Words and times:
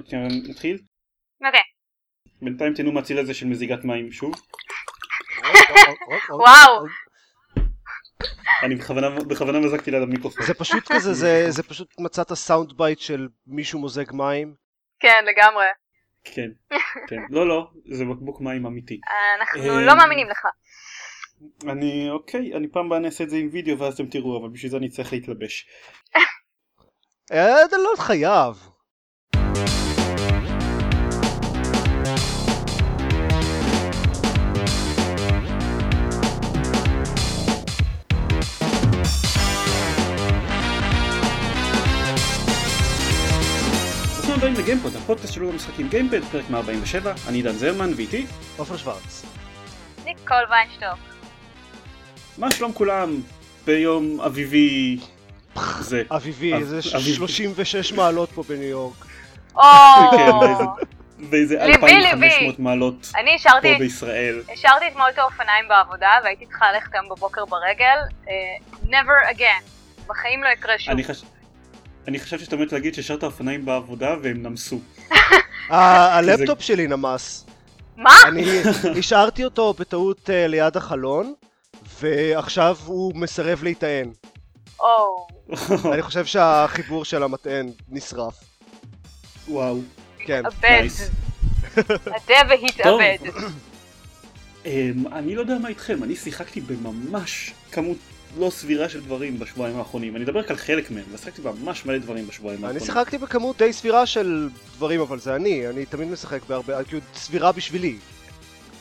עוד 0.00 0.08
שנייה 0.08 0.28
נתחיל. 0.48 0.78
אוקיי. 1.46 1.60
בינתיים 2.42 2.74
תהנו 2.74 2.92
מהציר 2.92 3.20
הזה 3.20 3.34
של 3.34 3.46
מזיגת 3.46 3.84
מים 3.84 4.12
שוב. 4.12 4.34
וואו. 6.44 6.86
אני 8.62 8.74
בכוונה 9.28 9.58
מזגתי 9.60 9.90
ליד 9.90 10.02
המיקרופון. 10.02 10.46
זה 10.46 10.54
פשוט 10.54 10.92
כזה, 10.92 11.14
זה, 11.14 11.46
זה 11.48 11.62
פשוט 11.62 11.94
מצאת 11.98 12.32
sound 12.32 12.72
bite 12.72 12.98
של 12.98 13.28
מישהו 13.46 13.80
מוזג 13.80 14.12
מים. 14.12 14.54
כן, 15.00 15.24
לגמרי. 15.24 15.64
כן, 16.24 16.50
כן. 17.08 17.20
לא 17.30 17.48
לא, 17.48 17.70
זה 17.90 18.04
בקבוק 18.04 18.40
מים 18.40 18.66
אמיתי. 18.66 19.00
אנחנו 19.40 19.62
אה, 19.62 19.84
לא 19.86 19.96
מאמינים 19.96 20.28
לך. 20.28 20.46
אני 21.68 22.10
אוקיי, 22.10 22.54
אני 22.56 22.68
פעם 22.68 22.86
הבאה 22.86 22.98
אני 22.98 23.06
אעשה 23.06 23.24
את 23.24 23.30
זה 23.30 23.36
עם 23.36 23.48
וידאו 23.52 23.78
ואז 23.78 23.94
אתם 23.94 24.06
תראו, 24.06 24.40
אבל 24.40 24.48
בשביל 24.48 24.70
זה 24.70 24.76
אני 24.76 24.88
צריך 24.88 25.12
להתלבש. 25.12 25.68
אתה 27.66 27.76
לא 27.76 27.92
חייב. 27.96 28.70
לגיימפוד, 44.60 44.96
הפודקאסט 44.96 45.32
שלו 45.32 45.52
במשחקים 45.52 45.88
גיימפד, 45.88 46.24
פרק 46.24 46.44
147, 46.50 47.12
אני 47.28 47.36
עידן 47.38 47.52
זרמן 47.52 47.92
ואיתי, 47.96 48.26
עופר 48.56 48.76
שוורץ. 48.76 49.24
ניקול 50.04 50.36
ויינשטוק. 50.50 50.98
מה 52.38 52.50
שלום 52.50 52.72
כולם 52.72 53.20
ביום 53.66 54.20
אביבי 54.20 54.98
זה. 55.80 56.02
אביבי, 56.10 56.54
אב- 56.54 56.62
זה 56.62 56.78
אביבי. 56.96 57.12
36 57.16 57.92
מעלות 57.92 58.30
פה 58.34 58.42
בניו 58.48 58.62
יורק. 58.68 58.94
או, 59.56 59.62
כן, 60.10 60.30
ליבי, 61.18 61.58
2500 61.60 62.12
ליבי. 62.12 62.54
מעלות 62.58 63.12
אני 63.16 63.36
פה 63.38 63.78
בישראל. 63.78 64.42
השארתי 64.52 64.88
אתמול 64.88 65.06
את 65.14 65.18
האופניים 65.18 65.68
בעבודה 65.68 66.10
והייתי 66.24 66.46
צריכה 66.46 66.72
ללכת 66.72 66.94
היום 66.94 67.08
בבוקר 67.08 67.44
ברגל. 67.44 67.96
אה, 68.28 68.32
never 68.84 69.34
again. 69.36 69.62
בחיים 70.06 70.42
לא 70.44 70.48
יקרה 70.48 70.78
שוב. 70.78 70.90
אני 70.90 71.04
חש- 71.04 71.24
אני 72.10 72.18
חשבתי 72.20 72.44
שאתה 72.44 72.56
עומד 72.56 72.72
להגיד 72.72 72.94
שהשארת 72.94 73.24
אופניים 73.24 73.64
בעבודה 73.64 74.14
והם 74.22 74.42
נמסו. 74.42 74.78
ה- 75.70 76.16
הלפטופ 76.18 76.60
שלי 76.60 76.86
נמס. 76.86 77.46
מה? 77.96 78.10
אני 78.28 78.44
השארתי 78.98 79.44
אותו 79.44 79.74
בטעות 79.78 80.30
אה, 80.30 80.46
ליד 80.46 80.76
החלון, 80.76 81.34
ועכשיו 82.00 82.76
הוא 82.86 83.12
מסרב 83.14 83.62
להיטען. 83.62 84.10
או. 84.80 85.26
אני 85.92 86.02
חושב 86.02 86.24
שהחיבור 86.26 87.04
של 87.04 87.22
המטען 87.22 87.70
נשרף. 87.88 88.34
וואו. 89.48 89.78
כן. 90.18 90.46
התאבד. 90.46 90.70
נייס. 90.70 91.10
עדה 92.06 92.40
והתאבד. 92.48 93.16
אמ, 94.66 95.06
אני 95.12 95.34
לא 95.34 95.40
יודע 95.40 95.58
מה 95.58 95.68
איתכם, 95.68 96.04
אני 96.04 96.16
שיחקתי 96.16 96.60
בממש 96.60 97.52
כמות 97.72 97.96
לא 98.38 98.50
סבירה 98.50 98.88
של 98.88 99.00
דברים 99.00 99.38
בשבועיים 99.38 99.78
האחרונים. 99.78 100.16
אני 100.16 100.24
אדבר 100.24 100.40
רק 100.40 100.50
על 100.50 100.56
חלק 100.56 100.90
מהם, 100.90 101.04
ושיחקתי 101.12 101.42
ממש 101.42 101.86
מלא 101.86 101.98
דברים 101.98 102.26
בשבועיים 102.26 102.64
אני 102.64 102.66
האחרונים. 102.66 102.86
שיחקתי 102.86 103.18
בכמות 103.18 103.58
די 103.58 103.72
סבירה 103.72 104.06
של 104.06 104.48
דברים, 104.76 105.00
אבל 105.00 105.18
זה 105.18 105.36
אני, 105.36 105.68
אני 105.68 105.86
תמיד 105.86 106.08
משחק 106.08 106.42
בהרבה, 106.48 106.84
כאילו 106.84 107.00
סבירה 107.14 107.52
בשבילי. 107.52 107.96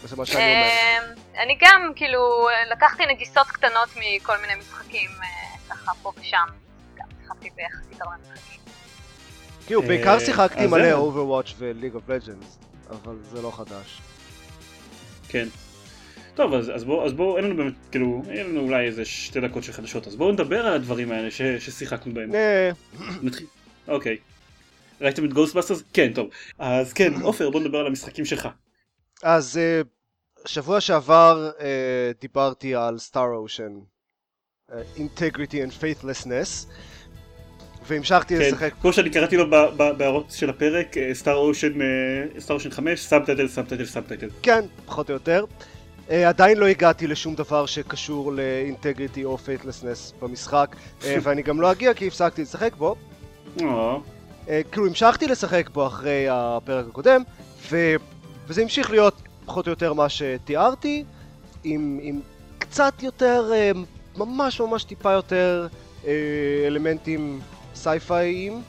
זה 0.04 0.16
מה 0.16 0.26
שאני 0.26 0.44
אומר. 0.44 0.54
אה, 0.54 1.44
אני 1.44 1.58
גם, 1.62 1.92
כאילו, 1.96 2.48
לקחתי 2.72 3.04
נגיסות 3.06 3.48
קטנות 3.48 3.90
מכל 3.96 4.38
מיני 4.42 4.56
משחקים, 4.56 5.10
אה, 5.22 5.58
ככה 5.70 5.92
פה 6.02 6.12
ושם. 6.22 6.46
גם 6.96 7.06
שיחקתי 7.22 7.50
ביחסית 7.56 8.02
הרבה 8.02 8.16
משחקים. 8.22 8.60
כאילו, 9.66 9.82
אה, 9.82 9.88
בעיקר 9.88 10.20
שיחקתי 10.20 10.64
אז 10.64 10.70
מלא. 10.70 10.98
Overwatch 10.98 11.54
ו-League 11.58 11.96
of 11.96 12.10
Legends, 12.10 12.66
אבל 12.90 13.16
זה 13.32 13.42
לא 13.42 13.52
חדש. 13.52 14.02
כן. 15.30 15.48
טוב, 16.40 16.54
אז, 16.54 16.72
אז 16.76 16.84
בואו, 16.84 17.06
אז 17.06 17.14
בואו, 17.14 17.38
אין 17.38 17.46
לנו 17.46 17.56
באמת, 17.56 17.74
כאילו, 17.92 18.24
אין 18.30 18.48
לנו 18.48 18.60
אולי 18.60 18.86
איזה 18.86 19.06
שתי 19.06 19.40
דקות 19.42 19.64
של 19.64 19.72
חדשות, 19.72 20.08
אז 20.08 20.16
בואו 20.16 20.32
נדבר 20.32 20.66
על 20.66 20.74
הדברים 20.74 21.12
האלה 21.12 21.32
ש, 21.32 21.42
ששיחקנו 21.42 22.14
בהם. 22.14 22.32
נתחיל. 23.22 23.48
אוקיי. 23.88 24.18
ראיתם 25.02 25.26
את 25.26 25.34
Ghostbusters? 25.34 25.84
כן, 25.94 26.14
טוב. 26.14 26.30
אז 26.60 26.94
כן, 26.94 27.14
עופר, 27.28 27.50
בוא 27.50 27.60
נדבר 27.60 27.78
על 27.78 27.88
המשחקים 27.88 28.26
שלך. 28.26 28.48
אז 29.24 29.58
אה, 29.58 29.82
שבוע 30.46 30.82
שעבר 30.82 31.52
אה, 31.60 32.12
דיברתי 32.22 32.76
על 32.76 32.96
Ocean, 33.14 33.74
אה, 34.72 34.82
Integrity 34.98 35.56
and 35.68 35.84
Faithlessness, 35.84 36.68
והמשכתי 37.88 38.38
כן, 38.38 38.42
לשחק 38.42 38.74
כמו 38.82 38.94
שאני 38.94 39.10
קראתי 39.10 39.38
לו 39.38 39.50
בהערות 39.98 40.32
של 40.32 40.50
הפרק, 40.50 40.96
Star 41.14 41.36
Ocean, 41.36 41.74
Star 42.40 42.56
Ocean 42.56 42.72
5, 42.72 43.00
subtitle, 43.00 43.48
subtitle, 43.48 43.86
subtitle. 43.86 44.30
כן, 44.44 44.66
פחות 44.86 45.10
או 45.10 45.14
יותר. 45.14 45.46
Uh, 45.60 45.64
עדיין 46.10 46.58
לא 46.58 46.66
הגעתי 46.66 47.08
לשום 47.08 47.36
דבר 47.36 47.66
שקשור 47.66 48.34
ל 48.34 48.43
Integrity 48.43 49.26
או 49.26 49.38
Faithlessness 49.38 50.14
במשחק, 50.22 50.76
uh, 51.02 51.04
ואני 51.24 51.42
גם 51.42 51.62
לא 51.62 51.72
אגיע 51.72 51.94
כי 51.94 52.08
הפסקתי 52.08 52.42
לשחק 52.42 52.76
בו. 52.76 52.96
Uh, 53.58 53.64
כאילו 54.72 54.88
המשכתי 54.88 55.28
לשחק 55.28 55.70
בו 55.70 55.88
אחרי 55.88 56.28
הפרק 56.30 56.86
הקודם, 56.90 57.22
ו... 57.70 57.96
וזה 58.48 58.62
המשיך 58.62 58.92
להיות 58.92 59.22
פחות 59.46 59.68
או 59.68 59.70
יותר 59.70 59.94
מה 59.94 60.10
שתיארתי, 60.10 61.04
עם, 61.64 62.00
עם 62.02 62.20
קצת 62.60 63.04
יותר, 63.04 63.52
ממש 64.18 64.62
ממש 64.62 64.84
טיפה 64.84 65.12
יותר 65.12 65.68
אלמנטים 66.68 67.40
סייפאיים, 67.76 68.62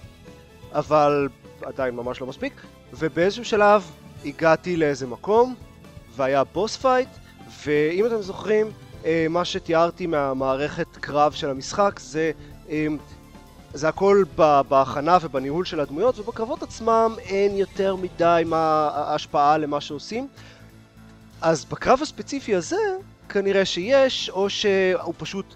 אבל 0.72 1.28
עדיין 1.62 1.94
ממש 1.94 2.20
לא 2.20 2.26
מספיק, 2.26 2.52
ובאיזשהו 2.92 3.44
שלב 3.44 3.90
הגעתי 4.24 4.76
לאיזה 4.76 5.06
מקום, 5.06 5.54
והיה 6.16 6.44
boss 6.44 6.76
fight, 6.76 7.08
ואם 7.66 8.06
אתם 8.06 8.22
זוכרים, 8.22 8.70
אה, 9.04 9.26
מה 9.30 9.44
שתיארתי 9.44 10.06
מהמערכת 10.06 10.86
קרב 11.00 11.32
של 11.32 11.50
המשחק 11.50 11.98
זה, 11.98 12.32
אה, 12.70 12.86
זה 13.74 13.88
הכל 13.88 14.24
בהכנה 14.68 15.18
ובניהול 15.22 15.64
של 15.64 15.80
הדמויות, 15.80 16.18
ובקרבות 16.18 16.62
עצמם 16.62 17.14
אין 17.18 17.56
יותר 17.56 17.96
מדי 17.96 18.42
מה 18.46 18.90
ההשפעה 18.94 19.58
למה 19.58 19.80
שעושים. 19.80 20.28
אז 21.40 21.64
בקרב 21.64 22.02
הספציפי 22.02 22.54
הזה, 22.54 22.76
כנראה 23.28 23.64
שיש, 23.64 24.30
או 24.30 24.50
שהוא 24.50 25.14
פשוט 25.18 25.54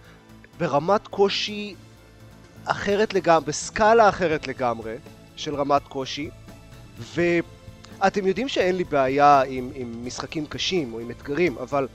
ברמת 0.59 1.09
קושי 1.09 1.75
אחרת 2.65 3.15
לגמרי, 3.15 3.47
בסקאלה 3.47 4.09
אחרת 4.09 4.47
לגמרי 4.49 4.97
של 5.37 5.55
רמת 5.55 5.83
קושי, 5.89 6.31
ואתם 8.05 8.27
יודעים 8.27 8.49
שאין 8.49 8.77
לי 8.77 8.85
בעיה 8.85 9.43
עם, 9.43 9.71
עם 9.75 10.07
משחקים 10.07 10.47
קשים 10.47 10.93
או 10.95 11.01
עם 11.01 11.11
אתגרים, 11.11 11.59
אבל 11.59 11.89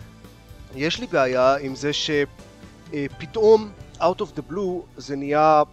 יש 0.76 1.00
לי 1.00 1.08
בעיה 1.08 1.56
עם 1.56 1.76
זה 1.76 1.92
שפתאום, 1.94 3.70
out 4.00 4.20
of 4.20 4.38
the 4.38 4.52
blue, 4.52 4.84
זה 4.98 5.16
נהיה 5.16 5.64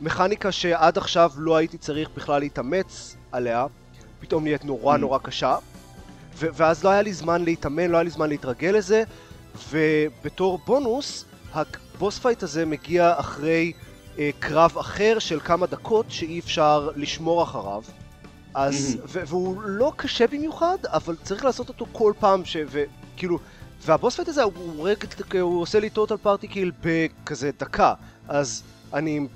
מכניקה 0.00 0.52
שעד 0.52 0.98
עכשיו 0.98 1.30
לא 1.36 1.56
הייתי 1.56 1.78
צריך 1.78 2.08
בכלל 2.16 2.40
להתאמץ 2.40 3.16
עליה, 3.32 3.66
פתאום 4.20 4.42
נהיית 4.42 4.64
נורא 4.64 4.94
Mm. 4.94 4.98
נורא 4.98 5.18
קשה, 5.18 5.56
ו- 6.36 6.46
ואז 6.54 6.84
לא 6.84 6.88
היה 6.88 7.02
לי 7.02 7.12
זמן 7.12 7.44
להתאמן, 7.44 7.90
לא 7.90 7.96
היה 7.96 8.04
לי 8.04 8.10
זמן 8.10 8.28
להתרגל 8.28 8.70
לזה, 8.70 9.02
ובתור 9.70 10.58
בונוס, 10.66 11.24
ה 11.54 11.67
boss 11.67 12.18
fight 12.18 12.42
הזה 12.42 12.66
מגיע 12.66 13.14
אחרי 13.16 13.72
אה, 14.18 14.30
קרב 14.38 14.78
אחר 14.78 15.18
של 15.18 15.40
כמה 15.40 15.66
דקות 15.66 16.06
שאי 16.08 16.38
אפשר 16.38 16.90
לשמור 16.96 17.42
אחריו. 17.42 17.82
אז, 18.54 18.74
Mhm. 18.98 19.06
ו- 19.08 19.22
והוא 19.26 19.62
לא 19.62 19.92
קשה 19.96 20.26
במיוחד, 20.26 20.76
אבל 20.86 21.16
צריך 21.22 21.44
לעשות 21.44 21.68
אותו 21.68 21.86
כל 21.92 22.12
פעם, 22.18 22.44
ש- 22.44 22.56
וכאילו, 22.66 23.38
וה 23.86 23.96
boss 23.96 24.16
fight 24.16 24.28
הזה 24.28 24.42
הוא, 24.42 24.52
הוא, 24.56 24.88
רק- 24.90 25.34
הוא 25.40 25.60
עושה 25.62 25.80
לי 25.80 25.90
total 25.90 26.16
party 26.16 26.48
kill 26.48 26.72
בכזה 26.82 27.50
דקה, 27.60 27.94
אז 28.28 28.62
אני 28.94 29.26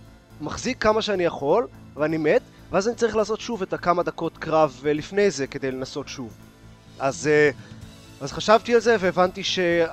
מחזיק 0.40 0.82
כמה 0.82 1.02
שאני 1.02 1.24
יכול, 1.24 1.66
ואני 1.96 2.16
מת, 2.16 2.42
ואז 2.70 2.88
אני 2.88 2.96
צריך 2.96 3.16
לעשות 3.16 3.40
שוב 3.40 3.62
את 3.62 3.72
הכמה 3.72 4.02
דקות 4.02 4.38
קרב 4.38 4.82
אה, 4.86 4.92
לפני 4.92 5.30
זה 5.30 5.46
כדי 5.46 5.70
לנסות 5.70 6.08
שוב. 6.08 6.32
אז, 6.98 7.26
אה, 7.26 7.50
אז 8.20 8.32
חשבתי 8.32 8.74
על 8.74 8.80
זה 8.80 8.96
והבנתי 9.00 9.44
ששאר 9.44 9.88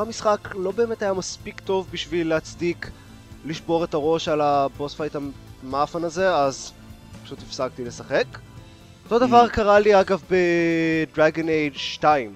המשחק 0.00 0.48
לא 0.54 0.70
באמת 0.70 1.02
היה 1.02 1.12
מספיק 1.12 1.60
טוב 1.60 1.86
בשביל 1.90 2.28
להצדיק 2.28 2.90
לשבור 3.44 3.84
את 3.84 3.94
הראש 3.94 4.28
על 4.28 4.40
ה 4.40 4.51
boss 4.51 4.94
fight 4.94 5.16
המעפן 5.62 6.04
הזה, 6.04 6.34
אז 6.36 6.72
פשוט 7.30 7.42
הפסקתי 7.42 7.84
לשחק. 7.84 8.24
אותו 9.04 9.18
דבר 9.26 9.46
Mm. 9.46 9.50
קרה 9.52 9.78
לי 9.78 10.00
אגב 10.00 10.22
ב 10.30 10.47
Dragon 10.47 11.48
Age 11.48 11.74
2, 11.76 12.34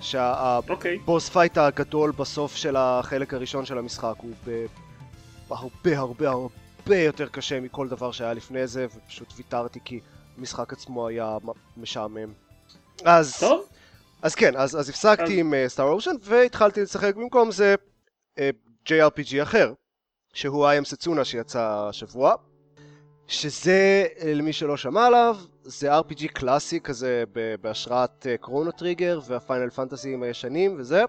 שהבוס 0.00 0.70
אוקיי. 0.70 0.98
fight 1.32 1.58
הגדול 1.58 2.10
בסוף 2.10 2.56
של 2.56 2.76
החלק 2.76 3.34
הראשון 3.34 3.64
של 3.66 3.78
המשחק 3.78 4.14
הוא 4.16 4.30
הרבה 5.50 5.98
הרבה 5.98 6.28
הרבה 6.28 6.96
יותר 6.98 7.28
קשה 7.28 7.60
מכל 7.60 7.88
דבר 7.88 8.12
שהיה 8.12 8.34
לפני 8.34 8.66
זה, 8.66 8.86
ופשוט 8.96 9.32
ויתרתי 9.36 9.78
כי 9.84 10.00
המשחק 10.38 10.72
עצמו 10.72 11.08
היה 11.08 11.36
משעמם. 11.76 12.32
אז, 13.04 13.36
טוב, 13.40 13.64
אז 14.22 14.34
כן, 14.34 14.56
אז, 14.56 14.76
אז 14.80 14.88
הפסקתי 14.88 15.22
אז- 15.32 15.38
עם 15.38 15.54
Star 15.66 15.84
Ocean 15.88 16.14
והתחלתי 16.22 16.82
לשחק 16.82 17.14
במקום 17.16 17.50
זה 17.50 17.74
uh, 18.38 18.40
JRPG 18.88 19.42
אחר, 19.42 19.72
שהוא 20.34 20.66
I 20.68 20.82
Am 20.82 20.84
Setsuna 20.84 21.24
שיצא 21.24 21.86
השבוע. 21.88 22.34
שזה, 23.26 24.06
למי 24.24 24.52
שלא 24.52 24.76
שמע 24.76 25.06
עליו, 25.06 25.36
זה 25.62 25.98
RPG 25.98 26.28
קלאסי 26.32 26.80
כזה 26.80 27.24
בהשראת 27.60 28.26
Chrono 28.40 28.70
Trigger 28.70 29.20
והפיינל 29.26 29.70
פנטסיים 29.70 30.22
הישנים 30.22 30.76
וזה, 30.78 31.02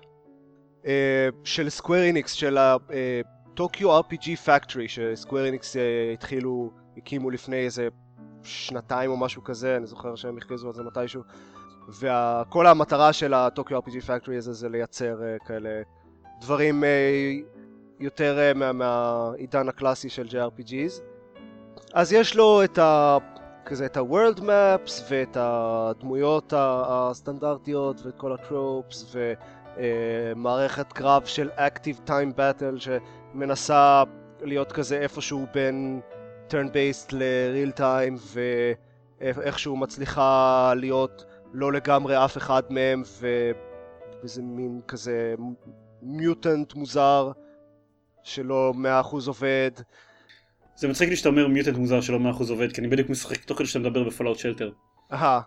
של 1.44 1.70
Square 1.70 2.04
Enix, 2.04 2.32
של 2.32 2.58
ה 2.58 2.81
Tokyo 2.81 4.00
RPG 4.00 4.36
Factory, 4.46 4.88
ש 4.88 5.02
Square 5.02 5.46
Enix 5.46 5.76
התחילו, 6.14 6.72
הקימו 6.98 7.30
לפני 7.30 7.58
איזה 7.58 7.88
שנתיים 8.44 9.12
או 9.12 9.18
משהו 9.18 9.44
כזה, 9.44 9.78
אני 9.78 9.86
זוכר 9.88 10.16
שהם 10.16 10.38
הכריזו 10.38 10.68
על 10.68 10.74
זה 10.74 10.84
מתישהו. 10.84 11.22
וכל 11.90 12.68
המטרה 12.68 13.14
של 13.14 13.34
ה 13.34 13.41
Tokyo 13.41 13.80
RPG 13.80 14.02
Factory 14.08 14.38
הזה 14.38 14.54
זה 14.54 14.70
לייצר 14.70 15.18
כאלה 15.48 15.82
דברים 16.42 16.84
יותר 18.00 18.54
מהעידן 18.74 19.70
הקלאסי 19.70 20.10
של 20.10 20.28
JRPGs. 20.28 21.02
אז 21.96 22.14
יש 22.14 22.36
לו 22.36 22.64
את 22.64 22.78
ה... 22.78 23.18
כזה 23.66 23.86
את 23.86 23.98
ה-World 23.98 24.40
Maps 24.40 24.92
ואת 25.10 25.38
הדמויות 25.40 26.54
הסטנדרטיות 26.58 28.06
ואת 28.06 28.18
כל 28.18 28.34
הטרופס 28.34 29.16
ומערכת 29.76 30.94
קרב 30.94 31.26
של 31.26 31.50
Active 31.58 32.10
Time 32.10 32.38
Battle 32.38 32.80
שמנסה 32.80 34.04
להיות 34.42 34.72
כזה 34.72 34.98
איפשהו 34.98 35.46
בין 35.54 36.02
turn 36.50 36.68
based 36.68 37.12
ל-real 37.12 37.80
time 37.80 38.40
ואיכשהו 39.22 39.78
מצליחה 39.78 40.74
להיות 40.76 41.26
לא 41.54 41.74
לגמרי 41.74 42.26
אף 42.26 42.38
אחד 42.38 42.64
מהם 42.70 43.04
ואיזה 43.20 44.42
מין 44.42 44.82
כזה 44.88 45.36
mutant 46.02 46.74
מוזר 46.74 47.32
שלא 48.24 48.74
מאה 48.76 49.00
אחוז 49.00 49.28
עובד. 49.28 49.72
זה 50.76 50.88
מצחיק 50.88 51.10
לי 51.10 51.16
שאתה 51.16 51.30
אומר 51.30 51.48
mutant 51.48 51.78
מוזר 51.78 52.02
שלא 52.02 52.20
מאה 52.20 52.32
אחוז 52.32 52.52
עובד 52.52 52.72
כי 52.72 52.82
אני 52.82 52.88
בדיוק 52.88 53.10
משחק 53.10 53.44
תוך 53.44 53.58
כדי 53.58 53.68
שאתה 53.68 53.80
מדבר 53.80 54.04
ב 54.04 54.08
Fallout 54.08 54.38
Shelter. 54.38 54.72
אהה. 55.12 55.42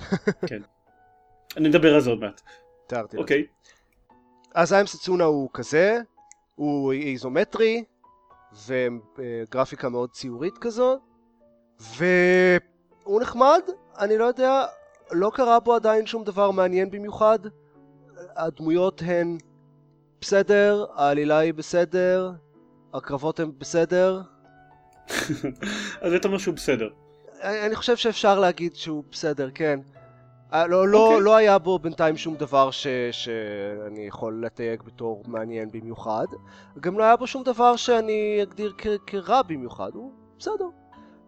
כן. 0.48 0.62
אני 1.56 1.68
אדבר 1.68 1.94
על 1.94 2.00
זה 2.00 2.10
עוד 2.10 2.20
מעט. 2.20 2.40
תיארתי. 2.86 3.16
אוקיי. 3.16 3.46
אז 4.54 4.72
I 4.72 4.77
Am 4.77 4.86
Setsuna 4.86 5.24
הוא 5.24 5.50
כזה, 5.52 5.98
הוא 6.54 6.92
איזומטרי 6.92 7.84
וגרפיקה 8.66 9.88
מאוד 9.88 10.10
ציורית 10.10 10.58
כזאת 10.58 11.00
והוא 11.80 13.20
נחמד, 13.20 13.60
אני 13.98 14.18
לא 14.18 14.24
יודע, 14.24 14.66
לא 15.10 15.30
קרה 15.34 15.60
בו 15.60 15.74
עדיין 15.74 16.06
שום 16.06 16.24
דבר 16.24 16.50
מעניין 16.50 16.90
במיוחד. 16.90 17.38
הדמויות 18.36 19.02
הן 19.06 19.38
בסדר, 20.20 20.86
העלילה 20.94 21.38
היא 21.38 21.54
בסדר, 21.54 22.32
הקרבות 22.94 23.40
הן 23.40 23.52
בסדר. 23.58 24.22
אז 26.02 26.12
אתה 26.12 26.28
אומר 26.28 26.38
שהוא 26.38 26.54
בסדר. 26.54 26.88
אני, 27.42 27.76
חושב 27.76 27.96
שאפשר 27.96 28.40
להגיד 28.40 28.76
שהוא 28.76 29.04
בסדר, 29.10 29.50
כן. 29.54 29.80
לא, 30.52 30.68
לא, 30.68 30.78
okay. 30.78 30.88
לא, 30.88 31.22
לא 31.22 31.36
היה 31.36 31.58
בו 31.58 31.78
בינתיים 31.78 32.16
שום 32.16 32.36
דבר 32.36 32.70
ש, 32.70 32.86
שאני 33.10 34.06
יכול 34.06 34.44
לתייג 34.46 34.82
בתור 34.82 35.22
מעניין 35.26 35.68
במיוחד. 35.72 36.26
גם 36.80 36.98
לא 36.98 37.04
היה 37.04 37.16
בו 37.16 37.26
שום 37.26 37.42
דבר 37.42 37.76
שאני 37.76 38.38
אגדיר 38.42 38.72
כ, 38.78 38.86
כרע 39.06 39.42
במיוחד, 39.42 39.90
הוא 39.94 40.12
בסדר. 40.38 40.64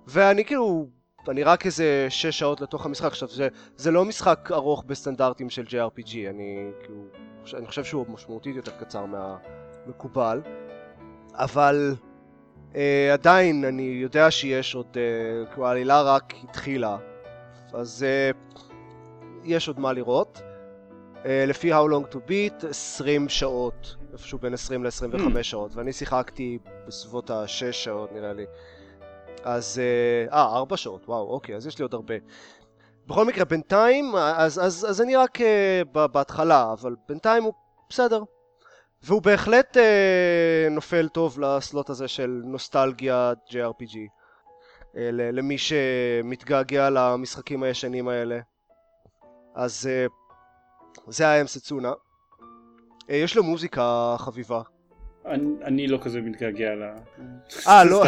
ואני 0.06 0.44
כאילו 0.44 0.86
אני 1.28 1.42
רק 1.42 1.66
איזה 1.66 2.06
שש 2.08 2.38
שעות 2.38 2.60
לתוך 2.60 2.86
המשחק. 2.86 3.06
עכשיו, 3.06 3.28
זה, 3.28 3.48
זה 3.76 3.90
לא 3.90 4.04
משחק 4.04 4.48
ארוך 4.52 4.84
בסטנדרטים 4.86 5.50
של 5.50 5.64
JRPG, 5.64 6.14
אני 6.30 6.70
כאילו, 6.82 7.02
אני 7.54 7.66
חושב 7.66 7.84
שהוא 7.84 8.06
משמעותית 8.08 8.56
יותר 8.56 8.72
קצר 8.80 9.04
מהמקובל, 9.06 10.42
אבל 11.34 11.94
אה, 11.94 12.05
עדיין 13.12 13.64
אני 13.64 13.82
יודע 13.82 14.30
שיש 14.30 14.74
עוד, 14.74 14.86
אה, 14.96 15.46
כאילו 15.52 15.66
העלילה 15.66 16.02
רק 16.02 16.34
התחילה, 16.42 16.96
אז 17.72 18.04
אה, 18.08 18.30
יש 19.44 19.68
עוד 19.68 19.80
מה 19.80 19.92
לראות. 19.92 20.42
אה, 21.26 21.44
לפי 21.46 21.74
How 21.74 21.86
Long 21.90 22.14
to 22.14 22.16
Beat, 22.16 22.66
20 22.68 23.28
שעות, 23.28 23.96
איפשהו 24.12 24.38
בין 24.38 24.54
20 24.54 24.84
ל-25 24.84 24.90
mm. 25.14 25.42
שעות, 25.42 25.76
ואני 25.76 25.92
שיחקתי 25.92 26.58
בסביבות 26.86 27.30
ה-6 27.30 27.72
שעות 27.72 28.12
נראה 28.12 28.32
לי. 28.32 28.44
אז... 29.44 29.78
אה, 29.78 30.38
אה, 30.38 30.56
ארבע 30.56 30.76
שעות, 30.76 31.08
וואו, 31.08 31.30
אוקיי, 31.30 31.56
אז 31.56 31.66
יש 31.66 31.78
לי 31.78 31.82
עוד 31.82 31.94
הרבה. 31.94 32.14
בכל 33.06 33.24
מקרה, 33.24 33.44
בינתיים, 33.44 34.16
אז, 34.16 34.58
אז, 34.58 34.86
אז 34.88 35.00
אני 35.00 35.16
רק 35.16 35.38
uh, 35.40 35.44
בהתחלה, 36.12 36.72
אבל 36.72 36.94
בינתיים 37.08 37.44
הוא 37.44 37.52
בסדר. 37.90 38.22
והוא 39.02 39.22
בהחלט 39.22 39.76
uh, 39.76 40.70
נופל 40.70 41.08
טוב 41.08 41.40
לסלוט 41.40 41.90
הזה 41.90 42.08
של 42.08 42.42
נוסטלגיה 42.44 43.32
JRPG. 43.50 43.94
Uh, 43.94 44.98
למי 45.12 45.58
שמתגעגע 45.58 46.90
למשחקים 46.90 47.62
הישנים 47.62 48.08
האלה. 48.08 48.38
אז 49.54 49.90
uh, 50.08 50.12
זה 51.08 51.28
היה 51.28 51.40
אמסצונה. 51.40 51.92
Uh, 51.92 53.12
יש 53.12 53.36
לו 53.36 53.42
מוזיקה 53.42 54.16
חביבה. 54.18 54.62
אני, 55.26 55.64
אני 55.64 55.86
לא 55.86 55.98
כזה 56.02 56.20
מתגעגע 56.20 56.74
ל... 56.74 56.82
אה, 57.66 57.84
לא. 57.90 58.04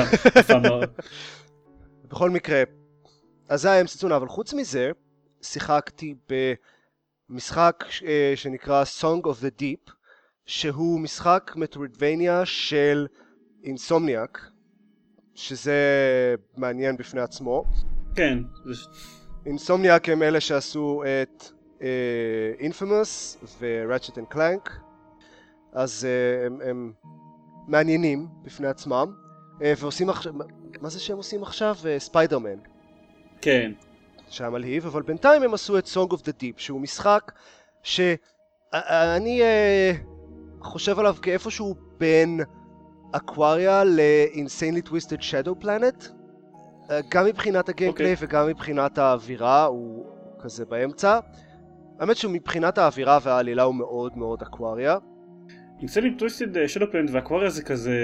בכל 2.09 2.31
מקרה, 2.31 2.63
אז 3.49 3.63
זה 3.63 3.71
היה 3.71 3.81
אמסצונה, 3.81 4.17
אבל 4.17 4.29
חוץ 4.29 4.55
מזה, 4.55 4.91
שיחקתי 5.43 6.15
במשחק 7.31 7.85
אה, 8.07 8.33
שנקרא 8.37 8.85
Song 9.01 9.25
of 9.25 9.43
the 9.43 9.63
Deep, 9.63 9.93
שהוא 10.49 11.01
משחק 11.01 11.53
מטרוידבניה 11.57 12.47
של 12.47 13.07
אינסומניאק, 13.65 14.51
שזה 15.35 15.75
מעניין 16.57 16.97
בפני 16.97 17.21
עצמו. 17.21 17.65
כן. 18.15 18.39
אינסומניאק 19.47 20.09
הם 20.09 20.23
אלה 20.23 20.41
שעשו 20.41 21.03
את 21.23 21.45
אינפימוס 22.61 23.39
ו-Ratchet 23.61 24.15
and 24.15 24.35
Clank. 24.35 24.71
אז 25.73 26.07
uh, 26.07 26.47
הם, 26.47 26.61
הם 26.61 26.93
מעניינים 27.67 28.27
בפני 28.43 28.67
עצמם, 28.69 29.13
uh, 29.59 29.63
ועושים 29.79 30.11
עכשיו, 30.11 30.33
מה 30.81 30.89
זה 30.89 31.01
שהם 31.01 31.17
עושים 31.17 31.43
עכשיו? 31.43 31.77
ספיידרמן. 31.99 32.59
Uh, 32.59 32.69
כן. 33.41 33.73
שהיה 34.29 34.51
מלהיב, 34.51 34.87
אבל 34.87 35.03
בינתיים 35.03 35.43
הם 35.43 35.55
עשו 35.55 35.79
את 35.79 35.87
Song 35.87 36.13
of 36.13 36.19
the 36.21 36.33
Deep, 36.43 36.55
שהוא 36.57 36.81
משחק 36.81 37.33
שאני 37.83 39.43
uh, 39.43 40.18
חושב 40.61 40.99
עליו 40.99 41.17
כאיפשהו 41.23 41.75
בין 41.99 42.41
אקווריה 43.13 43.85
ל-Insanely 43.85 44.89
Twisted 44.89 45.21
Shadow 45.21 45.65
Planet, 45.65 46.05
uh, 46.05 46.91
גם 47.11 47.27
מבחינת 47.27 47.69
הגיימפליי 47.69 48.13
okay. 48.13 48.15
אוקיי. 48.15 48.29
וגם 48.29 48.47
מבחינת 48.49 48.99
האווירה, 48.99 49.65
הוא 49.65 50.07
כזה 50.41 50.65
באמצע. 50.65 51.19
האמת 52.01 52.17
שמבחינת 52.17 52.79
האווירה 52.79 53.19
והעלילה 53.23 53.63
הוא 53.63 53.75
מאוד 53.75 54.19
מאוד 54.19 54.43
אקווריה. 54.43 54.97
יוצא 55.81 56.01
לי 56.01 56.15
טוויסטד 56.15 56.67
שדופלנד 56.67 57.11
והאקווריה 57.13 57.51
זה 57.51 57.63
כזה 57.63 57.97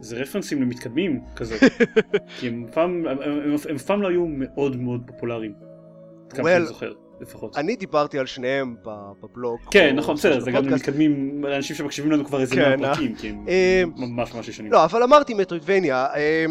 זה 0.00 0.16
רפרנסים 0.16 0.62
למתקדמים 0.62 1.20
כזה 1.36 1.56
כי 2.40 2.48
הם 2.48 2.66
פעם 2.72 3.06
הם, 3.06 3.18
הם, 3.22 3.54
הם 3.68 3.78
פעם 3.78 4.02
לא 4.02 4.08
היו 4.08 4.26
מאוד 4.26 4.76
מאוד 4.76 5.02
פופולריים. 5.06 5.52
well, 5.52 6.36
כמה 6.36 6.50
שאני 6.50 6.66
זוכר 6.66 6.92
לפחות. 7.20 7.56
אני 7.56 7.76
דיברתי 7.76 8.18
על 8.18 8.26
שניהם 8.26 8.76
בבלוג. 9.22 9.58
כן 9.70 9.96
נכון 9.96 10.16
בסדר 10.16 10.40
זה 10.40 10.50
גם 10.50 10.66
מתקדמים 10.66 11.44
לאנשים 11.44 11.76
שמקשיבים 11.76 12.12
לנו 12.12 12.24
כבר 12.24 12.40
איזה 12.40 12.54
כן, 12.54 12.78
פרקים 12.82 13.14
כי 13.14 13.28
הם 13.28 13.44
אה, 13.48 13.82
ממש 13.96 14.34
ממש 14.34 14.48
ישנים. 14.48 14.72
לא 14.72 14.84
אבל 14.84 15.02
אמרתי 15.02 15.34
מטרוידבניה 15.34 16.06
אה, 16.14 16.46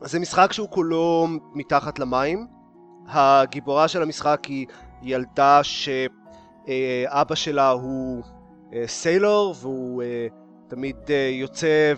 זה 0.00 0.18
משחק 0.18 0.52
שהוא 0.52 0.68
כולו 0.70 1.26
מתחת 1.54 1.98
למים. 1.98 2.46
הגיבורה 3.08 3.88
של 3.88 4.02
המשחק 4.02 4.44
היא 4.44 4.66
ילדה 5.02 5.60
שאבא 5.62 7.34
שלה 7.34 7.70
הוא 7.70 8.22
סיילור 8.86 9.54
והוא 9.60 10.02
תמיד 10.68 10.96
יוצא 11.30 11.94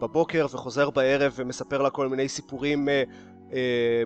בבוקר 0.00 0.46
וחוזר 0.52 0.90
בערב 0.90 1.32
ומספר 1.36 1.82
לה 1.82 1.90
כל 1.90 2.08
מיני 2.08 2.28
סיפורים 2.28 2.88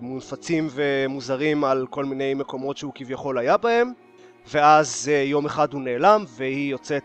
מונפצים 0.01 0.67
ומוזרים 0.71 1.63
על 1.63 1.87
כל 1.89 2.05
מיני 2.05 2.33
מקומות 2.33 2.77
שהוא 2.77 2.91
כביכול 2.95 3.37
היה 3.37 3.57
בהם 3.57 3.93
ואז 4.47 5.09
uh, 5.11 5.29
יום 5.29 5.45
אחד 5.45 5.73
הוא 5.73 5.81
נעלם 5.81 6.25
והיא 6.27 6.71
יוצאת, 6.71 7.03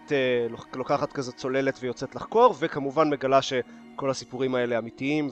uh, 0.53 0.76
לוקחת 0.76 1.12
כזה 1.12 1.33
צוללת 1.33 1.79
ויוצאת 1.81 2.14
לחקור 2.14 2.55
וכמובן 2.59 3.11
מגלה 3.11 3.43
שכל 3.43 4.11
הסיפורים 4.11 4.55
האלה 4.55 4.79
אמיתיים 4.79 5.29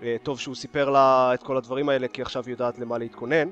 וטוב 0.00 0.40
שהוא 0.40 0.54
סיפר 0.54 0.90
לה 0.90 1.30
את 1.34 1.42
כל 1.42 1.56
הדברים 1.56 1.88
האלה 1.88 2.08
כי 2.08 2.22
עכשיו 2.22 2.42
היא 2.46 2.52
יודעת 2.52 2.78
למה 2.78 2.98
להתכונן. 2.98 3.48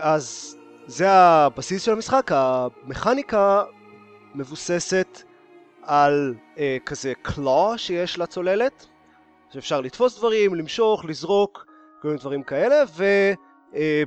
אז 0.00 0.56
זה 0.86 1.10
הבסיס 1.10 1.82
של 1.82 1.92
המשחק, 1.92 2.30
המכניקה 2.34 3.62
מבוססת 4.34 5.22
על 5.82 6.34
אה, 6.58 6.76
כזה 6.86 7.12
קלו 7.22 7.72
שיש 7.76 8.18
לצוללת, 8.18 8.86
שאפשר 9.52 9.80
לתפוס 9.80 10.18
דברים, 10.18 10.54
למשוך, 10.54 11.04
לזרוק, 11.04 11.66
כל 12.02 12.08
מיני 12.08 12.20
דברים 12.20 12.42
כאלה, 12.42 12.76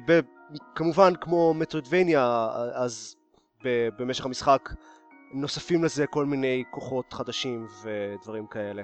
וכמובן 0.08 1.12
אה, 1.12 1.18
כמו 1.18 1.54
מטרוידבניה, 1.54 2.48
אז 2.74 3.16
במשך 4.00 4.25
המשחק 4.25 4.70
נוספים 5.34 5.84
לזה 5.84 6.08
כל 6.08 6.25
מיני 6.25 6.64
כוחות 6.72 7.14
חדשים 7.14 7.68
ודברים 7.84 8.48
כאלה. 8.48 8.84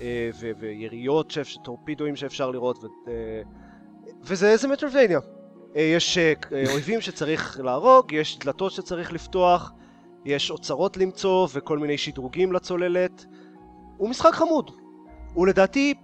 אה, 0.00 0.30
ו- 0.40 0.50
ויריות, 0.58 1.32
טורפידואים 1.64 2.16
שאפשר 2.16 2.50
לראות, 2.50 2.84
ו- 2.84 2.86
אה, 3.08 3.42
וזה 4.22 4.50
איזה 4.50 4.68
מטרובניה. 4.68 5.20
אה, 5.76 5.80
יש 5.80 6.18
אויבים 6.72 7.00
שצריך 7.00 7.60
להרוג, 7.60 8.12
יש 8.12 8.38
דלתות 8.38 8.72
שצריך 8.72 9.12
לפתוח, 9.12 9.72
יש 10.24 10.50
אוצרות 10.50 10.96
למצוא 10.96 11.48
וכל 11.52 11.78
מיני 11.78 11.98
שדרוגים 11.98 12.52
לצוללת. 12.52 13.26
הוא 13.96 14.08
משחק 14.10 14.34
חמוד. 14.34 14.70
הוא 15.34 15.46
לדעתי, 15.46 15.94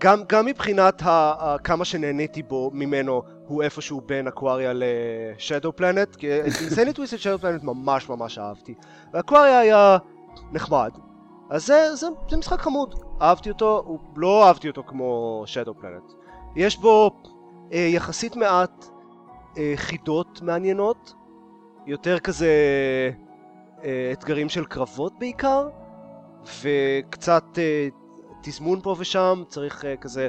גם, 0.00 0.22
גם 0.28 0.46
מבחינת 0.46 1.02
ה- 1.02 1.34
ה- 1.38 1.56
כמה 1.58 1.84
שנהניתי 1.84 2.42
בו 2.42 2.70
ממנו, 2.74 3.22
הוא 3.46 3.62
איפשהו 3.62 4.00
בין 4.00 4.28
אקווריה 4.28 4.72
לשדו 4.74 5.76
פלנט, 5.76 6.16
כי 6.16 6.40
את 6.40 6.44
אינסנית 6.60 6.96
טוויסט 6.96 7.18
שדו 7.18 7.38
פלנט 7.38 7.62
ממש 7.62 8.08
ממש 8.08 8.38
אהבתי. 8.38 8.74
ואקווריה 9.12 9.58
היה 9.58 9.98
נחמד. 10.52 10.90
אז 11.50 11.66
זה, 11.66 11.94
זה, 11.94 12.06
זה 12.30 12.36
משחק 12.36 12.60
חמוד. 12.60 12.94
אהבתי 13.22 13.50
אותו, 13.50 13.82
הוא, 13.86 13.98
לא 14.16 14.48
אהבתי 14.48 14.68
אותו 14.68 14.82
כמו 14.86 15.42
שדו 15.46 15.74
פלנט. 15.74 16.12
יש 16.56 16.78
בו 16.78 17.10
אה, 17.72 17.78
יחסית 17.78 18.36
מעט 18.36 18.84
אה, 19.58 19.72
חידות 19.76 20.42
מעניינות, 20.42 21.14
יותר 21.86 22.18
כזה 22.18 22.50
אה, 23.84 24.10
אתגרים 24.12 24.48
של 24.48 24.64
קרבות 24.64 25.18
בעיקר, 25.18 25.68
וקצת 26.62 27.44
אה, 27.58 27.88
תזמון 28.42 28.80
פה 28.80 28.96
ושם, 28.98 29.42
צריך 29.48 29.84
אה, 29.84 29.96
כזה 29.96 30.28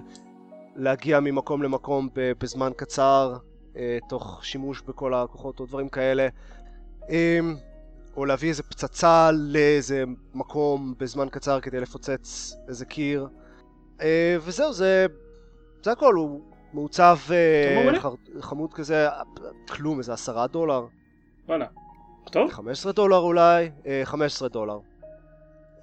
להגיע 0.75 1.19
ממקום 1.19 1.63
למקום 1.63 2.09
בזמן 2.13 2.71
קצר, 2.75 3.37
אה, 3.77 3.97
תוך 4.09 4.45
שימוש 4.45 4.81
בכל 4.81 5.13
הכוחות 5.13 5.59
או 5.59 5.65
דברים 5.65 5.89
כאלה. 5.89 6.27
אה, 7.09 7.39
או 8.17 8.25
להביא 8.25 8.49
איזה 8.49 8.63
פצצה 8.63 9.31
לאיזה 9.31 10.03
מקום 10.33 10.93
בזמן 10.97 11.29
קצר 11.29 11.59
כדי 11.59 11.79
לפוצץ 11.79 12.55
איזה 12.67 12.85
קיר. 12.85 13.27
אה, 14.01 14.37
וזהו, 14.41 14.73
זה, 14.73 15.05
זה 15.83 15.91
הכל, 15.91 16.13
הוא 16.13 16.41
מעוצב. 16.73 17.17
חר, 17.99 18.13
חמוד 18.41 18.73
כזה, 18.73 19.07
כלום, 19.69 19.99
איזה 19.99 20.13
עשרה 20.13 20.47
דולר, 20.47 20.85
וואלה. 21.47 21.65
טוב, 22.31 22.51
15 22.51 22.91
דולר 22.91 23.17
אולי, 23.17 23.69
אה, 23.85 24.01
15 24.05 24.49
דולר. 24.49 24.79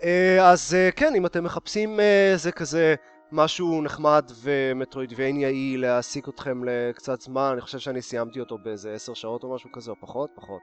אה, 0.05 0.51
אז 0.51 0.75
אה, 0.75 0.91
כן, 0.91 1.15
אם 1.17 1.27
אתם 1.27 1.45
מחפשים 1.45 2.01
אה, 2.01 2.33
זה 2.37 2.53
כזה 2.53 2.95
משהו 3.33 3.83
נחמד 3.83 4.31
ומטרואידבניאי 4.43 5.77
להעסיק 5.77 6.29
אתכם 6.29 6.65
לקצת 6.65 7.21
זמן, 7.21 7.51
אני 7.53 7.61
חושב 7.61 7.79
שאני 7.79 8.03
סיימתי 8.03 8.41
אותו 8.41 8.59
באיזה 8.59 8.93
10 8.93 9.15
שעות 9.15 9.43
או 9.43 9.55
משהו 9.55 9.73
כזה, 9.73 9.91
או 9.91 9.97
פחות, 10.01 10.31
פחות. 10.35 10.61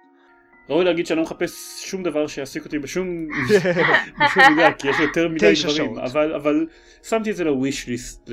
ראוי 0.69 0.85
להגיד 0.85 1.05
שאני 1.05 1.17
לא 1.17 1.23
מחפש 1.23 1.83
שום 1.85 2.03
דבר 2.03 2.27
שיעסיק 2.27 2.65
אותי 2.65 2.79
בשום 2.79 3.07
בשום 4.25 4.43
מידה, 4.49 4.73
כי 4.73 4.89
יש 4.89 4.99
יותר 4.99 5.27
מדי 5.27 5.53
דברים. 5.63 5.97
אבל, 5.99 6.33
אבל 6.33 6.67
שמתי 7.03 7.31
את 7.31 7.35
זה 7.35 7.43
לוויש 7.43 7.87
ליסט, 7.87 8.29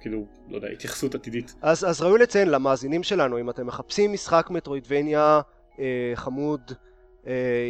כאילו, 0.00 0.26
לא 0.48 0.56
יודע, 0.56 0.68
התייחסות 0.68 1.14
עתידית. 1.14 1.54
אז, 1.62 1.84
אז 1.84 2.02
ראוי 2.02 2.18
לציין 2.18 2.48
למאזינים 2.48 3.02
שלנו, 3.02 3.40
אם 3.40 3.50
אתם 3.50 3.66
מחפשים 3.66 4.12
משחק 4.12 4.46
מטרואידבניה 4.50 5.40
אה, 5.78 6.12
חמוד 6.14 6.60
אה, 6.70 6.74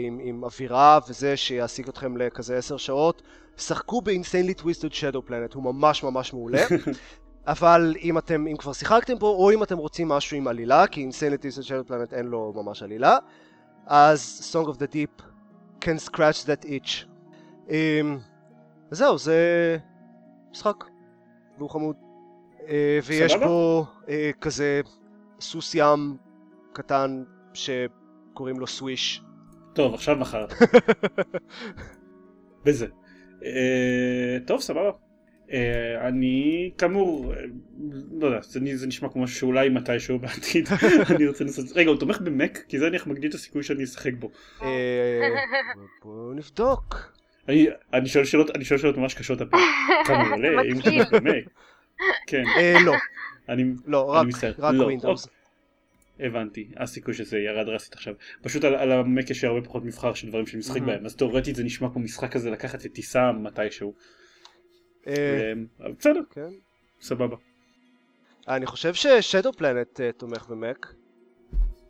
עם, 0.05 0.19
עם 0.23 0.45
אווירה 0.45 0.99
וזה 1.09 1.37
שיעסיק 1.37 1.89
אתכם 1.89 2.17
לכזה 2.17 2.57
עשר 2.57 2.77
שעות, 2.77 3.23
שחקו 3.57 4.01
ב-Insanely 4.01 4.61
Twisted 4.61 4.93
Shadow 4.93 5.29
Planet, 5.29 5.55
הוא 5.55 5.63
ממש 5.63 6.03
ממש 6.03 6.33
מעולה. 6.33 6.63
אבל 7.47 7.95
אם 8.03 8.19
אתם, 8.19 8.47
אם 8.47 8.57
כבר 8.57 8.73
שיחקתם 8.73 9.19
בו, 9.19 9.27
או 9.27 9.51
אם 9.51 9.63
אתם 9.63 9.79
רוצים 9.79 10.09
משהו 10.09 10.37
עם 10.37 10.49
עלילה, 10.49 10.87
כי 10.87 11.09
Insanely 11.09 11.43
Twisted 11.43 11.67
Shadow 11.67 11.91
Planet 11.91 12.15
אין 12.15 12.27
לו 12.27 12.53
ממש 12.57 12.83
עלילה, 12.83 13.19
אז 13.87 14.53
Song 14.53 14.67
of 14.67 14.77
the 14.77 14.93
Deep 14.93 15.23
can 15.81 16.11
scratch 16.11 16.47
that 16.47 16.65
itch. 16.65 17.07
אמ, 17.71 18.19
זהו, 18.91 19.19
זה 19.19 19.39
משחק, 20.51 20.85
והוא 21.59 21.71
חמוד. 21.71 21.97
אה, 22.69 22.99
ויש. 23.05 23.37
בו 23.37 23.87
אה, 24.09 24.31
כזה 24.41 24.81
סוס 25.41 25.75
ים 25.75 26.17
קטן 26.73 27.23
שקוראים 27.55 28.61
לו 28.61 28.67
סוויש. 28.67 29.23
טוב, 29.76 29.95
עכשיו 29.95 30.16
מכרת. 30.16 30.52
בזה. 32.64 32.87
אה, 33.45 34.38
טוב, 34.47 34.61
סבבה. 34.61 34.90
אה, 35.52 36.09
אני 36.09 36.71
כאמור, 36.78 37.35
אה, 37.35 37.40
לא 38.21 38.26
יודע, 38.26 38.40
זה, 38.42 38.61
זה 38.75 38.87
נשמע 38.87 39.09
כמו 39.09 39.23
משהו 39.23 39.37
שאולי 39.37 39.68
מתישהו 39.68 40.18
בעתיד 40.18 40.68
אני 41.16 41.26
רוצה 41.26 41.45
לנסות. 41.45 41.64
רגע, 41.75 41.90
הוא 41.90 42.00
תומך 42.00 42.21
במק? 42.21 42.59
כי 42.68 42.78
זה 42.78 42.88
נניח 42.88 43.06
מגדיל 43.06 43.30
את 43.30 43.35
הסיכוי 43.35 43.62
שאני 43.62 43.85
אשחק 43.85 44.12
בו. 44.18 44.30
בואו 46.02 46.33
נבדוק. 46.33 47.12
אני, 47.49 47.66
אני 47.92 48.09
שואל 48.09 48.25
שאלות, 48.25 48.56
אני 48.56 48.64
שואל 48.64 48.80
שאלות 48.80 48.97
ממש 48.97 49.14
קשות 49.14 49.40
הפעם. 49.40 49.61
כמה 50.04 50.30
עולה, 50.30 50.62
אם 50.62 50.75
הוא. 50.75 50.83
תומך 50.83 51.12
במק. 51.12 51.45
כן, 52.26 52.45
לא, 52.85 52.95
אני, 53.49 53.64
לא, 53.87 54.11
רק, 54.11 54.26
ווינדוס. 54.59 55.28
הבנתי, 56.20 56.68
הסיכוי 56.76 57.14
שזה 57.14 57.38
ירד 57.38 57.66
דרסטית 57.66 57.94
עכשיו. 57.94 58.14
פשוט 58.42 58.64
על, 58.64 58.75
על 58.75 58.92
המק 58.92 59.30
יש 59.30 59.44
הרבה 59.44 59.62
פחות 59.62 59.85
מבחר 59.85 60.14
של 60.14 60.28
דברים 60.28 60.46
שאני 60.46 60.58
משחק. 60.58 60.82
בהם, 60.82 61.06
אז 61.06 61.16
תאורטית 61.16 61.56
זה 61.56 61.64
נשמע 61.64 61.88
כמו 61.92 62.00
משחק 62.02 62.32
כזה 62.32 62.50
לקחת 62.50 62.85
לטיסה 62.85 63.32
מתישהו. 63.32 63.94
אה, 65.06 65.52
אבל 65.80 65.92
בסדר, 65.99 66.20
כן. 66.30 66.50
סבבה. 67.00 67.37
אני 68.49 68.66
חושב 68.66 68.94
ששדו 68.94 69.52
פלנט 69.52 70.00
אה, 70.00 70.12
תומך 70.12 70.46
במק. 70.49 70.94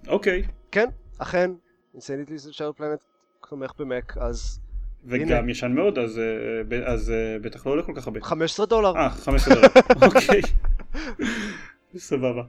אוקיי, 0.09 0.43
כן, 0.71 0.87
אכן, 1.19 1.51
Insanely 1.95 2.39
Twisted 2.39 2.53
Shadow 2.53 2.75
Planet 2.75 3.01
תומך 3.49 3.73
במק, 3.79 4.17
אז 4.19 4.61
וגם 5.05 5.49
ישן 5.49 5.73
מאוד, 5.73 5.99
אז 5.99 6.21
אה, 7.11 7.39
בטח 7.41 7.67
לא 7.67 7.73
עולה 7.73 7.83
כל 7.83 7.93
כך 7.97 8.07
הרבה. 8.07 8.21
15 8.21 8.67
דולר. 8.67 8.97
אה, 8.97 9.11
15 9.11 9.55
דולר, 9.55 9.69
אוקיי. 10.07 10.41
סבבה. 11.97 12.43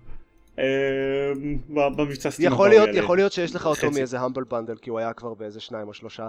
ב- 0.57 1.87
במבצע 1.95 2.31
Steam 2.31 2.53
יכול 2.53 2.69
להיות. 2.69 2.89
יכול 2.93 3.17
להיות 3.17 3.31
שיש 3.31 3.55
לך 3.55 3.65
אותו 3.65 3.87
חצי. 3.87 3.99
מאיזה 3.99 4.19
Humble 4.19 4.43
Bundle, 4.43 4.75
כי 4.75 4.89
הוא 4.89 4.99
היה 4.99 5.13
כבר 5.13 5.33
באיזה 5.33 5.59
שניים 5.59 5.87
או 5.87 5.93
שלושה. 5.93 6.27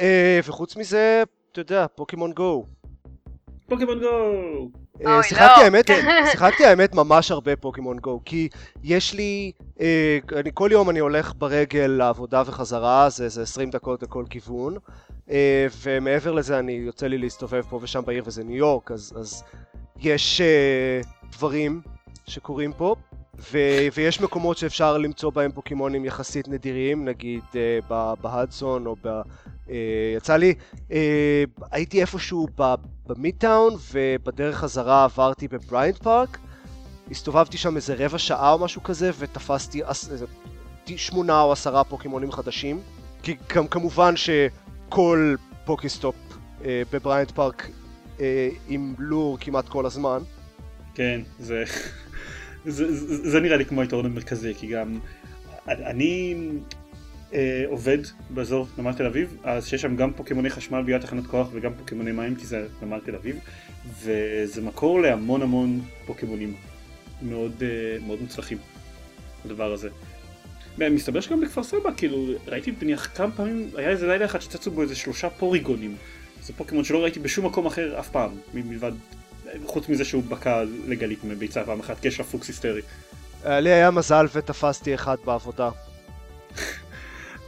אה, 0.00 0.40
וחוץ 0.44 0.76
מזה, 0.76 1.22
אתה 1.52 1.60
יודע, 1.60 1.86
פוקימון 1.94 2.32
גו. 2.32 2.66
פוקימון 3.68 4.00
גו! 4.00 4.06
אה, 5.06 5.14
אוי, 5.14 5.22
שיחקתי 5.22 5.60
לא. 5.60 5.64
האמת, 5.64 5.90
שיחקתי 6.32 6.66
האמת 6.66 6.94
ממש 6.94 7.30
הרבה 7.30 7.56
פוקימון 7.56 7.98
גו, 7.98 8.20
כי 8.24 8.48
יש 8.82 9.14
לי, 9.14 9.52
אה, 9.80 10.18
אני 10.36 10.50
כל 10.54 10.68
יום 10.72 10.90
אני 10.90 10.98
הולך 10.98 11.32
ברגל 11.38 11.86
לעבודה 11.86 12.42
וחזרה, 12.46 13.08
זה 13.10 13.24
איזה 13.24 13.42
20 13.42 13.70
דקות 13.70 14.02
לכל 14.02 14.24
כיוון, 14.30 14.76
ומעבר 15.82 16.32
לזה 16.32 16.58
אני 16.58 16.72
יוצא 16.72 17.06
לי 17.06 17.18
להסתובב 17.18 17.62
פה 17.62 17.78
ושם 17.82 18.02
בעיר 18.06 18.22
וזה 18.26 18.44
ניו 18.44 18.56
יורק, 18.56 18.90
אז, 18.90 19.12
אז 19.20 19.44
יש 20.00 20.40
דברים 21.32 21.80
שקורים 22.26 22.72
פה, 22.72 22.94
ו, 23.38 23.58
ויש 23.94 24.20
מקומות 24.20 24.58
שאפשר 24.58 24.98
למצוא 24.98 25.30
בהם 25.32 25.52
פוקימונים 25.52 26.04
יחסית 26.04 26.48
נדירים, 26.48 27.04
נגיד 27.04 27.42
אה, 27.56 27.78
ב- 27.90 28.12
בהדסון 28.20 28.86
או 28.86 28.96
ב... 29.04 29.06
אה, 29.70 29.74
יצא 30.16 30.36
לי, 30.36 30.54
אה, 30.92 31.44
הייתי 31.70 32.00
איפשהו 32.00 32.46
ב- 32.58 32.74
במידטאון 33.06 33.74
ובדרך 33.92 34.56
חזרה 34.56 35.04
עברתי 35.04 35.48
בברייאנט 35.48 35.98
פארק. 35.98 36.38
הסתובבתי 37.10 37.58
שם 37.58 37.76
איזה 37.76 37.94
רבע 37.98 38.18
שעה 38.18 38.52
או 38.52 38.58
משהו 38.58 38.82
כזה 38.82 39.10
ותפסתי 39.18 39.82
שמונה 40.96 41.40
או 41.40 41.52
עשרה 41.52 41.84
פוקימונים 41.84 42.32
חדשים. 42.32 42.80
כי 43.22 43.36
גם 43.54 43.66
כמובן 43.66 44.14
שכל 44.16 45.34
Pokestop 45.64 46.14
אה, 46.64 46.82
בברייאנט 46.92 47.30
פארק 47.30 47.68
אה, 48.20 48.48
עם 48.68 48.94
לור 48.98 49.38
כמעט 49.40 49.68
כל 49.68 49.86
הזמן. 49.86 50.18
כן, 50.94 51.20
זה, 51.38 51.64
זה, 52.66 52.94
זה, 52.94 53.30
זה 53.30 53.40
נראה 53.40 53.56
לי 53.56 53.64
כמו 53.64 53.80
היתרון 53.80 54.06
המרכזי, 54.06 54.54
כי 54.54 54.66
גם 54.66 54.98
אני 55.68 56.34
אה, 57.34 57.64
עובד 57.66 57.98
באזור 58.30 58.66
נמל 58.78 58.92
תל 58.92 59.06
אביב, 59.06 59.36
אז 59.44 59.66
שיש 59.66 59.82
שם 59.82 59.96
גם 59.96 60.12
פוקימוני 60.12 60.50
חשמל 60.50 60.82
בגלל 60.82 61.00
תחנת 61.00 61.26
כוח 61.26 61.48
וגם 61.52 61.72
פוקימוני 61.74 62.12
מים, 62.12 62.34
כי 62.34 62.46
זה 62.46 62.66
נמל 62.82 63.00
תל 63.04 63.14
אביב, 63.14 63.36
וזה 64.02 64.62
מקור 64.62 65.00
להמון 65.00 65.42
המון 65.42 65.80
פוקימונים 66.06 66.54
מאוד, 67.22 67.62
אה, 67.62 68.06
מאוד 68.06 68.20
מוצלחים, 68.20 68.58
הדבר 69.44 69.72
הזה. 69.72 69.88
מסתבר 70.78 71.20
שגם 71.20 71.40
בכפר 71.40 71.62
סבא, 71.62 71.90
כאילו, 71.96 72.26
ראיתי 72.46 72.72
נניח 72.82 73.10
כמה 73.14 73.30
פעמים, 73.30 73.70
היה 73.76 73.88
איזה 73.88 74.06
לילה 74.06 74.24
אחד 74.24 74.40
שצצו 74.40 74.70
בו 74.70 74.82
איזה 74.82 74.94
שלושה 74.94 75.30
פוריגונים. 75.30 75.96
זה 76.42 76.52
פוקימון 76.52 76.84
שלא 76.84 77.02
ראיתי 77.02 77.20
בשום 77.20 77.46
מקום 77.46 77.66
אחר 77.66 77.98
אף 77.98 78.08
פעם, 78.08 78.30
מלבד, 78.54 78.92
חוץ 79.66 79.88
מזה 79.88 80.04
שהוא 80.04 80.22
בקע 80.28 80.62
לגלית 80.86 81.24
מביצה 81.24 81.64
פעם 81.64 81.80
אחת, 81.80 82.04
לה 82.18 82.24
פוקס 82.24 82.48
היסטרי. 82.48 82.82
אה, 83.46 83.60
לי 83.60 83.70
היה 83.70 83.90
מזל 83.90 84.26
ותפסתי 84.32 84.94
אחד 84.94 85.16
בעבודה 85.24 85.70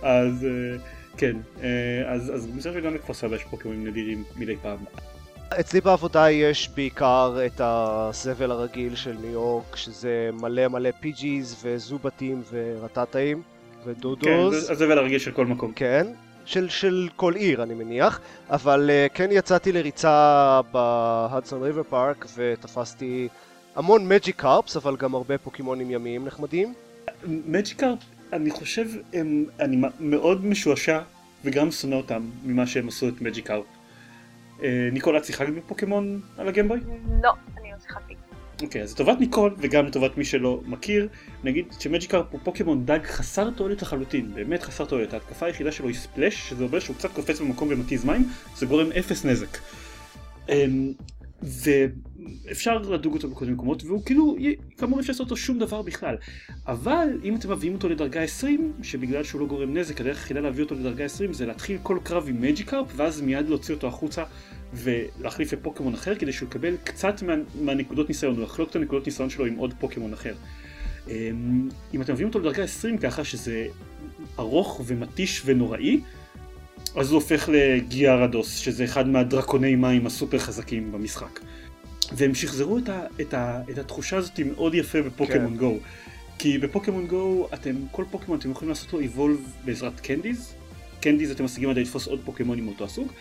אז 0.03 0.45
אה, 0.45 0.79
כן, 1.17 1.37
אה, 1.63 2.13
אז, 2.13 2.49
מסתבר 2.55 2.81
שגם 2.81 2.95
בכפר 2.95 3.15
סבא 3.15 3.37
יש 3.37 3.45
פוקימונים 3.45 3.87
נדירים 3.87 4.25
מדי 4.37 4.57
פעם. 4.63 4.79
אצלי 5.61 5.81
בעבודה 5.81 6.31
יש 6.31 6.71
בעיקר 6.77 7.39
את 7.47 7.61
הזבל 7.65 8.51
הרגיל 8.51 8.95
של 8.95 9.17
ניו 9.21 9.31
יורק 9.31 9.77
שזה 9.77 10.31
מלא 10.33 10.69
מלא 10.69 10.91
פיג'יז 11.01 11.57
וזובטים 11.63 12.43
ורטטאים 12.53 13.43
כן, 13.43 13.91
ודודוז 13.91 14.67
זה 14.67 14.73
הזבל 14.73 14.99
הרגיל 14.99 15.19
של 15.19 15.33
כל 15.33 15.47
מקום. 15.47 15.73
כן, 15.73 16.07
של, 16.45 16.69
של 16.69 17.09
כל 17.17 17.35
עיר 17.35 17.63
אני 17.63 17.75
מניח, 17.75 18.21
אבל 18.51 18.91
uh, 18.91 19.13
כן 19.15 19.29
יצאתי 19.33 19.73
לריצה 19.73 20.61
בהדסון 20.73 21.63
ריבר 21.63 21.83
פארק 21.83 22.27
ותפסתי 22.37 23.29
המון 23.77 24.09
מג'יק 24.09 24.37
קארפס, 24.37 24.77
אבל 24.77 24.97
גם 24.97 25.15
הרבה 25.15 25.39
פוקימונים 25.39 25.91
ימיים 25.91 26.25
נחמדים. 26.25 26.75
מג'יק 27.27 27.81
קארפ, 27.81 27.99
אני 28.33 28.51
חושב, 28.51 28.87
הם, 29.13 29.45
אני 29.61 29.77
מאוד 30.01 30.45
משועשע 30.45 31.01
וגם 31.45 31.71
שונא 31.71 31.95
אותם 31.95 32.23
ממה 32.45 32.67
שהם 32.67 32.89
עשו 32.89 33.09
את 33.09 33.21
מג'יק 33.21 33.47
קארפ. 33.47 33.65
אה, 34.63 34.89
ניקול, 34.93 35.17
את 35.17 35.25
שיחקת 35.25 35.53
בפוקימון 35.53 36.21
על 36.39 36.49
הגיימבוי? 36.49 36.81
לא, 37.23 37.33
אני 37.59 37.71
לא 37.71 37.77
שיחקתי. 37.83 38.24
אוקיי, 38.65 38.83
אז 38.83 38.93
לטובת 38.93 39.21
ניקול 39.21 39.55
וגם 39.59 39.87
לטובת 39.87 40.19
מי 40.19 40.25
שלא 40.25 40.61
מכיר, 40.67 41.09
נגיד 41.45 41.67
שמג'יקארפ 41.81 42.27
הוא 42.31 42.41
פוקימון 42.45 42.87
דג 42.87 42.99
חסר 43.05 43.51
תועלת 43.51 43.83
לחלוטין, 43.83 44.35
באמת 44.35 44.63
חסר 44.63 44.85
תועלת. 44.85 45.13
ההתקפה 45.13 45.47
היחידה 45.47 45.73
שלו 45.73 45.89
היא 45.89 45.97
Splash, 45.97 46.49
שזה 46.49 46.65
אומר 46.65 46.81
שהוא 46.81 46.97
קצת 46.97 47.13
קופץ 47.13 47.41
במקום 47.41 47.69
ומתיז 47.71 48.05
מים, 48.05 48.29
זה 48.57 48.67
גורם 48.67 48.93
אפס 48.93 49.25
נזק. 49.25 49.59
אמ, 50.49 50.93
ואפשר 51.43 52.79
לדוג 52.79 53.15
אותו 53.15 53.29
בכל 53.29 53.45
מיני 53.45 53.55
מקומות, 53.55 53.85
והוא 53.85 54.05
כאילו, 54.05 54.37
כאמור 54.79 55.01
אפשר 55.01 55.13
לעשות 55.13 55.25
אותו 55.25 55.37
שום 55.37 55.59
דבר 55.59 55.83
בכלל. 55.83 56.17
אבל 56.67 57.09
אם 57.25 57.37
אתם 57.37 57.53
מביאים 57.53 57.75
אותו 57.75 57.89
לדרגה 57.89 58.23
20, 58.23 58.73
שבגלל 58.83 59.25
שהוא 59.25 59.41
לא 59.41 59.47
גורם 59.47 59.77
נזק, 59.77 60.01
הדרך 60.01 60.17
היחידה 60.17 60.41
להביא 60.41 60.65
אותו 60.65 60.75
לדרגה 60.75 61.05
20 61.05 61.33
זה 61.33 61.47
להתחיל 61.47 61.79
כל 61.83 61.99
קרב 62.03 62.29
עם 62.29 62.41
מג'יקארפ, 62.41 62.87
ואז 62.97 63.21
מיד 63.21 63.49
להוציא 63.49 63.75
אותו 63.75 63.87
החוצה 63.87 64.25
ולהחליף 64.75 65.53
לפוקימון 65.53 65.95
אחר 65.95 66.15
כדי 66.15 66.33
שהוא 66.33 66.49
יקבל 66.49 66.77
קצת 66.85 67.23
מה, 67.23 67.35
מהנקודות 67.61 68.09
ניסיון, 68.09 68.37
הוא 68.37 68.45
יחלוק 68.45 68.71
את 68.71 68.77
הנקודות 68.77 69.07
ניסיון 69.07 69.31
שלו 69.31 69.47
עם 69.47 69.57
עוד 69.57 69.75
פוקימון 69.81 70.13
אחר. 70.13 70.35
אמ, 71.09 71.69
אם 71.95 72.03
אתם 72.03 72.13
מביאים 72.13 72.29
אותו 72.29 72.39
לדרגה 72.39 72.63
20 72.63 72.99
ככה 72.99 73.25
שזה 73.25 73.67
ארוך 74.39 74.81
ומתיש 74.87 75.43
ונוראי, 75.45 76.01
אז 76.97 77.11
הוא 77.11 77.21
הופך 77.21 77.49
לגיארדוס, 77.53 78.57
שזה 78.57 78.85
אחד 78.85 79.09
מהדרקוני 79.09 79.77
מים 79.77 80.07
הסופר 80.07 80.39
חזקים 80.39 80.93
במשחק. 80.93 81.41
והם 82.13 82.35
שחזרו 82.35 82.79
את, 82.79 82.89
ה, 82.89 83.03
את, 83.21 83.35
ה, 83.35 83.61
את 83.71 83.79
התחושה 83.79 84.17
הזאת 84.17 84.41
מאוד 84.41 84.75
יפה 84.75 85.03
בפוקימון 85.03 85.51
כן. 85.51 85.57
גו. 85.57 85.79
כי 86.39 86.59
בפוקימון 86.59 87.07
גו 87.07 87.49
אתם, 87.55 87.77
כל 87.91 88.05
פוקימון 88.11 88.39
אתם 88.39 88.51
יכולים 88.51 88.69
לעשות 88.69 88.93
לו 88.93 89.01
evolve 89.01 89.37
בעזרת 89.65 90.01
candies. 90.01 90.55
Candies 91.01 91.31
אתם 91.31 91.45
משיגים 91.45 91.71
עד 91.71 91.79
לתפוס 91.79 92.07
עוד 92.07 92.21
פוקימונים 92.25 92.65
מאותו 92.65 92.85
הסוג. 92.85 93.13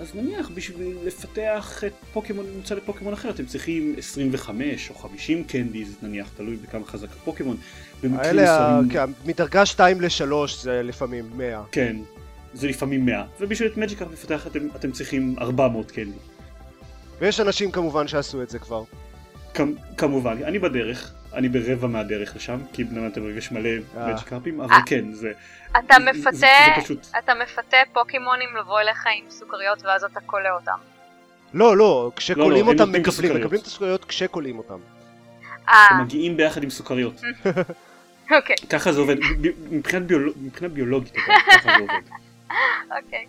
אז 0.00 0.14
נניח 0.14 0.50
בשביל 0.54 0.96
לפתח 1.04 1.84
את 1.86 1.92
פוקימון 2.12 2.46
ממוצע 2.54 2.74
לפוקימון 2.74 3.12
אחר 3.12 3.30
אתם 3.30 3.46
צריכים 3.46 3.94
25 3.98 4.90
או 4.90 4.94
50 4.94 5.44
candies 5.44 5.96
נניח, 6.02 6.28
תלוי 6.36 6.56
בכמה 6.56 6.84
חזק 6.86 7.08
הפוקימון. 7.12 7.56
האלה, 8.02 8.42
מסוים... 8.42 8.90
כן, 8.90 9.10
מדרגה 9.24 9.66
2 9.66 10.00
ל-3 10.00 10.32
זה 10.62 10.82
לפעמים 10.82 11.30
100. 11.36 11.62
כן, 11.72 11.96
זה 12.54 12.68
לפעמים 12.68 13.06
100, 13.06 13.24
ובשביל 13.40 13.68
את 13.72 13.76
מג'יקארט 13.76 14.12
לפתח 14.12 14.46
אתם, 14.46 14.68
אתם 14.76 14.92
צריכים 14.92 15.34
400 15.38 15.90
קנדי. 15.90 16.10
ויש 17.20 17.40
אנשים 17.40 17.70
כמובן 17.70 18.08
שעשו 18.08 18.42
את 18.42 18.50
זה 18.50 18.58
כבר. 18.58 18.82
כמובן, 19.96 20.42
אני 20.44 20.58
בדרך, 20.58 21.14
אני 21.34 21.48
ברבע 21.48 21.86
מהדרך 21.86 22.36
לשם, 22.36 22.58
כי 22.72 22.84
בנאדם 22.84 23.10
תל 23.10 23.20
אביב 23.20 23.36
יש 23.36 23.52
מלא 23.52 23.70
מג'יקארפים, 23.96 24.60
אבל 24.60 24.76
כן, 24.86 25.12
זה... 25.12 25.32
אתה 25.78 25.96
מפתה, 25.98 26.46
אתה 27.18 27.32
מפתה 27.42 27.76
פוקימונים 27.92 28.48
לבוא 28.60 28.80
אליך 28.80 29.04
עם 29.18 29.30
סוכריות 29.30 29.82
ואז 29.84 30.04
אתה 30.04 30.20
קולע 30.20 30.50
אותם. 30.50 30.78
לא, 31.54 31.76
לא, 31.76 32.10
כשקולים 32.16 32.66
לא, 32.66 32.74
לא, 32.74 32.82
אותם 32.82 32.92
מקבלים, 32.92 33.36
מקבלים 33.36 33.60
את 33.60 33.66
הסוכריות 33.66 34.04
כשקולים 34.04 34.58
אותם. 34.58 34.78
אה. 35.68 35.86
הם 35.90 36.02
מגיעים 36.02 36.36
ביחד 36.36 36.62
עם 36.62 36.70
סוכריות. 36.70 37.20
אוקיי. 38.36 38.56
ככה 38.70 38.92
זה 38.92 39.00
עובד, 39.00 39.16
מבחינה 39.70 40.68
ביולוגית, 40.72 41.16
ככה 41.16 41.58
זה 41.64 41.70
עובד. 41.70 42.02
אוקיי. 42.96 43.26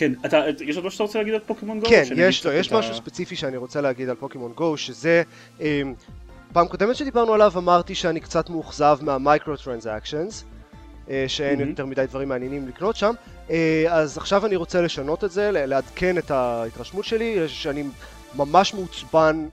כן, 0.00 0.12
אתה, 0.26 0.42
יש 0.64 0.76
עוד 0.76 0.86
משהו 0.86 0.90
שאתה 0.90 1.02
רוצה 1.02 1.18
להגיד 1.18 1.34
על 1.34 1.40
פוקימון 1.46 1.80
גו? 1.80 1.86
כן, 1.88 2.04
יש 2.16 2.46
לו, 2.46 2.52
יש 2.52 2.72
משהו 2.72 2.94
ספציפי 2.94 3.36
שאני 3.36 3.56
רוצה 3.56 3.80
להגיד 3.80 4.08
על 4.08 4.16
פוקימון 4.16 4.52
גו, 4.52 4.76
שזה, 4.76 5.22
אמ, 5.60 5.94
פעם 6.52 6.68
קודמת 6.68 6.96
שדיברנו 6.96 7.34
עליו 7.34 7.52
אמרתי 7.56 7.94
שאני 7.94 8.20
קצת 8.20 8.50
מאוכזב 8.50 8.98
מהמייקרו 9.02 9.56
טרנזקשנס, 9.56 10.44
אה, 11.10 11.24
שאין 11.28 11.60
יותר 11.60 11.86
מדי 11.86 12.04
דברים 12.08 12.28
מעניינים 12.28 12.68
לקנות 12.68 12.96
שם, 12.96 13.14
אה, 13.50 13.84
אז 13.88 14.18
עכשיו 14.18 14.46
אני 14.46 14.56
רוצה 14.56 14.82
לשנות 14.82 15.24
את 15.24 15.30
זה, 15.30 15.50
לעדכן 15.52 16.18
את 16.18 16.30
ההתרשמות 16.30 17.04
שלי, 17.04 17.48
שאני 17.48 17.84
ממש 18.34 18.74
מעוצבן 18.74 19.48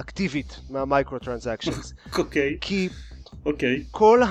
אקטיבית 0.00 0.60
מה 0.70 0.84
micro 0.84 1.18
transactions. 1.18 1.94
אוקיי. 2.18 2.56
כי 2.60 2.88
אוקיי. 3.46 3.82
כל 3.90 4.22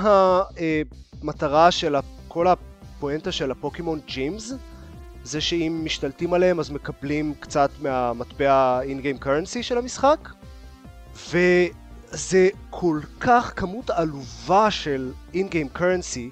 המטרה 1.22 1.72
של, 1.72 1.96
כל 2.28 2.48
הפואנטה 2.48 3.32
של 3.32 3.52
הפוקימון 3.52 4.00
gyms, 4.08 4.54
זה 5.24 5.42
שאם 5.42 5.82
משתלטים 5.84 6.34
עליהם 6.34 6.60
אז 6.60 6.72
מקבלים 6.72 7.34
קצת 7.40 7.70
מהמטבע 7.82 8.82
in-game 8.82 9.18
currency 9.18 9.64
של 9.64 9.78
המשחק. 9.78 10.30
וזה 11.30 12.50
כל 12.70 13.00
כך 13.20 13.54
כמות 13.56 13.90
עלובה 13.90 14.72
של 14.72 15.12
in-game 15.34 15.70
currency 15.70 16.32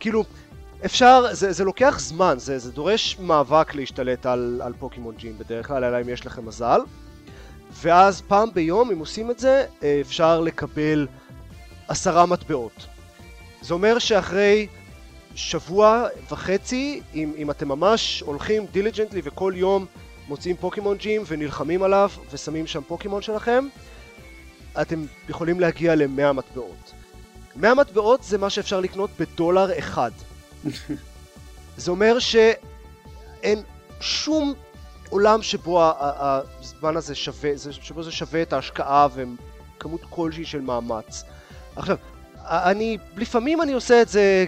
כאילו 0.00 0.24
אפשר, 0.84 1.24
זה, 1.32 1.52
זה 1.52 1.64
לוקח 1.64 1.98
זמן, 2.00 2.34
זה, 2.38 2.58
זה 2.58 2.72
דורש 2.72 3.18
מאבק 3.18 3.74
להשתלט 3.74 4.26
על, 4.26 4.60
על 4.64 4.72
פוקימון 4.78 5.14
gym 5.18 5.38
בדרך 5.38 5.66
כלל, 5.66 5.84
אלא 5.84 6.00
אם 6.00 6.08
יש 6.08 6.26
לכם 6.26 6.46
מזל. 6.46 6.80
ואז 7.72 8.20
פעם 8.20 8.48
ביום, 8.54 8.90
אם 8.90 8.98
עושים 8.98 9.30
את 9.30 9.38
זה, 9.38 9.64
אפשר 10.00 10.40
לקבל 10.40 11.06
עשרה 11.88 12.26
מטבעות. 12.26 12.86
זה 13.60 13.74
אומר 13.74 13.98
שאחרי 13.98 14.66
שבוע 15.34 16.06
וחצי, 16.30 17.00
אם, 17.14 17.32
אם 17.36 17.50
אתם 17.50 17.68
ממש 17.68 18.22
הולכים 18.26 18.66
diligently 18.66 19.20
וכל 19.24 19.52
יום 19.56 19.86
מוצאים 20.28 20.56
פוקימון 20.56 20.96
gym 20.96 21.22
ונלחמים 21.26 21.82
עליו 21.82 22.10
ושמים 22.30 22.66
שם 22.66 22.80
פוקימון 22.88 23.22
שלכם, 23.22 23.66
אתם 24.80 25.04
יכולים 25.28 25.60
להגיע 25.60 25.94
ל-100 25.94 26.32
מטבעות. 26.32 26.92
100 27.56 27.74
מטבעות 27.74 28.22
זה 28.22 28.38
מה 28.38 28.50
שאפשר 28.50 28.80
לקנות 28.80 29.10
בדולר 29.20 29.78
אחד. 29.78 30.10
זה 31.76 31.90
אומר 31.90 32.18
שאין 32.18 33.62
שום 34.00 34.54
עולם 35.10 35.42
שבו 35.42 35.82
הזמן 35.98 36.96
הזה 36.96 37.14
שווה, 37.14 37.50
שבו 37.70 38.02
זה 38.02 38.12
שווה 38.12 38.42
את 38.42 38.52
ההשקעה 38.52 39.08
וכמות 39.14 40.00
כלשהי 40.10 40.44
של 40.44 40.60
מאמץ. 40.60 41.24
עכשיו, 41.76 41.96
אני, 42.44 42.98
לפעמים 43.16 43.62
אני 43.62 43.72
עושה 43.72 44.02
את 44.02 44.08
זה 44.08 44.44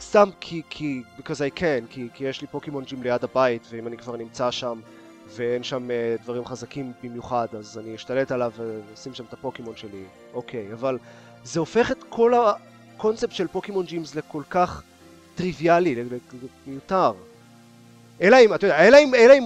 סתם 0.00 0.28
כי, 0.40 0.62
כי, 0.70 1.02
because 1.18 1.56
I 1.56 1.58
can, 1.58 1.86
כי, 1.90 2.08
כי 2.14 2.24
יש 2.24 2.40
לי 2.40 2.46
פוקימון 2.46 2.84
ג'ים 2.84 3.02
ליד 3.02 3.24
הבית, 3.24 3.62
ואם 3.70 3.86
אני 3.86 3.96
כבר 3.96 4.16
נמצא 4.16 4.50
שם 4.50 4.80
ואין 5.28 5.62
שם 5.62 5.88
uh, 5.88 6.22
דברים 6.22 6.44
חזקים 6.44 6.92
במיוחד, 7.02 7.46
אז 7.58 7.78
אני 7.78 7.94
אשתלט 7.94 8.32
עליו 8.32 8.52
ואשים 8.56 9.14
שם 9.14 9.24
את 9.28 9.32
הפוקימון 9.32 9.76
שלי, 9.76 10.04
אוקיי, 10.34 10.72
אבל 10.72 10.98
זה 11.44 11.60
הופך 11.60 11.90
את 11.90 12.04
כל 12.08 12.32
הקונספט 12.34 13.32
של 13.32 13.46
פוקימון 13.46 13.86
ג'ימס 13.86 14.14
לכל 14.14 14.42
כך 14.50 14.82
טריוויאלי, 15.34 16.02
מיותר. 16.66 17.12
אלא 18.20 18.36
אם, 18.44 18.54
אתה 18.54 18.66
יודע, 18.66 18.78
אלא 18.88 18.96
אם, 18.96 19.14
אלא 19.14 19.34
אם 19.38 19.44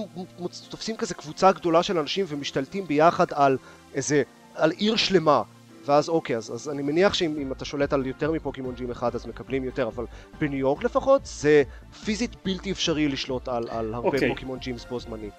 תופסים 0.69 0.97
כזה 0.97 1.13
קבוצה 1.13 1.51
גדולה 1.51 1.83
של 1.83 1.99
אנשים 1.99 2.25
ומשתלטים 2.27 2.87
ביחד 2.87 3.25
על 3.31 3.57
איזה, 3.93 4.23
על 4.55 4.71
עיר 4.71 4.95
שלמה. 4.95 5.43
ואז 5.85 6.09
אוקיי, 6.09 6.37
אז, 6.37 6.53
אז 6.53 6.69
אני 6.69 6.81
מניח 6.81 7.13
שאם 7.13 7.51
אתה 7.51 7.65
שולט 7.65 7.93
על 7.93 8.05
יותר 8.05 8.31
מפוקימון 8.31 8.75
ג'ים 8.75 8.91
אחד 8.91 9.15
אז 9.15 9.25
מקבלים 9.25 9.63
יותר, 9.63 9.87
אבל 9.87 10.05
בניו 10.39 10.59
יורק 10.59 10.83
לפחות 10.83 11.21
זה 11.25 11.63
פיזית 12.05 12.35
בלתי 12.45 12.71
אפשרי 12.71 13.07
לשלוט 13.07 13.47
על, 13.47 13.63
על 13.69 13.93
הרבה 13.93 14.07
אוקיי. 14.07 14.29
פוקימון 14.29 14.59
ג'ימס 14.59 14.85
בו 14.85 14.99
זמנית. 14.99 15.33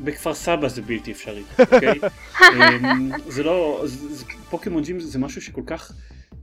בכפר 0.00 0.34
סבא 0.34 0.68
זה 0.68 0.82
בלתי 0.82 1.12
אפשרי, 1.12 1.42
אוקיי? 1.58 1.98
אמ, 2.42 3.10
זה 3.28 3.42
לא, 3.42 3.82
זה, 3.84 4.24
פוקימון 4.50 4.82
ג'ימס 4.82 5.04
זה 5.04 5.18
משהו 5.18 5.42
שכל 5.42 5.62
כך 5.66 5.92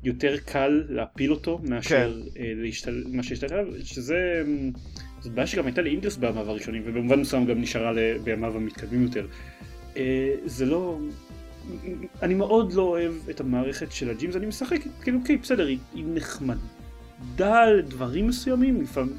יותר 0.03 0.37
קל 0.45 0.83
להפיל 0.89 1.31
אותו 1.31 1.59
מאשר 1.63 2.21
כן. 2.35 2.39
אה, 2.39 2.51
להשתל... 2.55 3.03
להשתלט 3.13 3.51
עליו, 3.51 3.65
שזה... 3.83 4.43
אמ, 4.45 4.71
זאת 5.19 5.33
בעיה 5.33 5.47
שגם 5.47 5.65
הייתה 5.65 5.81
לאינגרס 5.81 6.17
בימיו 6.17 6.49
הראשונים 6.49 6.81
ובמובן 6.85 7.19
מסוים 7.19 7.45
גם 7.45 7.61
נשארה 7.61 7.91
בימיו 8.23 8.55
המתקדמים 8.55 9.03
יותר. 9.03 9.27
אה, 9.97 10.35
זה 10.45 10.65
לא, 10.65 10.99
אני 12.21 12.33
מאוד 12.33 12.73
לא 12.73 12.81
אוהב 12.81 13.13
את 13.29 13.39
המערכת 13.39 13.91
של 13.91 14.09
ה 14.09 14.14
gyms, 14.14 14.35
אני 14.35 14.45
משחק, 14.45 14.79
כאילו, 15.01 15.19
אוקיי, 15.19 15.37
בסדר, 15.37 15.67
היא, 15.67 15.77
היא 15.93 16.05
נחמדה 16.13 17.65
לדברים 17.65 18.27
מסוימים, 18.27 18.81
לפעמים, 18.81 19.17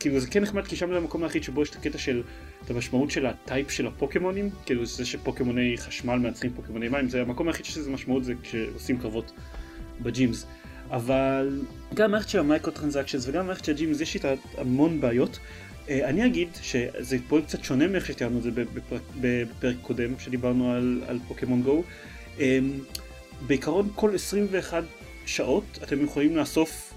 כאילו 0.00 0.20
זה 0.20 0.26
כן 0.26 0.42
נחמד 0.42 0.64
כי 0.64 0.76
שם 0.76 0.92
זה 0.92 0.96
המקום 0.96 1.22
היחיד 1.22 1.42
שבו 1.42 1.62
יש 1.62 1.70
את 1.70 1.76
הקטע 1.76 1.98
של, 1.98 2.22
את 2.64 2.70
המשמעות 2.70 3.10
של 3.10 3.26
ה 3.26 3.35
type 3.35 3.70
של 3.70 3.86
הפוקימונים, 3.86 4.50
כאילו 4.66 4.86
זה 4.86 5.04
שפוקימוני 5.04 5.74
חשמל 5.78 6.16
מנצחים 6.16 6.50
פוקימוני 6.56 6.88
מים, 6.88 7.08
זה 7.08 7.22
המקום 7.22 7.48
היחיד 7.48 7.64
שזה 7.64 7.90
משמעות 7.90 8.24
זה 8.24 8.34
כשעושים 8.42 8.98
קרבות 8.98 9.32
ב 10.02 10.09
gyms. 10.09 10.46
אבל 10.90 11.60
גם 11.94 12.04
המערכת 12.04 12.28
של 12.28 12.38
ה 12.38 12.44
micro 12.44 12.72
transactions 12.72 13.28
וגם 13.28 13.40
המערכת 13.40 13.64
של 13.64 13.72
ה 13.72 13.78
gyms 13.78 14.00
יש 14.00 14.14
איתה 14.14 14.28
המון 14.58 15.00
בעיות. 15.00 15.38
אה, 15.88 16.08
אני 16.08 16.26
אגיד 16.26 16.48
שזה 16.62 17.16
פרויקט 17.28 17.48
קצת 17.48 17.64
שונה 17.64 17.86
מאיך 17.86 18.06
שתיארנו 18.06 18.38
את 18.38 18.42
זה 18.42 18.50
בפרק, 18.50 19.02
בפרק 19.20 19.76
קודם 19.82 20.18
שדיברנו 20.18 20.72
על, 20.72 21.02
על 21.06 21.18
פוקימון 21.28 21.62
גו. 21.62 21.82
אמ, 22.38 22.80
בעיקרון 23.46 23.88
כל 23.94 24.14
21 24.14 24.84
שעות 25.26 25.78
אתם 25.82 26.04
יכולים 26.04 26.36
לאסוף 26.36 26.94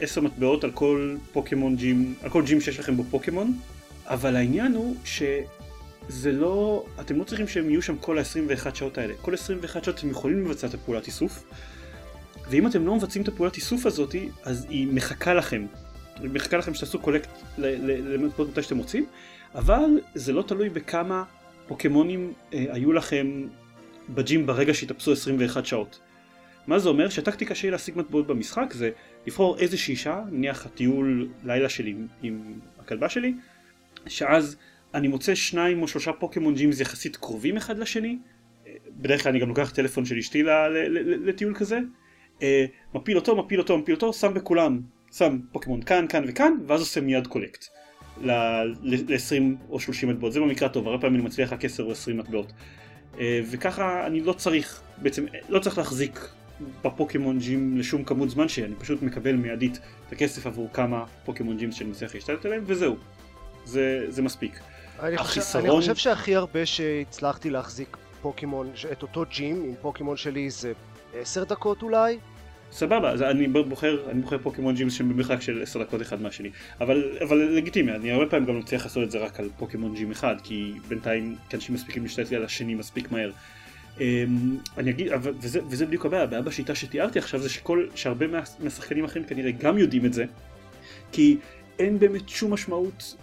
10 0.00 0.20
מטבעות 0.20 0.64
על 0.64 0.70
כל 0.70 1.16
פוקימון 1.32 1.76
gym, 1.76 2.14
על 2.22 2.30
כל 2.30 2.42
gym 2.42 2.60
שיש 2.60 2.78
לכם 2.78 2.96
בו 2.96 3.04
פוקימון, 3.10 3.58
אבל 4.06 4.36
העניין 4.36 4.74
הוא 4.74 4.96
שזה 5.04 6.32
לא, 6.32 6.84
אתם 7.00 7.18
לא 7.18 7.24
צריכים 7.24 7.48
שהם 7.48 7.70
יהיו 7.70 7.82
שם 7.82 7.96
כל 7.98 8.18
ה-21 8.18 8.74
שעות 8.74 8.98
האלה. 8.98 9.14
כל 9.22 9.34
21 9.34 9.84
שעות 9.84 9.98
אתם 9.98 10.10
יכולים 10.10 10.44
לבצע 10.44 10.66
את 10.66 10.74
הפעולת 10.74 11.06
איסוף, 11.06 11.44
ואם 12.50 12.66
אתם 12.66 12.86
לא 12.86 12.96
מבצעים 12.96 13.22
את 13.22 13.28
הפעולת 13.28 13.56
איסוף 13.56 13.86
הזאת, 13.86 14.14
אז 14.42 14.66
היא 14.68 14.88
מחכה 14.92 15.34
לכם. 15.34 15.66
מחכה 16.22 16.56
לכם 16.56 16.74
שתעשו 16.74 16.98
קולקט 16.98 17.28
למטבעות 17.58 18.48
מתי 18.48 18.62
שאתם 18.62 18.78
רוצים, 18.78 19.06
אבל 19.54 20.00
זה 20.14 20.32
לא 20.32 20.42
תלוי 20.42 20.68
בכמה 20.68 21.24
פוקימונים 21.68 22.32
אה, 22.54 22.64
היו 22.68 22.92
לכם 22.92 23.46
בג'ים 24.08 24.46
ברגע 24.46 24.74
שהתאפסו 24.74 25.12
21 25.12 25.66
שעות. 25.66 26.00
מה 26.66 26.78
זה 26.78 26.88
אומר? 26.88 27.08
שהטקטיקה 27.08 27.54
שלי 27.54 27.70
להשיג 27.70 27.98
מטבעות 27.98 28.26
במשחק 28.26 28.72
זה 28.72 28.90
לבחור 29.26 29.58
איזושהי 29.58 29.96
שעה, 29.96 30.24
נניח 30.30 30.66
הטיול 30.66 31.28
לילה 31.44 31.68
שלי 31.68 31.90
עם, 31.90 32.06
עם 32.22 32.54
הכלבה 32.78 33.08
שלי, 33.08 33.34
שאז 34.06 34.56
אני 34.94 35.08
מוצא 35.08 35.34
שניים 35.34 35.82
או 35.82 35.88
שלושה 35.88 36.12
פוקימון 36.12 36.54
ג'ימס 36.54 36.80
יחסית 36.80 37.16
קרובים 37.16 37.56
אחד 37.56 37.78
לשני, 37.78 38.18
בדרך 38.96 39.22
כלל 39.22 39.30
אני 39.30 39.40
גם 39.40 39.48
לוקח 39.48 39.70
טלפון 39.70 40.04
של 40.04 40.18
אשתי 40.18 40.42
לטיול 41.24 41.54
כזה, 41.54 41.78
אה, 42.42 42.64
מפיל 42.94 43.16
אותו, 43.16 43.36
מפיל 43.36 43.60
אותו, 43.60 43.78
מפיל 43.78 43.94
אותו, 43.94 44.12
שם 44.12 44.34
בכולם, 44.34 44.80
שם 45.18 45.38
פוקימון 45.52 45.82
כאן, 45.82 46.06
כאן 46.08 46.24
וכאן, 46.28 46.52
ואז 46.66 46.80
עושה 46.80 47.00
מיד 47.00 47.26
קולקט. 47.26 47.66
ל-20 48.20 49.70
או 49.70 49.80
30 49.80 50.08
מטבעות, 50.08 50.32
זה 50.32 50.40
במקרה 50.40 50.68
טוב, 50.68 50.86
הרבה 50.86 51.00
פעמים 51.00 51.20
אני 51.20 51.26
מצליח 51.28 51.52
רק 51.52 51.64
10 51.64 51.82
או 51.82 51.92
20 51.92 52.18
מטבעות. 52.18 52.52
אה, 53.18 53.40
וככה 53.50 54.06
אני 54.06 54.20
לא 54.20 54.32
צריך, 54.32 54.82
בעצם 54.96 55.24
לא 55.48 55.58
צריך 55.58 55.78
להחזיק 55.78 56.28
בפוקימון 56.84 57.38
ג'ים 57.38 57.78
לשום 57.78 58.04
כמות 58.04 58.30
זמן 58.30 58.48
שאני 58.48 58.74
פשוט 58.74 59.02
מקבל 59.02 59.32
מיידית 59.32 59.78
את 60.08 60.12
הכסף 60.12 60.46
עבור 60.46 60.68
כמה 60.72 61.04
פוקימון 61.24 61.56
ג'ים 61.56 61.72
שאני 61.72 61.90
מצליח 61.90 62.14
להשתלט 62.14 62.46
עליהם 62.46 62.62
וזהו. 62.66 62.96
זה, 63.64 64.04
זה 64.08 64.22
מספיק. 64.22 64.60
אני, 65.00 65.16
החיסרון... 65.16 65.62
חושב, 65.64 65.72
אני 65.72 65.80
חושב 65.80 65.94
שהכי 65.94 66.36
הרבה 66.36 66.66
שהצלחתי 66.66 67.50
להחזיק 67.50 67.96
פוקימון, 68.22 68.72
את 68.92 69.02
אותו 69.02 69.24
ג'ים 69.30 69.62
עם 69.64 69.74
פוקימון 69.82 70.16
שלי 70.16 70.50
זה 70.50 70.72
10 71.14 71.44
דקות 71.44 71.82
אולי, 71.82 72.18
סבבה, 72.74 73.10
אז 73.10 73.22
אני 73.22 73.48
בוחר, 73.48 74.10
אני 74.10 74.20
בוחר 74.20 74.38
פוקימון 74.38 74.74
ג'ימס 74.74 74.92
שהם 74.92 75.08
במרחק 75.08 75.40
של 75.40 75.62
10 75.62 75.82
דקות 75.82 76.02
אחד 76.02 76.22
מהשני. 76.22 76.50
אבל, 76.80 77.18
אבל 77.22 77.36
לגיטימי, 77.38 77.92
אני 77.92 78.12
הרבה 78.12 78.26
פעמים 78.26 78.46
גם 78.46 78.58
מצליח 78.58 78.84
לעשות 78.84 79.02
את 79.02 79.10
זה 79.10 79.18
רק 79.18 79.40
על 79.40 79.48
פוקימון 79.56 79.94
ג'ים 79.94 80.10
אחד, 80.10 80.36
כי 80.42 80.72
בינתיים 80.88 81.36
אנשים 81.54 81.74
מספיקים 81.74 82.02
להשתלט 82.02 82.30
לי 82.30 82.36
על 82.36 82.44
השני 82.44 82.74
מספיק 82.74 83.12
מהר. 83.12 83.30
Um, 83.96 84.00
אני 84.78 84.90
אגיד, 84.90 85.08
וזה, 85.22 85.60
וזה 85.68 85.86
בדיוק 85.86 86.06
הבעיה, 86.06 86.22
הבעיה 86.22 86.42
בשיטה 86.42 86.74
שתיארתי 86.74 87.18
עכשיו 87.18 87.40
זה 87.40 87.48
שכל, 87.48 87.86
שהרבה 87.94 88.26
מהשחקנים 88.60 89.04
האחרים 89.04 89.24
כנראה 89.24 89.50
גם 89.50 89.78
יודעים 89.78 90.06
את 90.06 90.12
זה, 90.12 90.24
כי 91.12 91.36
אין 91.78 91.98
באמת 91.98 92.28
שום 92.28 92.52
משמעות 92.52 93.16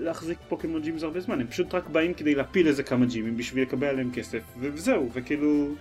להחזיק 0.00 0.38
פוקימון 0.48 0.82
gyms 0.82 1.02
הרבה 1.02 1.20
זמן, 1.20 1.40
הם 1.40 1.46
פשוט 1.46 1.74
רק 1.74 1.88
באים 1.88 2.14
כדי 2.14 2.34
להפיל 2.34 2.66
איזה 2.66 2.82
כמה 2.82 3.06
gym 3.06 3.24
ים 3.24 3.36
בשביל 3.36 3.62
לקבל 3.62 3.86
עליהם 3.86 4.10
כסף, 4.12 4.42
וזהו, 4.60 5.10
וכאילו... 5.12 5.74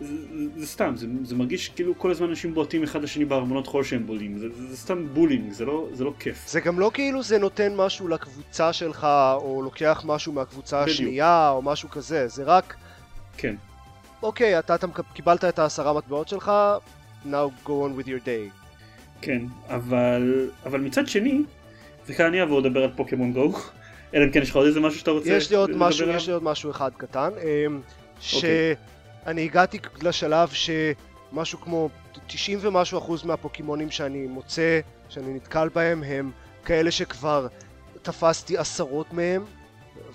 זה, 0.00 0.14
זה 0.56 0.66
סתם, 0.66 0.92
זה, 0.96 1.06
זה 1.24 1.34
מרגיש 1.34 1.68
כאילו 1.68 1.98
כל 1.98 2.10
הזמן 2.10 2.28
אנשים 2.28 2.54
בועטים 2.54 2.82
אחד 2.82 3.02
לשני 3.02 3.24
בארמונות 3.24 3.66
חול 3.66 3.84
שהם 3.84 4.06
בונים, 4.06 4.38
זה, 4.38 4.48
זה, 4.48 4.66
זה 4.66 4.76
סתם 4.76 5.06
bullying, 5.14 5.52
זה 5.52 5.64
לא, 5.64 5.88
זה 5.92 6.04
לא 6.04 6.12
כיף. 6.18 6.48
זה 6.48 6.60
גם 6.60 6.80
לא 6.80 6.90
כאילו 6.94 7.22
זה 7.22 7.38
נותן 7.38 7.76
משהו 7.76 8.08
לקבוצה 8.08 8.72
שלך, 8.72 9.06
או 9.34 9.62
לוקח 9.62 10.02
משהו 10.06 10.32
מהקבוצה 10.32 10.82
בדיוק. 10.82 10.94
השנייה, 10.94 11.50
או 11.50 11.62
משהו 11.62 11.88
כזה, 11.90 12.28
זה 12.28 12.44
רק... 12.44 12.74
כן. 13.36 13.54
אוקיי, 14.22 14.58
אתה, 14.58 14.74
אתה 14.74 14.86
קיבלת 15.14 15.44
את 15.44 15.58
העשרה 15.58 15.92
מטבעות 15.92 16.28
שלך, 16.28 16.52
now 17.26 17.66
go 17.66 17.68
on 17.68 18.00
with 18.00 18.06
your 18.06 18.26
day. 18.26 18.50
כן, 19.20 19.42
אבל, 19.68 20.50
אבל 20.66 20.80
מצד 20.80 21.08
שני, 21.08 21.42
וכאן 22.06 22.26
אני 22.26 22.40
אעבור 22.40 22.60
לדבר 22.60 22.82
על 22.82 22.90
פוקימון 22.96 23.32
גו, 23.32 23.52
אלא 24.14 24.24
אם 24.24 24.30
כן 24.30 24.42
יש 24.42 24.50
לך 24.50 24.56
עוד 24.56 24.66
איזה 24.66 24.80
משהו 24.80 25.00
שאתה 25.00 25.10
רוצה 25.10 25.30
יש 25.30 25.50
לי 25.50 25.56
עוד 25.56 25.70
משהו, 25.76 26.08
יש 26.08 26.26
לי 26.26 26.32
עוד 26.32 26.42
משהו 26.42 26.70
אחד 26.70 26.90
קטן, 26.96 27.30
אמ, 27.42 27.80
ש... 28.20 28.34
אוקיי. 28.34 28.74
אני 29.26 29.44
הגעתי 29.44 29.78
לשלב 30.02 30.48
שמשהו 30.48 31.60
כמו 31.60 31.88
90 32.26 32.58
ומשהו 32.62 32.98
אחוז 32.98 33.24
מהפוקימונים 33.24 33.90
שאני 33.90 34.26
מוצא, 34.26 34.80
שאני 35.08 35.34
נתקל 35.34 35.68
בהם, 35.68 36.02
הם 36.02 36.30
כאלה 36.64 36.90
שכבר 36.90 37.46
תפסתי 38.02 38.58
עשרות 38.58 39.12
מהם, 39.12 39.44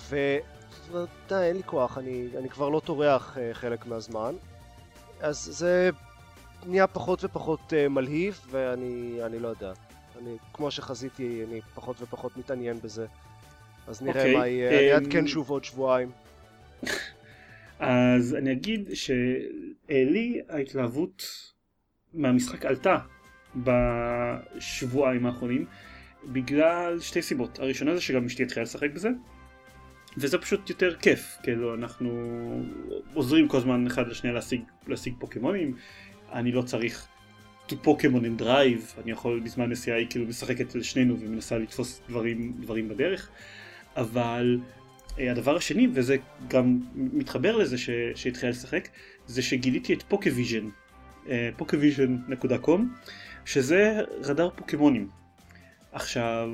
ודי, 0.10 1.02
אין 1.32 1.56
לי 1.56 1.64
כוח, 1.66 1.98
אני, 1.98 2.28
אני 2.38 2.50
כבר 2.50 2.70
לא 2.70 2.80
טורח 2.86 3.38
uh, 3.38 3.54
חלק 3.54 3.86
מהזמן. 3.86 4.36
אז 5.22 5.38
זה 5.52 5.90
נהיה 6.66 6.88
פחות 6.88 7.24
ופחות 7.24 7.60
uh, 7.74 7.90
מלהיב, 7.90 8.42
ואני 8.50 9.20
אני 9.26 9.40
לא 9.40 9.48
יודע. 9.48 9.74
אני, 10.22 10.38
כמו 10.54 10.72
שחזיתי, 10.72 11.44
אני 11.48 11.62
פחות 11.76 11.96
ופחות 12.02 12.38
מתעניין 12.38 12.80
בזה. 12.82 13.06
אז 13.88 14.02
נראה 14.02 14.14
okay. 14.14 14.18
אוקיי, 14.18 14.38
מה 14.38 14.48
יהיה, 14.48 14.72
um... 14.72 14.74
אני 14.74 14.94
אעדכן 14.94 15.28
שוב 15.28 15.50
עוד 15.50 15.64
שבועיים. 15.64 16.12
אז 17.82 18.36
אני 18.36 18.52
אגיד 18.52 18.90
שלי 18.94 20.42
ההתלהבות 20.50 21.24
מהמשחק 22.14 22.66
עלתה 22.66 22.98
בשבועיים 23.56 25.26
האחרונים 25.26 25.66
בגלל 26.26 27.00
שתי 27.00 27.22
סיבות. 27.22 27.60
הראשונה 27.60 27.96
זה 27.96 28.02
שגם 28.02 28.26
אשתי 28.26 28.44
התחילה 28.44 28.64
לשחק 28.64 28.92
בזה 28.92 29.10
וזה 30.18 30.38
פשוט 30.38 30.70
יותר 30.70 30.96
כיף, 30.96 31.38
כאילו 31.44 31.74
אנחנו 31.74 32.10
עוזרים 33.14 33.48
כל 33.48 33.58
הזמן 33.58 33.88
אחד 33.88 34.08
לשנייה 34.08 34.34
להשיג, 34.34 34.62
להשיג 34.88 35.14
פוקימונים, 35.20 35.76
אני 36.32 36.52
לא 36.52 36.62
צריך 36.62 37.08
פוקימון 37.84 38.26
עם 38.26 38.38
drive, 38.38 38.94
אני 39.04 39.12
יכול 39.12 39.40
בזמן 39.40 39.70
נסיעה 39.70 39.98
היא 39.98 40.08
כאילו 40.10 40.26
משחקת 40.26 40.76
לשנינו 40.76 41.20
ומנסה 41.20 41.58
לתפוס 41.58 42.02
דברים, 42.10 42.54
דברים 42.60 42.90
בדרך, 42.90 43.30
אבל 43.96 44.60
הדבר 45.18 45.56
השני, 45.56 45.88
וזה 45.94 46.16
גם 46.48 46.80
מתחבר 46.96 47.58
לזה 47.58 47.78
ש... 47.78 47.90
שהתחילה 48.16 48.52
לשחק, 48.52 48.88
זה 49.28 49.42
שגיליתי 49.42 49.94
את 49.94 50.04
Pokévision, 50.04 50.70
Pokévision.com, 51.58 52.82
שזה 53.46 54.02
רדאר 54.24 54.50
פוקימונים. 54.56 55.10
עכשיו, 55.92 56.50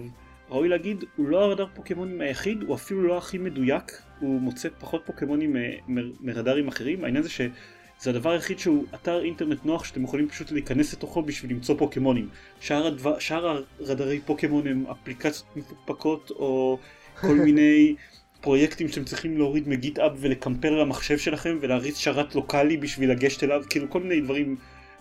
ראוי 0.50 0.70
להגיד, 0.70 1.04
הוא 1.15 1.28
לא 1.28 1.43
הרדאר 1.43 1.67
פוקימונים 1.74 2.22
היחיד, 2.22 2.63
הוא 2.63 2.76
אפילו 2.76 3.04
לא 3.04 3.17
הכי 3.17 3.38
מדויק, 3.38 4.02
הוא 4.20 4.41
מוצא 4.41 4.70
פחות 4.80 5.02
פוקימונים 5.06 5.58
אה, 5.58 5.72
מרדארים 6.20 6.67
אחרים, 6.67 7.04
העניין 7.04 7.24
זה 7.24 7.30
שזה 7.30 8.10
הדבר 8.10 8.32
היחיד 8.32 8.60
שהוא 8.60 8.86
אתר 8.96 9.24
אינטרנט 9.24 9.65
נוח 9.65 9.84
שאתם 9.84 10.04
יכולים 10.04 10.30
פשוט 10.30 10.52
להיכנס 10.52 10.93
לתוכו 10.93 11.22
בשביל 11.22 11.52
למצוא 11.52 11.78
פוקימונים. 11.78 12.30
שאר, 12.60 12.88
הדבר, 12.88 13.20
שאר 13.20 13.62
הרדארי 13.80 14.20
פוקימון 14.26 14.67
הם 14.67 14.86
אפליקציות 14.88 15.48
מפוקפקות 15.56 16.32
או 16.32 16.80
כל 17.22 17.36
מיני 17.36 17.96
פרויקטים 18.41 18.88
שאתם 18.88 19.04
צריכים 19.04 19.38
להוריד 19.38 19.67
מ 19.70 19.76
GitHub 19.76 20.12
ולקמפל 20.15 20.67
על 20.67 20.82
המחשב 20.82 21.17
שלכם 21.17 21.58
ולהריץ 21.62 21.97
שרת 21.97 22.36
לוקאלי 22.36 22.78
בשביל 22.78 23.12
לגשת 23.12 23.43
אליו, 23.43 23.63
כאילו 23.69 23.89
כל 23.89 24.00
מיני 24.00 24.21
דברים 24.21 24.56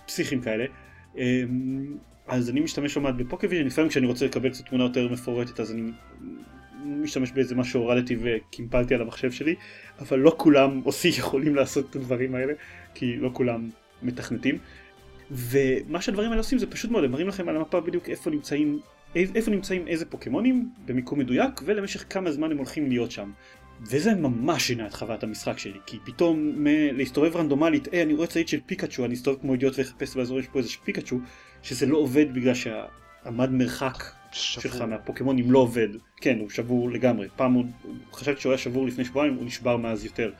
פסיכיים 0.06 0.40
כאלה. 0.40 0.64
אמ, 1.16 1.96
אז 2.26 2.50
אני 2.50 2.60
משתמש 2.60 2.96
מעט 2.96 3.14
ב 3.14 3.18
Pokévision, 3.18 3.66
לפעמים 3.66 3.90
כשאני 3.90 4.06
רוצה 4.06 4.24
לקבל 4.24 4.50
קצת 4.50 4.64
תמונה 4.64 4.84
יותר 4.84 5.08
מפורטת 5.08 5.60
אז 5.60 5.72
אני 5.72 5.90
משתמש 6.84 7.32
באיזה 7.32 7.54
משהו 7.54 7.72
שהורדתי 7.72 8.16
וקימפלתי 8.20 8.94
על 8.94 9.02
המחשב 9.02 9.32
שלי, 9.32 9.54
אבל 9.98 10.18
לא 10.18 10.34
כולם 10.36 10.80
עושים 10.84 11.12
יכולים 11.18 11.54
לעשות 11.54 11.90
את 11.90 11.96
הדברים 11.96 12.34
האלה, 12.34 12.52
כי 12.94 13.16
לא 13.16 13.30
כולם 13.32 13.70
מתכנתים. 14.02 14.58
ומה 15.30 16.00
שהדברים 16.00 16.30
האלה 16.30 16.40
עושים 16.40 16.58
זה 16.58 16.66
פשוט 16.66 16.90
מאוד, 16.90 17.04
הם 17.04 17.10
מראים 17.10 17.28
לכם 17.28 17.48
על 17.48 17.56
המפה 17.56 17.80
בדיוק 17.80 18.08
איפה 18.08 18.30
נמצאים 18.30 18.80
איפה 19.16 19.50
נמצאים 19.50 19.88
איזה 19.88 20.04
פוקימונים 20.04 20.70
במיקום 20.84 21.18
מדויק 21.18 21.60
ולמשך 21.64 22.04
כמה 22.10 22.32
זמן 22.32 22.50
הם 22.50 22.56
הולכים 22.56 22.88
להיות 22.88 23.10
שם. 23.10 23.30
וזה 23.80 24.14
ממש 24.14 24.66
שינה 24.66 24.86
את 24.86 24.94
חוויית 24.94 25.22
המשחק 25.22 25.58
שלי, 25.58 25.78
כי 25.86 25.98
פתאום 26.04 26.38
מ- 26.56 26.96
להסתובב 26.96 27.36
רנדומלית, 27.36 27.88
היי 27.92 28.02
אני 28.02 28.14
רואה 28.14 28.26
צעיד 28.26 28.48
של 28.48 28.60
פיקאצ'ו, 28.66 29.04
אני 29.04 29.14
אסתובב 29.14 29.40
כמו 29.40 29.52
אידיוט 29.52 29.78
ואחפש 29.78 30.16
באזור 30.16 30.40
יש 30.40 30.46
פה 30.46 30.58
איזה 30.58 30.70
פיקאצ'ו, 30.84 31.18
שזה 31.62 31.86
לא 31.86 31.96
עובד 31.96 32.34
בגלל 32.34 32.54
שהמד 32.54 33.50
מרחק 33.50 34.04
שבור. 34.32 34.62
שלך 34.62 34.80
מהפוקימונים 34.80 35.50
לא 35.50 35.58
עובד. 35.58 35.88
כן, 36.16 36.38
הוא 36.38 36.50
שבור 36.50 36.90
לגמרי. 36.90 37.28
פעם 37.36 37.52
הוא, 37.52 37.64
חשבתי 38.12 38.40
שהוא 38.40 38.52
היה 38.52 38.58
שבור 38.58 38.86
לפני 38.86 39.04
שבועיים, 39.04 39.34
הוא 39.34 39.44
נשבר 39.44 39.76
מאז 39.76 40.04
יותר. 40.04 40.32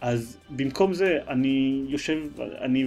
אז 0.00 0.38
במקום 0.50 0.94
זה 0.94 1.18
אני 1.28 1.84
יושב, 1.88 2.18
אני 2.60 2.86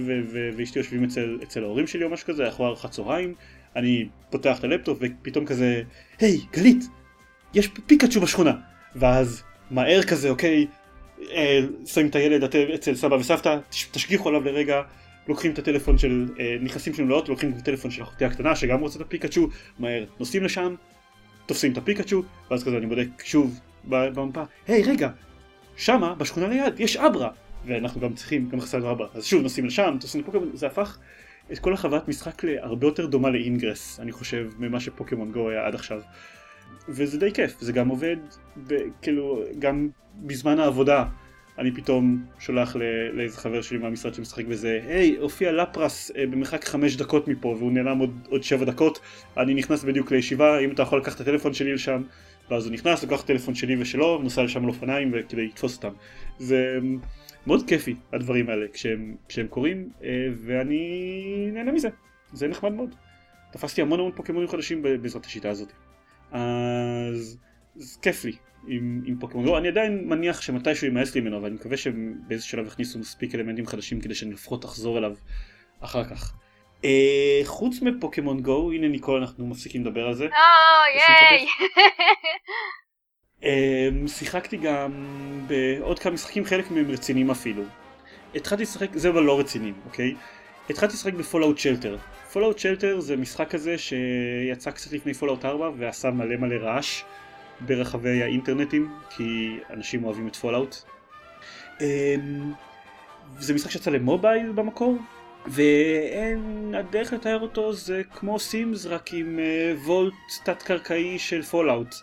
ואשתי 0.56 0.78
יושבים 0.78 1.04
אצל, 1.04 1.38
אצל 1.42 1.62
ההורים 1.62 1.86
שלי 1.86 2.04
או 2.04 2.10
משהו 2.10 2.26
כזה, 2.26 2.46
אנחנו 2.46 2.66
ארוחת 2.66 2.90
צהריים, 2.90 3.34
אני 3.76 4.08
פותח 4.30 4.58
את 4.58 4.64
הלפטופ 4.64 4.98
ופתאום 5.00 5.46
כזה, 5.46 5.82
היי, 6.18 6.40
גלית, 6.52 6.84
יש 7.54 7.68
פיקאצ'ו 7.86 8.20
בשכונה. 8.20 8.52
ואז 8.96 9.42
מהר 9.70 10.02
כזה, 10.02 10.30
אוקיי, 10.30 10.66
אה, 11.30 11.60
שמים 11.86 12.06
את 12.06 12.14
הילד 12.14 12.54
אצל 12.74 12.94
סבא 12.94 13.14
וסבתא, 13.14 13.58
תשגיחו 13.70 14.28
עליו 14.28 14.44
לרגע, 14.44 14.82
לוקחים 15.28 15.52
את 15.52 15.58
הטלפון 15.58 15.98
של, 15.98 16.28
אה, 16.40 16.56
נכנסים 16.60 16.94
שם 16.94 17.08
לאוטו, 17.08 17.32
לוקחים 17.32 17.50
את 17.52 17.58
הטלפון 17.58 17.90
של 17.90 18.02
אחותי 18.02 18.24
הקטנה 18.24 18.56
שגם 18.56 18.80
רוצה 18.80 18.96
את 18.96 19.04
הפיקאצ'ו, 19.06 19.48
מהר 19.78 20.04
נוסעים 20.18 20.44
לשם, 20.44 20.74
תופסים 21.46 21.72
את 21.72 21.78
הפיקאצ'ו, 21.78 22.22
ואז 22.50 22.64
כזה 22.64 22.76
אני 22.76 22.86
בודק 22.86 23.08
שוב 23.24 23.60
במפה, 23.84 24.42
היי 24.68 24.82
רגע, 24.82 25.08
שמה 25.76 26.14
בשכונה 26.14 26.48
ליד 26.48 26.80
יש 26.80 26.96
אברה, 26.96 27.30
ואנחנו 27.66 28.00
גם 28.00 28.14
צריכים, 28.14 28.48
גם 28.48 28.60
חסר 28.60 28.90
אברה, 28.90 29.06
אז 29.14 29.24
שוב 29.24 29.42
נוסעים 29.42 29.66
לשם, 29.66 29.96
תופסים 30.00 30.20
הפוקמון, 30.20 30.50
זה 30.54 30.66
הפך 30.66 30.98
את 31.52 31.58
כל 31.58 31.72
החוויית 31.72 32.08
משחק 32.08 32.44
להרבה 32.44 32.86
יותר 32.86 33.06
דומה 33.06 33.30
לאינגרס, 33.30 34.00
אני 34.00 34.12
חושב, 34.12 34.50
ממה 34.58 34.80
שפוקימון 34.80 35.32
גו 35.32 35.50
היה 35.50 35.66
עד 35.66 35.74
עכשיו. 35.74 36.00
וזה 36.88 37.18
די 37.18 37.32
כיף, 37.32 37.60
זה 37.60 37.72
גם 37.72 37.88
עובד, 37.88 38.16
ב, 38.66 38.74
כאילו, 39.02 39.42
גם 39.58 39.88
בזמן 40.16 40.58
העבודה, 40.58 41.04
אני 41.58 41.72
פתאום 41.72 42.24
שולח 42.38 42.76
לאיזה 43.12 43.36
חבר 43.36 43.62
שלי 43.62 43.78
מהמשרד 43.78 44.14
שמשחק 44.14 44.44
בזה, 44.44 44.80
היי, 44.86 45.16
הופיע 45.16 45.52
לפרס 45.52 46.10
אה, 46.16 46.26
במרחק 46.26 46.64
חמש 46.64 46.96
דקות 46.96 47.28
מפה 47.28 47.48
והוא 47.48 47.72
נעלם 47.72 47.98
עוד, 47.98 48.10
עוד 48.28 48.42
שבע 48.42 48.64
דקות, 48.64 49.00
אני 49.36 49.54
נכנס 49.54 49.84
בדיוק 49.84 50.12
לישיבה, 50.12 50.58
אם 50.58 50.70
אתה 50.70 50.82
יכול 50.82 50.98
לקחת 50.98 51.16
את 51.16 51.20
הטלפון 51.20 51.54
שלי 51.54 51.74
לשם, 51.74 52.02
ואז 52.50 52.66
הוא 52.66 52.72
נכנס, 52.72 53.02
לוקח 53.02 53.20
את 53.20 53.24
הטלפון 53.24 53.54
שלי 53.54 53.76
ושלו, 53.78 54.22
נוסע 54.22 54.42
לשם 54.42 54.62
על 54.62 54.68
אופניים 54.68 55.12
כדי 55.28 55.46
לתפוס 55.46 55.76
אותם. 55.76 55.92
זה 56.38 56.78
מאוד 57.46 57.68
כיפי, 57.68 57.96
הדברים 58.12 58.48
האלה, 58.48 58.66
כשהם, 58.72 59.16
כשהם 59.28 59.48
קורים, 59.48 59.90
אה, 60.04 60.26
ואני 60.46 61.50
נהנה 61.52 61.72
מזה, 61.72 61.88
זה 62.32 62.48
נחמד 62.48 62.72
מאוד. 62.72 62.94
תפסתי 63.52 63.82
המון 63.82 64.00
המון 64.00 64.12
פוקימונים 64.16 64.48
חדשים 64.48 64.82
בעזרת 64.82 65.24
השיטה 65.24 65.50
הזאת. 65.50 65.72
אז, 66.32 67.38
אז 67.76 67.98
כיף 68.02 68.24
לי 68.24 68.32
עם, 68.66 69.02
עם 69.06 69.18
פוקימון 69.18 69.46
גו, 69.46 69.58
אני 69.58 69.68
עדיין 69.68 70.08
מניח 70.08 70.40
שמתישהו 70.40 70.86
יימאס 70.86 71.14
לי 71.14 71.20
ממנו, 71.20 71.42
ואני 71.42 71.54
מקווה 71.54 71.76
שבאיזה 71.76 72.44
שלב 72.44 72.66
יכניסו 72.66 72.98
מספיק 72.98 73.34
אלמנטים 73.34 73.66
חדשים 73.66 74.00
כדי 74.00 74.14
שאני 74.14 74.32
לפחות 74.32 74.64
אחזור 74.64 74.98
אליו 74.98 75.14
אחר 75.80 76.04
כך. 76.04 76.34
אה, 76.82 76.86
חוץ 77.44 77.82
מפוקימון 77.82 78.40
גו, 78.42 78.72
הנה 78.72 78.88
ניקול 78.88 79.20
אנחנו 79.20 79.46
מפסיקים 79.46 79.84
לדבר 79.84 80.06
על 80.06 80.14
זה. 80.14 80.24
או, 80.24 80.30
ייי! 80.98 81.46
אה, 83.40 83.44
שיחקתי 84.06 84.56
גם 84.56 84.90
בעוד 85.46 85.98
כמה 85.98 86.12
משחקים, 86.12 86.44
חלק 86.44 86.70
מהם 86.70 86.90
רציניים 86.90 87.30
אפילו. 87.30 87.62
התחלתי 88.34 88.62
לשחק, 88.62 88.88
זה 88.94 89.08
אבל 89.08 89.22
לא 89.22 89.38
רציניים, 89.38 89.74
אוקיי? 89.84 90.14
התחלתי 90.70 90.92
לשחק 90.92 91.14
בפולאאוט 91.14 91.58
שלטר. 91.58 91.96
פולאאוט 92.32 92.58
שלטר 92.58 93.00
זה 93.00 93.16
משחק 93.16 93.50
כזה 93.50 93.78
שיצא 93.78 94.70
קצת 94.70 94.92
לפני 94.92 95.14
פולאאוט 95.14 95.44
4 95.44 95.70
ועשה 95.78 96.10
מלא 96.10 96.36
מלא 96.36 96.54
רעש 96.54 97.02
ברחבי 97.60 98.22
האינטרנטים 98.22 98.94
כי 99.10 99.58
אנשים 99.70 100.04
אוהבים 100.04 100.28
את 100.28 100.36
פולאאוט. 100.36 100.76
אמ, 101.80 102.52
זה 103.38 103.54
משחק 103.54 103.70
שיצא 103.70 103.90
למובייל 103.90 104.52
במקור 104.52 104.98
ואין, 105.46 106.74
הדרך 106.78 107.12
לתאר 107.12 107.40
אותו 107.40 107.72
זה 107.72 108.02
כמו 108.14 108.38
סימס 108.38 108.86
רק 108.86 109.14
עם 109.14 109.38
vault 109.84 110.14
תת 110.44 110.62
קרקעי 110.62 111.18
של 111.18 111.42
פולאאוט 111.42 111.94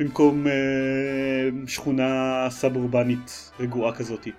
במקום 0.00 0.46
אה, 0.46 1.68
שכונה 1.70 2.46
סאב 2.50 2.76
אורבנית 2.76 3.52
רגועה 3.60 3.94
כזאתי. 3.94 4.32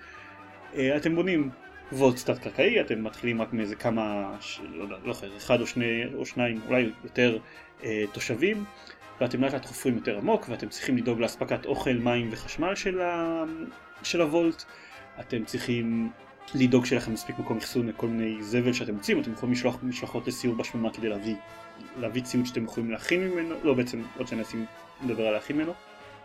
אה, 0.73 0.77
אתם 0.97 1.15
בונים 1.15 1.49
vault 1.91 2.19
תת 2.29 2.39
קרקעי, 2.39 2.81
אתם 2.81 3.03
מתחילים 3.03 3.41
רק 3.41 3.53
מאיזה 3.53 3.75
כמה, 3.75 4.31
לא 4.73 4.83
יודע, 4.83 4.95
לא 5.03 5.13
יודע, 5.23 5.37
אחד 5.37 5.61
או 5.61 5.67
שני 5.67 6.03
או 6.15 6.25
שניים, 6.25 6.59
אולי 6.67 6.89
יותר 7.03 7.37
אה, 7.83 8.03
תושבים, 8.11 8.63
ואתם 9.21 9.43
לאט 9.43 9.53
לאט 9.53 9.65
חופרים 9.65 9.95
יותר 9.95 10.17
עמוק, 10.17 10.45
ואתם 10.49 10.69
צריכים 10.69 10.97
לדאוג 10.97 11.19
לאספקת 11.19 11.65
אוכל, 11.65 11.93
מים 11.93 12.29
וחשמל 12.31 12.75
של, 12.75 13.01
ה, 13.01 13.43
של 14.03 14.21
הוולט, 14.21 14.63
אתם 15.19 15.45
צריכים 15.45 16.09
לדאוג 16.55 16.85
שיהיה 16.85 17.01
לכם 17.01 17.13
מספיק 17.13 17.39
מקום 17.39 17.57
אחסון 17.57 17.87
לכל 17.87 18.07
מיני 18.07 18.43
זבל 18.43 18.73
שאתם 18.73 18.95
רוצים, 18.95 19.21
אתם 19.21 19.31
יכולים 19.31 19.53
לשלוח 19.53 19.77
משלחות 19.83 20.27
לסיור 20.27 20.55
בשממה 20.55 20.93
כדי 20.93 21.09
להביא, 21.09 21.35
להביא 21.99 22.21
ציוד 22.21 22.45
שאתם 22.45 22.63
יכולים 22.63 22.91
להכין 22.91 23.27
ממנו, 23.27 23.55
לא 23.63 23.73
בעצם 23.73 24.01
עוד 24.17 24.27
שנה 24.27 24.43
נדבר 25.03 25.27
על 25.27 25.33
להכין 25.33 25.57
ממנו. 25.57 25.73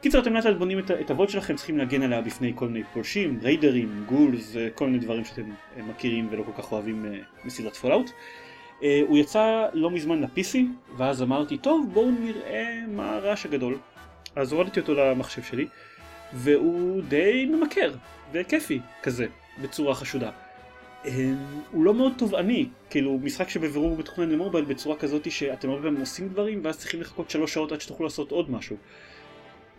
קיצר 0.01 0.19
אתם 0.19 0.35
לאט 0.35 0.45
לאט 0.45 0.57
בונים 0.57 0.79
את, 0.79 0.91
את 0.91 1.11
הוולט 1.11 1.31
שלכם, 1.31 1.57
צריכים 1.57 1.79
להגן 1.79 2.03
עליה 2.03 2.21
בפני 2.21 2.53
כל 2.55 2.69
מיני 2.69 2.85
פולשים, 2.93 3.39
ריידרים, 3.43 4.05
גולס, 4.07 4.57
כל 4.75 4.87
מיני 4.87 4.99
דברים 4.99 5.25
שאתם 5.25 5.43
אה, 5.77 5.83
מכירים 5.83 6.29
ולא 6.31 6.43
כל 6.43 6.63
כך 6.63 6.73
אוהבים 6.73 7.05
אה, 7.05 7.19
מסדרת 7.45 7.77
פולאאוט. 7.77 8.11
הוא 9.09 9.19
יצא 9.19 9.67
לא 9.73 9.91
מזמן 9.91 10.21
ל-PC, 10.21 10.59
ואז 10.97 11.23
אמרתי, 11.23 11.59
טוב 11.59 11.91
בואו 11.93 12.11
נראה 12.11 12.81
מה 12.89 13.15
הרעש 13.15 13.47
הגדול. 13.47 13.79
אז 14.37 14.53
הורדתי 14.53 14.81
אותו 14.81 14.95
למחשב 14.95 15.43
שלי, 15.43 15.67
והוא 16.33 17.03
די 17.03 17.47
ממכר, 17.51 17.93
וכיפי 18.33 18.81
כזה, 19.03 19.27
בצורה 19.63 19.95
חשודה. 19.95 20.31
הוא 21.71 21.85
לא 21.85 21.95
מאוד 21.95 22.13
תובעני, 22.19 22.69
כאילו 22.91 23.19
משחק 23.23 23.49
שבבירור 23.49 23.97
מתוכנן 23.97 24.31
למובייל 24.31 24.65
בצורה 24.65 24.97
כזאת 24.97 25.31
שאתם 25.31 25.71
הרבה 25.71 25.83
פעמים 25.83 26.01
עושים 26.01 26.29
דברים 26.29 26.61
ואז 26.65 26.79
צריכים 26.79 27.01
לחכות 27.01 27.31
שלוש 27.31 27.55
שעות 27.55 27.73
עד 27.73 27.81
שתוכלו 27.81 28.05
לעשות 28.05 28.31
עוד 28.31 28.51
משהו. 28.51 28.77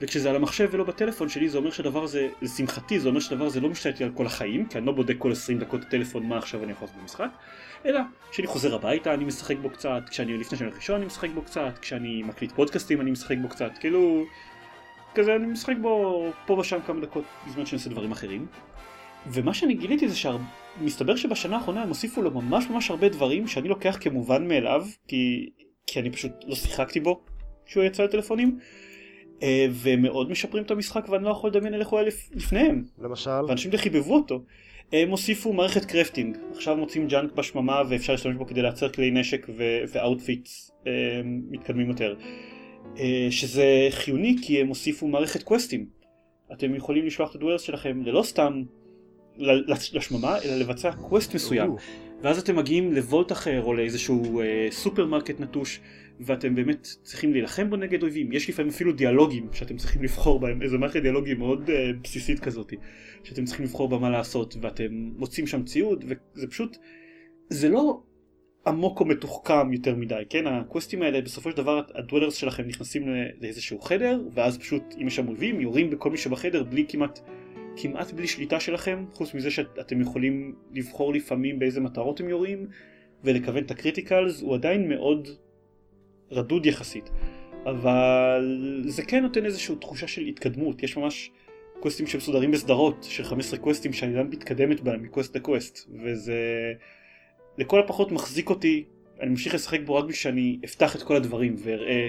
וכשזה 0.02 0.30
על 0.30 0.36
המחשב 0.36 0.70
ולא 0.72 0.84
בטלפון 0.84 1.30
שלי 1.30 1.50
זה 1.50 1.58
אומר 1.58 1.72
שהדבר 1.72 2.04
הזה, 2.04 2.28
לשמחתי 2.42 3.00
זה 3.00 3.10
אומר 3.10 3.20
שהדבר 3.20 3.46
הזה 3.46 3.60
לא 3.60 3.70
משתלט 3.70 4.02
על 4.02 4.12
כל 4.14 4.26
החיים 4.26 4.66
כי 4.66 4.78
אני 4.78 4.86
לא 4.86 4.92
בודק 4.92 5.16
כל 5.18 5.32
20 5.32 5.60
דקות 5.60 5.82
הטלפון 5.82 6.26
מה 6.26 6.38
עכשיו 6.38 6.64
אני 6.64 6.72
יכול 6.72 6.86
לעשות 6.88 7.02
במשחק 7.02 7.30
אלא 7.86 8.00
כשאני 8.32 8.48
חוזר 8.48 8.76
הביתה 8.76 9.14
אני 9.14 9.26
משחק 9.26 9.56
בו 9.62 9.70
קצת, 9.70 10.02
כשאני 10.10 10.38
לפני 10.38 10.58
שאני 10.58 10.72
ראשון 10.76 10.96
אני 10.96 11.06
משחק 11.06 11.30
בו 11.30 11.42
קצת, 11.42 11.78
כשאני 11.82 12.24
מקליט 12.24 12.52
פודקאסטים 12.52 13.02
אני 13.02 13.12
משחק 13.12 13.36
בו 13.42 13.50
קצת, 13.50 13.72
כאילו 13.80 14.26
כזה 15.16 15.36
אני 15.36 15.48
משחק 15.48 15.76
בו 15.82 16.26
פה 16.46 16.54
ושם 16.54 16.80
כמה 16.88 17.02
דקות 17.02 17.24
בזמן 17.48 17.66
שאני 17.66 17.78
עושה 17.80 17.90
דברים 17.90 18.12
אחרים 18.12 18.46
ומה 19.32 19.54
שאני 19.54 19.74
גיליתי 19.74 20.10
זה 20.10 20.16
שמסתבר 20.16 21.16
שבשנה 21.16 21.56
האחרונה 21.56 21.82
הם 21.82 21.90
הוסיפו 21.90 22.22
לו 22.22 22.32
ממש 22.32 22.70
ממש 22.70 22.90
הרבה 22.90 23.10
דברים 23.10 23.48
שאני 23.48 23.68
לוקח 23.68 23.98
כמובן 24.02 24.48
מאליו 24.48 24.86
כי, 25.08 25.50
כי 25.88 26.00
אני 26.00 26.10
פשוט 26.10 26.32
לא 26.46 26.56
שיחקתי 26.56 27.00
בו 27.00 27.22
כשהוא 27.66 27.84
יצא 27.84 28.04
לטלפונים 28.04 28.60
אה, 29.44 29.68
ומאוד 29.72 30.30
משפרים 30.30 30.64
את 30.64 30.72
המשחק 30.72 31.10
ואני 31.10 31.24
לא 31.24 31.30
יכול 31.30 31.50
לדמיין 31.50 31.74
איך 31.74 31.88
הוא 31.88 32.00
היה 32.00 32.10
לפניהם. 32.32 32.84
למשל? 33.00 33.30
ואנשים 33.48 33.72
די 33.72 33.78
חיבבו 33.78 34.16
אותו. 34.16 34.44
הם 34.94 35.10
הוסיפו 35.10 35.54
מערכת 35.54 35.86
crafting, 35.86 36.38
עכשיו 36.56 36.78
מוצאים 36.78 37.08
junk 37.08 37.32
בשממה 37.32 37.82
ואפשר 37.90 38.14
להשתמש 38.14 38.36
בו 38.36 38.46
כדי 38.46 38.62
לייצר 38.62 38.90
כלי 38.90 39.12
נשק 39.12 39.48
ו 39.94 40.04
outfits 40.04 40.72
אה, 40.88 40.92
מתקדמים 41.26 41.90
יותר. 41.90 42.16
אה, 43.00 43.28
שזה 43.30 43.88
חיוני 43.92 44.36
כי 44.42 44.62
הם 44.62 44.68
הוסיפו 44.68 45.08
מערכת 45.08 45.44
quest 45.44 45.70
ים. 45.70 45.86
אתם 46.54 46.76
יכולים 46.76 47.06
לשלוח 47.06 47.30
את 47.30 47.36
ה 47.36 47.39
dwellers 47.39 47.62
שלכם 47.62 48.02
ללא 48.04 48.24
סתם 48.24 48.64
לשממה 49.94 50.38
אלא 50.46 50.56
לבצע 50.56 50.92
quest 50.92 51.36
מסוים. 51.36 51.72
ואז 52.22 52.40
אתם 52.40 52.56
מגיעים 52.56 52.94
ל 52.94 53.00
vault 53.00 53.32
אחר 53.32 53.64
או 53.64 53.74
לאיזשהו 53.74 54.42
סופרמרקט 54.72 55.40
נטוש 55.40 55.80
ואתם 56.20 56.56
באמת 56.56 56.88
צריכים 57.04 57.34
להילחם 57.34 57.70
בו 57.70 57.76
נגד 57.76 58.04
אויבים. 58.04 58.32
יש 58.32 58.50
לפעמים 58.50 58.72
אפילו 58.72 58.92
דיאלוגים 58.92 59.48
שאתם 59.54 59.78
צריכים 59.78 60.04
לבחור 60.04 60.40
בהם, 60.40 60.62
איזה 60.62 60.78
מערכת 60.78 61.02
דיאלוגים 61.02 61.40
מאוד 61.40 61.70
אה, 61.70 61.72
בסיסית 62.04 62.40
כזאת, 62.40 62.74
שאתם 63.24 63.46
צריכים 63.46 63.66
לבחור 63.66 63.90
בה 63.90 63.98
מה 63.98 64.10
לעשות, 64.10 64.56
ואתם 64.62 64.88
מוצאים 64.92 65.48
שם 65.48 65.64
ציוד, 65.64 66.06
וזה 66.08 66.48
פשוט, 66.48 66.78
זה 67.50 67.70
לא 67.70 68.02
עמוק 68.68 69.00
או 69.00 69.06
מתוחכם 69.06 69.74
יותר 69.74 69.96
מדי, 69.96 70.24
כן? 70.30 70.48
ה 70.48 70.55
quest 70.55 70.88
ים 70.88 71.02
האלה 71.02 71.22
בסופו 71.22 71.52
של 71.52 71.58
דבר 71.58 71.82
ה 71.96 72.00
dwellers 72.00 72.36
שלכם 72.36 72.64
נכנסים 72.64 73.04
לאיזשהו 73.42 73.82
חדר, 73.82 74.22
ואז 74.34 74.58
פשוט 74.58 74.84
אם 75.02 75.08
יש 75.08 75.16
שם 75.16 75.28
אויבים 75.28 75.62
יורים 75.62 75.90
בכל 75.90 76.12
מי 76.12 76.18
שבחדר 76.18 76.64
בלי 76.64 76.86
כמעט, 76.90 77.20
כמעט 77.78 78.12
בלי 78.12 78.28
שליטה 78.28 78.60
שלכם, 78.60 79.06
חוץ 79.14 79.34
מזה 79.34 79.52
שאתם 79.52 80.02
יכולים 80.02 80.56
לבחור 80.74 81.14
לפעמים 81.14 81.60
באיזה 81.60 81.82
מטרות 81.82 82.20
הם 82.20 82.30
יורים, 82.30 82.68
ולכוון 83.24 83.64
את 83.64 83.72
ה 83.72 83.78
criticals, 83.78 84.42
הוא 84.42 84.56
עדיין 84.56 84.90
מאוד 84.90 85.28
רדוד 86.32 86.66
יחסית, 86.66 87.10
אבל 87.66 88.82
זה 88.88 89.04
כן 89.04 89.24
נותן 89.24 89.46
איזושהי 89.46 89.76
תחושה 89.76 90.08
של 90.08 90.22
התקדמות, 90.22 90.84
יש 90.84 90.98
ממש 90.98 91.32
קווסטים 91.80 92.08
שמסודרים 92.08 92.52
בסדרות 92.52 93.06
של 93.10 93.24
15 93.24 93.60
קווסטים 93.60 93.94
שאני 93.94 94.18
גם 94.18 94.30
מתקדמת 94.30 94.82
בהם 94.82 95.04
מקווסט 95.04 95.36
לקווסט, 95.36 95.90
וזה 96.04 96.74
לכל 97.58 97.80
הפחות 97.80 98.12
מחזיק 98.12 98.50
אותי, 98.50 98.84
אני 99.22 99.30
ממשיך 99.30 99.56
לשחק 99.56 99.80
בו 99.86 99.96
רק 99.96 100.04
בשביל 100.04 100.16
שאני 100.16 100.60
אפתח 100.66 100.96
את 100.96 101.04
כל 101.04 101.16
הדברים 101.16 101.56
ואראה 101.58 102.08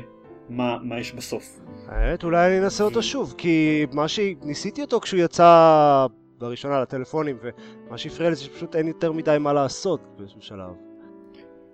מה, 0.48 0.78
מה 0.82 1.00
יש 1.00 1.12
בסוף. 1.12 1.60
האמת, 1.86 2.24
אולי 2.24 2.46
אני 2.46 2.64
אנסה 2.64 2.84
אותו 2.84 3.02
שוב, 3.02 3.34
כי 3.38 3.86
מה 3.92 4.08
שניסיתי 4.08 4.82
אותו 4.82 5.00
כשהוא 5.00 5.20
יצא 5.20 6.06
בראשונה 6.38 6.80
לטלפונים, 6.80 7.36
ומה 7.42 7.98
שהפריע 7.98 8.30
לי 8.30 8.36
זה 8.36 8.44
שפשוט 8.44 8.76
אין 8.76 8.88
יותר 8.88 9.12
מדי 9.12 9.36
מה 9.40 9.52
לעשות 9.52 10.00
באיזשהו 10.18 10.42
שלב. 10.42 10.70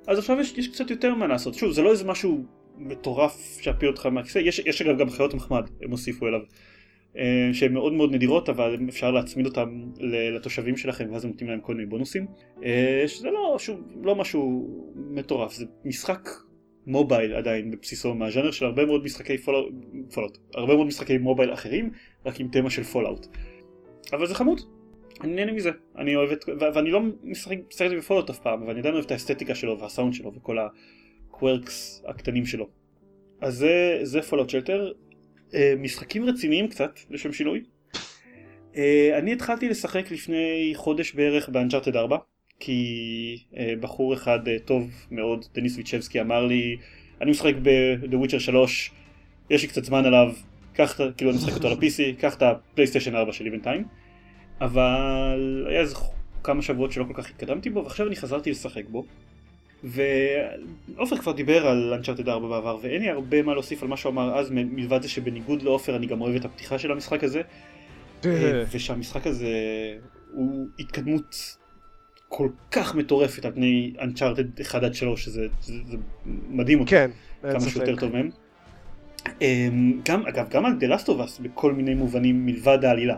אז 0.07 0.19
עכשיו 0.19 0.41
יש, 0.41 0.59
יש 0.59 0.69
קצת 0.69 0.91
יותר 0.91 1.15
מה 1.15 1.27
לעשות. 1.27 1.55
שוב, 1.55 1.73
זה 1.73 1.83
לא 1.83 1.91
איזה 1.91 2.05
משהו 2.05 2.45
מטורף 2.79 3.59
שיפיל 3.61 3.89
אותך 3.89 4.07
מהכיסא, 4.07 4.39
יש, 4.39 4.59
יש 4.59 4.83
אגב 4.83 4.99
גם 4.99 5.11
חיות 5.11 5.35
מחמד, 5.35 5.65
הם 5.83 5.91
הוסיפו 5.91 6.27
אליו, 6.27 6.41
אה, 7.17 7.51
שהן 7.53 7.73
מאוד 7.73 7.93
מאוד 7.93 8.13
נדירות, 8.13 8.49
אבל 8.49 8.77
אפשר 8.89 9.11
להצמיד 9.11 9.47
אותן 9.47 9.85
לתושבים 10.37 10.77
שלכם, 10.77 11.07
ואז 11.13 11.25
הם 11.25 11.31
נותנים 11.31 11.51
להם 11.51 11.61
כל 11.61 11.75
מיני 11.75 11.87
בונוסים. 11.87 12.27
אה, 12.65 13.05
שזה 13.07 13.31
לא, 13.31 13.57
שוב, 13.59 13.81
לא 14.03 14.17
משהו 14.17 14.69
מטורף, 14.95 15.55
זה 15.55 15.65
משחק 15.85 16.29
מובייל 16.87 17.35
עדיין 17.35 17.71
בבסיסו 17.71 18.15
מהז'אנר 18.15 18.51
של 18.51 18.65
הרבה 18.65 18.87
מאוד 18.87 19.05
משחקי 19.05 19.39
פולאאוט, 19.39 20.39
הרבה 20.55 20.75
מאוד 20.75 20.87
משחקי 20.87 21.19
מובייל 21.19 21.53
אחרים, 21.53 21.91
רק 22.27 22.41
עם 22.41 22.49
תמה 22.49 22.71
של 22.71 22.83
פולאאוט. 22.83 23.27
אבל 24.13 24.27
זה 24.27 24.35
חמוד, 24.35 24.61
אני 25.21 25.35
נהנה 25.35 25.53
מזה, 25.53 25.71
אני 25.99 26.17
אוהב 26.17 26.31
את, 26.31 26.45
ואני 26.75 26.91
לא 26.91 27.01
משחק 27.23 27.57
ב 27.99 28.03
Fallout 28.03 28.31
אף 28.31 28.39
פעם, 28.39 28.63
אבל 28.63 28.71
אני 28.71 28.81
עדיין 28.81 28.95
אוהב 28.95 29.05
את 29.05 29.11
האסתטיקה 29.11 29.55
שלו 29.55 29.81
והסאונד 29.81 30.15
שלו 30.15 30.33
וכל 30.35 30.59
ה 31.31 31.41
quirks 31.41 32.05
הקטנים 32.07 32.47
שלו. 32.47 32.69
אז 33.41 33.55
זה, 33.55 34.01
זה 34.03 34.23
Fallout 34.23 34.51
Shelter, 34.51 34.93
אה, 35.55 35.75
משחקים 35.79 36.25
רציניים 36.25 36.69
קצת, 36.69 37.01
לשם 37.11 37.33
שינוי. 37.33 37.65
אה, 38.77 39.19
אני 39.19 39.33
התחלתי 39.33 39.69
לשחק 39.69 40.11
לפני 40.11 40.73
חודש 40.75 41.15
בערך 41.15 41.49
ב 41.49 41.54
Uncharted 41.54 41.97
4, 41.97 42.17
כי 42.61 43.39
בחור 43.81 44.15
אחד 44.15 44.39
טוב 44.65 44.91
מאוד, 45.11 45.45
דניס 45.55 45.77
ויצ'בסקי 45.77 46.21
אמר 46.21 46.47
לי, 46.47 46.77
אני 47.21 47.31
משחק 47.31 47.55
ב-The 47.63 48.15
Witcher 48.25 48.41
3, 48.41 48.91
יש 49.51 49.63
לי 49.63 49.69
קצת 49.69 49.85
זמן 49.85 50.05
עליו, 50.05 50.33
קח, 50.73 51.01
כאילו 51.17 51.31
אני 51.31 51.39
משחק 51.39 51.53
אותו 51.53 51.69
על 51.69 51.73
ה-PC, 51.73 52.21
קח 52.21 52.35
את 52.35 52.43
הפלייסטיישן 52.43 53.17
4 53.17 53.33
שלי 53.33 53.51
בינתיים. 53.51 53.85
אבל 54.61 55.67
היה 55.69 55.81
איזה 55.81 55.95
כמה 56.43 56.63
שבועות 56.63 56.93
שלא 56.93 57.05
כל 57.05 57.23
כך 57.23 57.31
התקדמתי 57.31 57.71
בו, 57.71 57.85
ועכשיו 57.85 58.07
אני 58.07 58.17
חזרתי 58.17 58.51
לשחק 58.51 58.85
בו. 58.89 59.05
ועופר 59.85 61.17
כבר 61.17 61.33
דיבר 61.33 61.67
על 61.67 62.01
Uncharted 62.01 62.29
4 62.29 62.49
בעבר, 62.49 62.79
ואין 62.83 63.03
לי 63.03 63.11
הרבה 63.11 63.43
מה 63.43 63.53
להוסיף 63.53 63.83
על 63.83 63.89
מה 63.89 63.97
שהוא 63.97 64.13
אמר 64.13 64.39
אז, 64.39 64.51
מלבד 64.51 65.03
זה 65.03 65.09
שבניגוד 65.09 65.63
לעופר 65.63 65.97
אני 65.97 66.07
גם 66.07 66.21
אוהב 66.21 66.35
את 66.35 66.45
הפתיחה 66.45 66.79
של 66.79 66.93
המשחק 66.93 67.25
הזה, 67.25 67.43
אה, 68.27 68.65
ושהמשחק 68.71 69.27
הזה 69.27 69.49
הוא 70.33 70.67
התקדמות 70.79 71.57
כל 72.29 72.49
כך 72.71 72.95
מטורפת 72.95 73.45
על 73.45 73.53
פני 73.53 73.93
Uncharted 73.99 74.63
1 74.63 74.83
עד 74.83 74.95
3, 74.95 75.25
שזה 75.25 75.47
זה, 75.61 75.75
זה 75.87 75.97
מדהים 76.51 76.81
אותי, 76.81 76.91
כן, 76.91 77.11
כמה 77.43 77.61
שהוא 77.61 77.83
יותר 77.83 77.97
טוב 77.97 78.13
מהם. 78.13 78.31
אמ, 79.41 80.01
גם, 80.05 80.27
אגב, 80.27 80.49
גם 80.51 80.67
על 80.67 80.73
The 80.81 80.85
Last 80.85 81.07
of 81.07 81.11
Us 81.11 81.43
בכל 81.43 81.73
מיני 81.73 81.95
מובנים 81.95 82.47
מלבד 82.47 82.85
העלילה. 82.85 83.17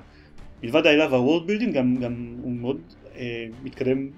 מלבד 0.62 0.86
העלילה 0.86 1.12
וה 1.12 1.22
world 1.22 1.46
building 1.46 1.74
גם, 1.74 1.96
גם 1.96 2.36
הוא 2.42 2.52
מאוד 2.52 2.80
אה, 3.16 3.46
מתקדם, 3.62 4.08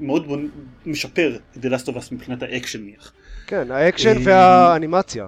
מאוד 0.00 0.26
בונ... 0.26 0.48
משפר 0.86 1.36
את 1.36 1.64
The 1.64 1.68
Last 1.68 1.86
of 1.86 1.96
Us 1.96 2.08
מבחינת 2.12 2.42
האקשן 2.42 2.82
נניח. 2.82 3.12
כן, 3.46 3.70
האקשן 3.70 4.16
אה, 4.16 4.22
והאנימציה. 4.24 5.26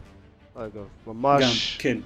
אגב, 0.54 0.86
ממש... 1.06 1.42
גם, 1.42 1.82
כן. 1.82 1.98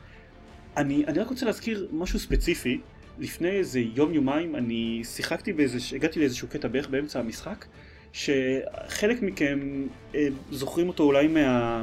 אני, 0.77 1.05
אני 1.07 1.19
רק 1.19 1.29
רוצה 1.29 1.47
להזכיר 1.47 1.89
משהו 1.93 2.19
ספציפי. 2.19 2.81
לפני 3.21 3.49
איזה 3.51 3.81
יום 3.81 4.15
יומיים 4.15 4.57
אני 4.57 5.03
שיחקתי 5.05 5.53
באיזה, 5.53 5.79
הגעתי 5.97 6.21
לאיזשהו 6.21 6.49
קטע 6.49 6.69
בערך 6.69 6.89
באמצע 6.89 7.21
המשחק, 7.21 7.65
שחלק 8.13 9.23
מכם 9.23 9.87
אה, 10.15 10.29
זוכרים 10.51 10.89
אותו 10.89 11.03
אולי 11.03 11.29
מה... 11.29 11.83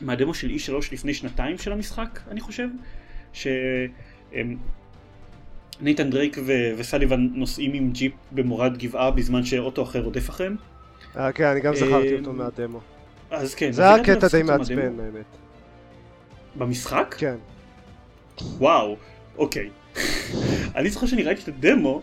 מהדמו 0.00 0.34
של 0.34 0.48
E3 0.48 0.72
לפני 0.92 1.14
שנתיים 1.14 1.58
של 1.58 1.72
המשחק, 1.72 2.20
אני 2.30 2.40
חושב, 2.40 2.68
שהם 3.32 4.56
ניתן 5.80 6.10
דרייק 6.10 6.36
ו- 6.46 6.72
וסליבן 6.76 7.28
נוסעים 7.32 7.72
עם 7.72 7.90
ג'יפ 7.92 8.12
במורד 8.32 8.78
גבעה 8.78 9.10
בזמן 9.10 9.44
שאוטו 9.44 9.82
אחר 9.82 10.00
רודף 10.00 10.30
אחריהם. 10.30 10.56
אה 11.16 11.32
כן, 11.32 11.44
אני 11.44 11.60
גם 11.60 11.74
זכרתי 11.74 12.18
אותו 12.18 12.32
מהדמו. 12.32 12.80
אז 13.30 13.54
כן. 13.54 13.72
זה 13.72 13.94
היה 13.94 14.04
קטע 14.04 14.28
די 14.28 14.42
מעצבן 14.42 15.00
האמת. 15.00 15.24
במשחק? 16.56 17.14
כן. 17.18 17.36
וואו, 18.58 18.96
אוקיי. 19.38 19.70
אני 20.76 20.90
זוכר 20.90 21.06
שאני 21.06 21.22
ראיתי 21.22 21.42
את 21.42 21.48
הדמו, 21.48 22.02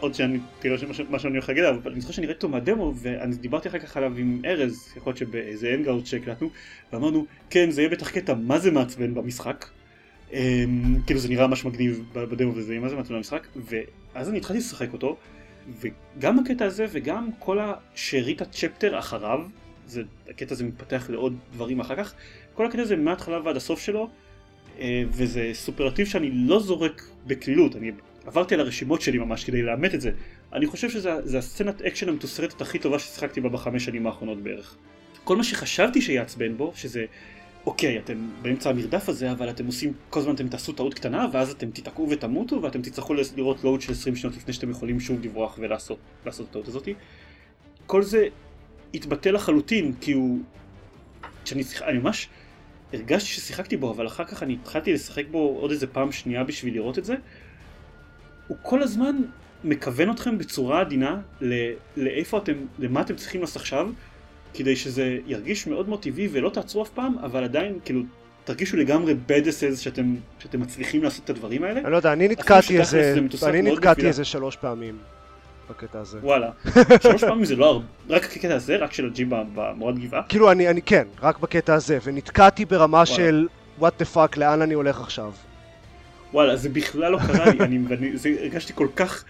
עוד 0.00 0.14
שאני, 0.14 0.38
תראה 0.58 0.76
מה 1.10 1.18
שאני 1.18 1.32
הולך 1.32 1.48
להגיד 1.48 1.64
עליו, 1.64 1.80
אבל 1.82 1.92
אני 1.92 2.00
זוכר 2.00 2.12
שאני 2.12 2.26
ראיתי 2.26 2.38
אותו 2.38 2.48
מהדמו, 2.48 2.92
ואני 2.96 3.36
דיברתי 3.36 3.68
אחר 3.68 3.78
כך 3.78 3.96
עליו 3.96 4.16
עם 4.16 4.42
ארז, 4.44 4.92
יכול 4.96 5.10
להיות 5.10 5.18
שבאיזה 5.18 5.74
אנגאוט 5.74 6.06
שהקלטנו, 6.06 6.50
ואמרנו, 6.92 7.26
כן, 7.50 7.70
זה 7.70 7.82
יהיה 7.82 7.90
בטח 7.90 8.10
קטע 8.10 8.34
מה 8.34 8.58
זה 8.58 8.70
מעצבן 8.70 9.14
במשחק. 9.14 9.66
אמ, 10.32 10.38
כאילו 11.06 11.20
זה 11.20 11.28
נראה 11.28 11.46
ממש 11.46 11.64
מגניב 11.64 12.04
בדמו 12.12 12.54
וזה, 12.54 12.78
מה 12.78 12.88
זה 12.88 12.96
מעצבן 12.96 13.16
במשחק, 13.16 13.46
ואז 13.56 14.28
אני 14.28 14.38
התחלתי 14.38 14.58
לשחק 14.58 14.92
אותו, 14.92 15.16
וגם 15.80 16.38
הקטע 16.38 16.64
הזה 16.64 16.86
וגם 16.90 17.30
כל 17.38 17.58
השארית 17.60 18.42
הצ'פטר 18.42 18.98
אחריו, 18.98 19.40
זה, 19.86 20.02
הקטע 20.28 20.54
הזה 20.54 20.64
מתפתח 20.64 21.10
לעוד 21.10 21.36
דברים 21.52 21.80
אחר 21.80 21.96
כך, 21.96 22.14
כל 22.54 22.66
הקטע 22.66 22.82
הזה 22.82 22.96
מההתחלה 22.96 23.40
ועד 23.44 23.56
הסוף 23.56 23.80
שלו, 23.80 24.10
וזה 25.10 25.50
סופרלטיב 25.52 26.06
שאני 26.06 26.30
לא 26.32 26.60
זורק 26.60 27.10
בקלילות, 27.26 27.76
אני 27.76 27.90
עברתי 28.26 28.54
על 28.54 28.60
הרשימות 28.60 29.00
שלי 29.00 29.18
ממש 29.18 29.44
כדי 29.44 29.62
לאמת 29.62 29.94
את 29.94 30.00
זה. 30.00 30.10
אני 30.52 30.66
חושב 30.66 30.90
שזה 30.90 31.38
הסצנת 31.38 31.82
אקשן 31.82 32.08
המתוסרטת 32.08 32.60
הכי 32.60 32.78
טובה 32.78 32.98
ששיחקתי 32.98 33.40
בה 33.40 33.48
בחמש 33.48 33.84
שנים 33.84 34.06
האחרונות 34.06 34.42
בערך. 34.42 34.76
כל 35.24 35.36
מה 35.36 35.44
שחשבתי 35.44 36.02
שיעצבן 36.02 36.56
בו, 36.56 36.72
שזה 36.74 37.04
אוקיי, 37.66 37.98
אתם 37.98 38.30
באמצע 38.42 38.70
המרדף 38.70 39.08
הזה, 39.08 39.32
אבל 39.32 39.50
אתם 39.50 39.66
עושים, 39.66 39.92
כל 40.10 40.20
הזמן 40.20 40.34
אתם 40.34 40.48
תעשו 40.48 40.72
טעות 40.72 40.94
קטנה, 40.94 41.26
ואז 41.32 41.50
אתם 41.50 41.70
תיתקעו 41.70 42.10
ותמותו, 42.10 42.62
ואתם 42.62 42.82
תצטרכו 42.82 43.14
לראות 43.36 43.64
load 43.64 43.80
של 43.80 43.92
20 43.92 44.16
שניות 44.16 44.36
לפני 44.36 44.52
שאתם 44.52 44.70
יכולים 44.70 45.00
שוב 45.00 45.24
לברוח 45.24 45.58
ולעשות 45.58 45.98
את 46.22 46.40
הטעות 46.40 46.68
הזאתי. 46.68 46.94
כל 47.86 48.02
זה 48.02 48.26
התבטל 48.94 49.28
לחלוטין, 49.28 49.92
כי 50.00 50.12
הוא... 50.12 50.38
כשאני 51.44 51.64
שיח... 51.64 51.82
אני 51.82 51.98
ממש 51.98 52.28
הרגשתי 52.92 53.28
ששיחקתי 53.28 53.76
בו, 53.76 53.90
אבל 53.90 54.06
אחר 54.06 54.24
כך 54.24 54.42
אני 54.42 54.56
התחלתי 54.62 54.92
לשחק 54.92 55.24
בו 55.30 55.58
עוד 55.60 55.70
איזה 55.70 55.86
פעם 55.86 56.12
שנייה 56.12 56.44
בשביל 56.44 56.74
לראות 56.74 56.98
את 56.98 57.04
זה. 57.04 57.14
הוא 58.48 58.56
כל 58.62 58.82
הזמן 58.82 59.16
מכוון 59.64 60.10
אתכם 60.10 60.38
בצורה 60.38 60.80
עדינה 60.80 61.20
ל... 61.40 61.72
לאיפה 61.96 62.38
אתם, 62.38 62.52
למה 62.78 63.00
אתם 63.00 63.16
צריכים 63.16 63.40
לעשות 63.40 63.56
עכשיו, 63.56 63.90
כדי 64.54 64.76
שזה 64.76 65.18
ירגיש 65.26 65.66
מאוד 65.66 65.88
מאוד 65.88 66.02
טבעי 66.02 66.28
ולא 66.32 66.50
תעצרו 66.50 66.82
אף 66.82 66.88
פעם, 66.88 67.18
אבל 67.18 67.44
עדיין 67.44 67.78
כאילו 67.84 68.02
תרגישו 68.44 68.76
לגמרי 68.76 69.14
בדסס 69.26 69.78
שאתם, 69.78 70.14
שאתם 70.38 70.60
מצליחים 70.60 71.02
לעשות 71.02 71.24
את 71.24 71.30
הדברים 71.30 71.64
האלה. 71.64 71.80
אני 71.80 71.92
לא 71.92 71.96
יודע, 71.96 72.12
אני 72.12 72.28
נתקעתי 72.28 72.80
איזה, 72.80 73.14
אני 73.42 73.62
נתקעתי 73.62 74.06
איזה 74.06 74.24
שלוש 74.24 74.56
פעמים 74.56 74.98
בקטע 75.70 76.00
הזה. 76.00 76.18
וואלה, 76.22 76.50
שלוש 77.02 77.24
פעמים 77.24 77.44
זה 77.44 77.56
לא 77.56 77.66
הרבה, 77.66 77.84
רק 78.08 78.24
הקטע 78.24 78.54
הזה, 78.54 78.76
רק 78.76 78.92
של 78.92 79.06
הג'י 79.06 79.24
במורד 79.24 79.98
גבעה? 79.98 80.22
כאילו 80.28 80.50
אני, 80.50 80.68
אני 80.68 80.82
כן, 80.82 81.06
רק 81.22 81.38
בקטע 81.38 81.74
הזה, 81.74 81.98
ונתקעתי 82.04 82.64
ברמה 82.64 82.92
וואלה. 82.92 83.06
של 83.06 83.48
what 83.80 84.02
the 84.02 84.14
fuck, 84.14 84.38
לאן 84.38 84.62
אני 84.62 84.74
הולך 84.74 85.00
עכשיו. 85.00 85.32
וואלה, 86.32 86.56
זה 86.56 86.68
בכלל 86.68 87.12
לא 87.12 87.18
קרה 87.18 87.50
לי, 87.50 87.60
אני, 87.60 87.78
אני 87.90 88.16
זה, 88.16 88.28
הרגשתי 88.40 88.72
כל 88.74 88.88
כך... 88.96 89.24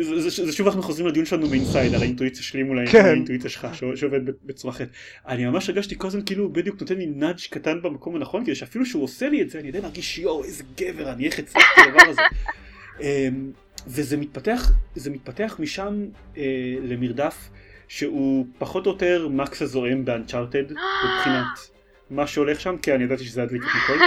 זה, 0.00 0.30
זה, 0.30 0.46
זה 0.46 0.52
שוב 0.52 0.66
אנחנו 0.66 0.82
חוזרים 0.82 1.06
לדיון 1.06 1.26
שלנו 1.26 1.48
מאינסייד 1.48 1.94
על 1.94 2.02
האינטואיציה 2.02 2.42
שלי 2.42 2.62
מול 2.62 2.86
כן. 2.86 3.04
האינטואיציה 3.04 3.50
שלך 3.50 3.68
שעובד 3.94 4.20
בצורה 4.44 4.74
אחרת. 4.74 4.88
אני 5.28 5.46
ממש 5.46 5.68
הרגשתי 5.68 5.94
כל 5.98 6.06
הזמן 6.06 6.20
כאילו 6.26 6.52
בדיוק 6.52 6.80
נותן 6.80 6.96
לי 6.96 7.06
נאג' 7.06 7.36
קטן 7.50 7.82
במקום 7.82 8.16
הנכון 8.16 8.44
כדי 8.44 8.54
שאפילו 8.54 8.86
שהוא 8.86 9.04
עושה 9.04 9.28
לי 9.28 9.42
את 9.42 9.50
זה 9.50 9.58
אני 9.58 9.66
יודע 9.66 9.80
להרגיש 9.80 10.18
יואו 10.18 10.44
איזה 10.44 10.64
גבר 10.76 11.12
אני 11.12 11.26
איך 11.26 11.38
הצלחתי 11.38 11.80
את 11.80 11.86
הדבר 11.86 12.10
הזה. 12.10 12.22
אמ, 13.86 13.92
וזה 13.92 14.16
מתפתח 14.16 14.70
זה 14.94 15.10
מתפתח 15.10 15.56
משם 15.58 16.04
אה, 16.36 16.42
למרדף 16.82 17.48
שהוא 17.88 18.46
פחות 18.58 18.86
או 18.86 18.90
יותר 18.92 19.28
מקס 19.28 19.62
הזועם 19.62 20.04
ב 20.04 20.10
Uncharted 20.10 20.64
מבחינת 21.04 21.70
מה 22.10 22.26
שהולך 22.26 22.60
שם 22.60 22.76
כי 22.78 22.94
אני 22.94 23.04
ידעתי 23.04 23.24
שזה 23.24 23.42
הדליק 23.42 23.62
את 23.62 23.68
הכל. 23.84 23.98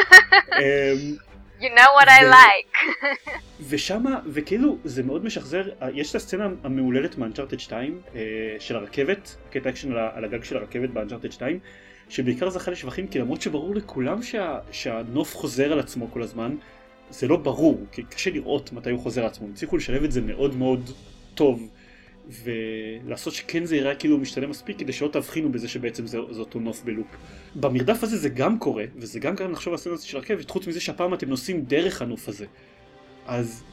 You 1.59 1.69
know 1.69 1.91
what 1.99 2.07
I 2.07 2.23
like. 2.23 2.97
ושמה, 3.69 4.19
וכאילו 4.25 4.77
זה 4.83 5.03
מאוד 5.03 5.25
משחזר, 5.25 5.69
יש 5.93 6.09
את 6.09 6.15
הסצנה 6.15 6.47
המהוללת 6.63 7.17
מ 7.17 7.21
Uncharted 7.21 7.59
2 7.59 8.01
אה, 8.15 8.21
של 8.59 8.75
הרכבת, 8.75 9.35
קטע 9.51 9.69
אקשן 9.69 9.91
על 9.91 10.25
הגג 10.25 10.43
של 10.43 10.57
הרכבת 10.57 10.89
ב 10.89 10.93
Uncharted 10.93 11.31
2, 11.31 11.59
שבעיקר 12.09 12.49
זכה 12.49 12.71
לשבחים 12.71 13.07
כי 13.07 13.19
למרות 13.19 13.41
שברור 13.41 13.75
לכולם 13.75 14.23
שה, 14.23 14.59
שהנוף 14.71 15.35
חוזר 15.35 15.71
על 15.71 15.79
עצמו 15.79 16.11
כל 16.11 16.21
הזמן, 16.21 16.55
זה 17.09 17.27
לא 17.27 17.37
ברור, 17.37 17.85
כי 17.91 18.03
קשה 18.03 18.31
לראות 18.31 18.73
מתי 18.73 18.91
הוא 18.91 18.99
חוזר 18.99 19.21
על 19.21 19.27
עצמו, 19.27 19.45
הם 19.45 19.53
הצליחו 19.53 19.77
לשלב 19.77 20.03
את 20.03 20.11
זה 20.11 20.21
מאוד 20.21 20.55
מאוד 20.55 20.91
טוב. 21.35 21.69
ולעשות 22.43 23.33
שכן 23.33 23.65
זה 23.65 23.75
יראה 23.75 23.95
כאילו 23.95 24.17
משתנה 24.17 24.47
מספיק 24.47 24.79
כדי 24.79 24.93
שלא 24.93 25.07
תבחינו 25.07 25.51
בזה 25.51 25.67
שבעצם 25.67 26.07
זה, 26.07 26.17
זה 26.31 26.39
אותו 26.39 26.59
נוף 26.59 26.83
בלופ. 26.83 27.07
במרדף 27.55 28.03
הזה 28.03 28.17
זה 28.17 28.29
גם 28.29 28.59
קורה, 28.59 28.83
וזה 28.95 29.19
גם 29.19 29.35
גרם 29.35 29.51
לחשוב 29.51 29.73
על 29.73 29.75
הסצנה 29.75 29.97
של 29.97 30.17
רכבת, 30.17 30.49
חוץ 30.49 30.67
מזה 30.67 30.81
שהפעם 30.81 31.13
אתם 31.13 31.29
נוסעים 31.29 31.61
דרך 31.65 32.01
הנוף 32.01 32.29
הזה. 32.29 32.45
אז, 33.25 33.63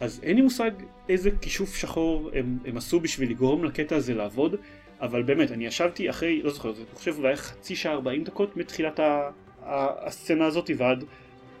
אז 0.00 0.20
אין 0.22 0.36
לי 0.36 0.42
מושג 0.42 0.70
איזה 1.08 1.30
כישוף 1.40 1.76
שחור 1.76 2.30
הם, 2.34 2.58
הם 2.64 2.76
עשו 2.76 3.00
בשביל 3.00 3.30
לגרום 3.30 3.64
לקטע 3.64 3.96
הזה 3.96 4.14
לעבוד, 4.14 4.56
אבל 5.00 5.22
באמת, 5.22 5.50
אני 5.52 5.66
ישבתי 5.66 6.10
אחרי, 6.10 6.42
לא 6.42 6.50
זוכר, 6.50 6.68
אני 6.68 6.84
חושב 6.94 7.14
אולי 7.18 7.36
חצי 7.36 7.76
שעה 7.76 7.92
40 7.92 8.24
דקות 8.24 8.56
מתחילת 8.56 9.00
ה, 9.00 9.30
ה, 9.62 10.06
הסצנה 10.06 10.46
הזאת 10.46 10.70
ועד 10.76 11.04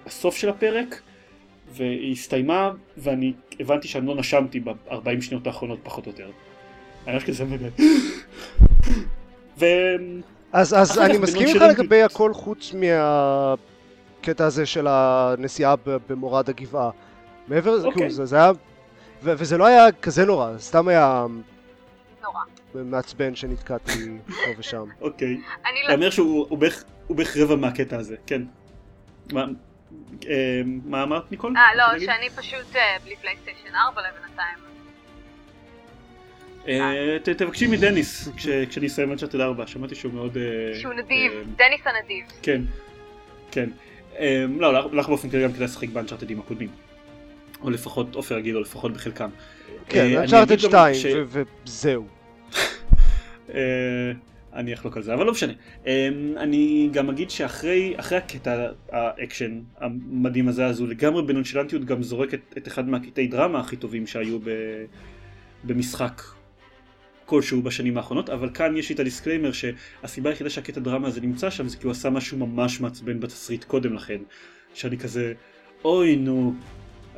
הסוף 0.06 0.36
של 0.36 0.48
הפרק, 0.48 1.00
והיא 1.72 2.12
הסתיימה 2.12 2.72
ואני 2.96 3.32
הבנתי 3.60 3.88
שאני 3.88 4.06
לא 4.06 4.16
נשמתי 4.16 4.60
ב-40 4.60 5.20
שניות 5.20 5.46
האחרונות 5.46 5.78
פחות 5.82 6.06
או 6.06 6.10
יותר. 6.10 6.30
אני 7.06 7.14
ממש 7.14 7.24
כזה 7.24 7.44
מבין. 7.44 7.70
ו... 9.58 9.66
אז, 10.52 10.74
אז 10.74 10.98
אני 10.98 11.18
מסכים 11.18 11.46
איתך 11.46 11.62
לגבי 11.62 12.02
הכל 12.02 12.34
חוץ 12.34 12.74
מהקטע 12.74 14.44
הזה 14.46 14.66
של 14.66 14.86
הנסיעה 14.88 15.74
במורד 16.08 16.48
הגבעה. 16.48 16.90
מעבר 17.48 17.74
לזה, 17.74 17.88
okay. 17.88 17.94
כאילו, 17.94 18.10
זה, 18.10 18.24
זה 18.24 18.36
היה... 18.36 18.52
ו- 19.22 19.34
וזה 19.38 19.58
לא 19.58 19.66
היה 19.66 19.92
כזה 19.92 20.24
נורא, 20.24 20.50
סתם 20.58 20.88
היה... 20.88 21.26
נורא. 22.22 22.40
מעצבן 22.74 23.34
שנתקעתי 23.34 24.18
פה 24.26 24.50
ושם. 24.58 24.84
אוקיי. 25.00 25.28
אני 25.28 25.78
לא... 25.88 25.94
אומר 25.94 26.10
שהוא 26.10 26.58
בערך 27.10 27.36
רבע 27.36 27.56
מהקטע 27.56 27.98
הזה, 27.98 28.16
כן. 28.26 28.42
אה, 30.28 30.60
מה 30.84 31.02
אמרת 31.02 31.30
ניקול? 31.30 31.54
אה 31.56 31.74
לא, 31.76 31.98
שאני 31.98 32.30
פשוט 32.30 32.76
אה, 32.76 32.96
בלי 33.04 33.16
פלייסטיישן 33.16 33.74
4 33.74 34.02
לבינתיים. 34.02 34.58
אה, 36.68 37.18
תבקשי 37.36 37.66
מדניס 37.66 38.28
כשאני 38.70 38.86
אסיים 38.86 39.12
את 39.12 39.34
4, 39.34 39.66
שמעתי 39.66 39.94
שהוא 39.94 40.12
מאוד... 40.12 40.36
שהוא 40.80 40.94
נדיב, 40.94 41.32
דניס 41.56 41.80
הנדיב. 41.84 42.26
כן, 42.42 42.62
כן. 43.50 43.70
לא, 44.58 44.90
לך 44.92 45.08
באופן 45.08 45.30
כללי 45.30 45.44
גם 45.44 45.52
כדאי 45.52 45.64
לשחק 45.64 45.88
באנצ'ארטדים 45.88 46.40
הקודמים. 46.40 46.68
או 47.62 47.70
לפחות 47.70 48.14
עופר 48.14 48.38
יגיד, 48.38 48.54
או 48.54 48.60
לפחות 48.60 48.92
בחלקם. 48.92 49.30
כן, 49.88 50.16
אנצ'ארטד 50.16 50.52
אגיד 50.52 50.64
גם 50.64 50.70
2, 50.70 50.94
ש- 50.94 51.06
ו- 51.26 51.42
וזהו. 51.66 52.06
אני 54.54 54.74
אחלוק 54.74 54.96
על 54.96 55.02
זה, 55.02 55.14
אבל 55.14 55.26
לא 55.26 55.32
משנה. 55.32 55.52
אה, 55.86 56.08
אני 56.36 56.88
גם 56.92 57.10
אגיד 57.10 57.30
שאחרי 57.30 57.94
אחרי 57.96 58.18
הקטע 58.18 58.66
האקשן 58.92 59.60
המדהים 59.78 60.48
הזה, 60.48 60.66
אז 60.66 60.80
הוא 60.80 60.88
לגמרי 60.88 61.22
בנונשלנטיות 61.22 61.84
גם 61.84 62.02
זורק 62.02 62.34
את, 62.34 62.54
את 62.58 62.68
אחד 62.68 62.88
מהקטעי 62.88 63.26
דרמה 63.26 63.60
הכי 63.60 63.76
טובים 63.76 64.06
שהיו 64.06 64.38
ב, 64.38 64.50
במשחק 65.64 66.22
כלשהו 67.30 67.62
בשנים 67.62 67.96
האחרונות, 67.96 68.30
אבל 68.30 68.50
כאן 68.54 68.76
יש 68.76 68.88
לי 68.88 68.94
את 68.94 69.00
ה 69.00 69.05
disclaimer 69.05 69.52
שהסיבה 69.52 70.30
היחידה 70.30 70.50
שהקטע 70.50 70.80
דרמה 70.80 71.08
הזה 71.08 71.20
נמצא 71.20 71.50
שם 71.50 71.68
זה 71.68 71.76
כי 71.76 71.84
הוא 71.84 71.90
עשה 71.90 72.10
משהו 72.10 72.38
ממש 72.38 72.80
מעצבן 72.80 73.20
בתסריט 73.20 73.64
קודם 73.64 73.94
לכן, 73.94 74.18
שאני 74.74 74.98
כזה, 74.98 75.32
אוי 75.84 76.16
נו, 76.16 76.54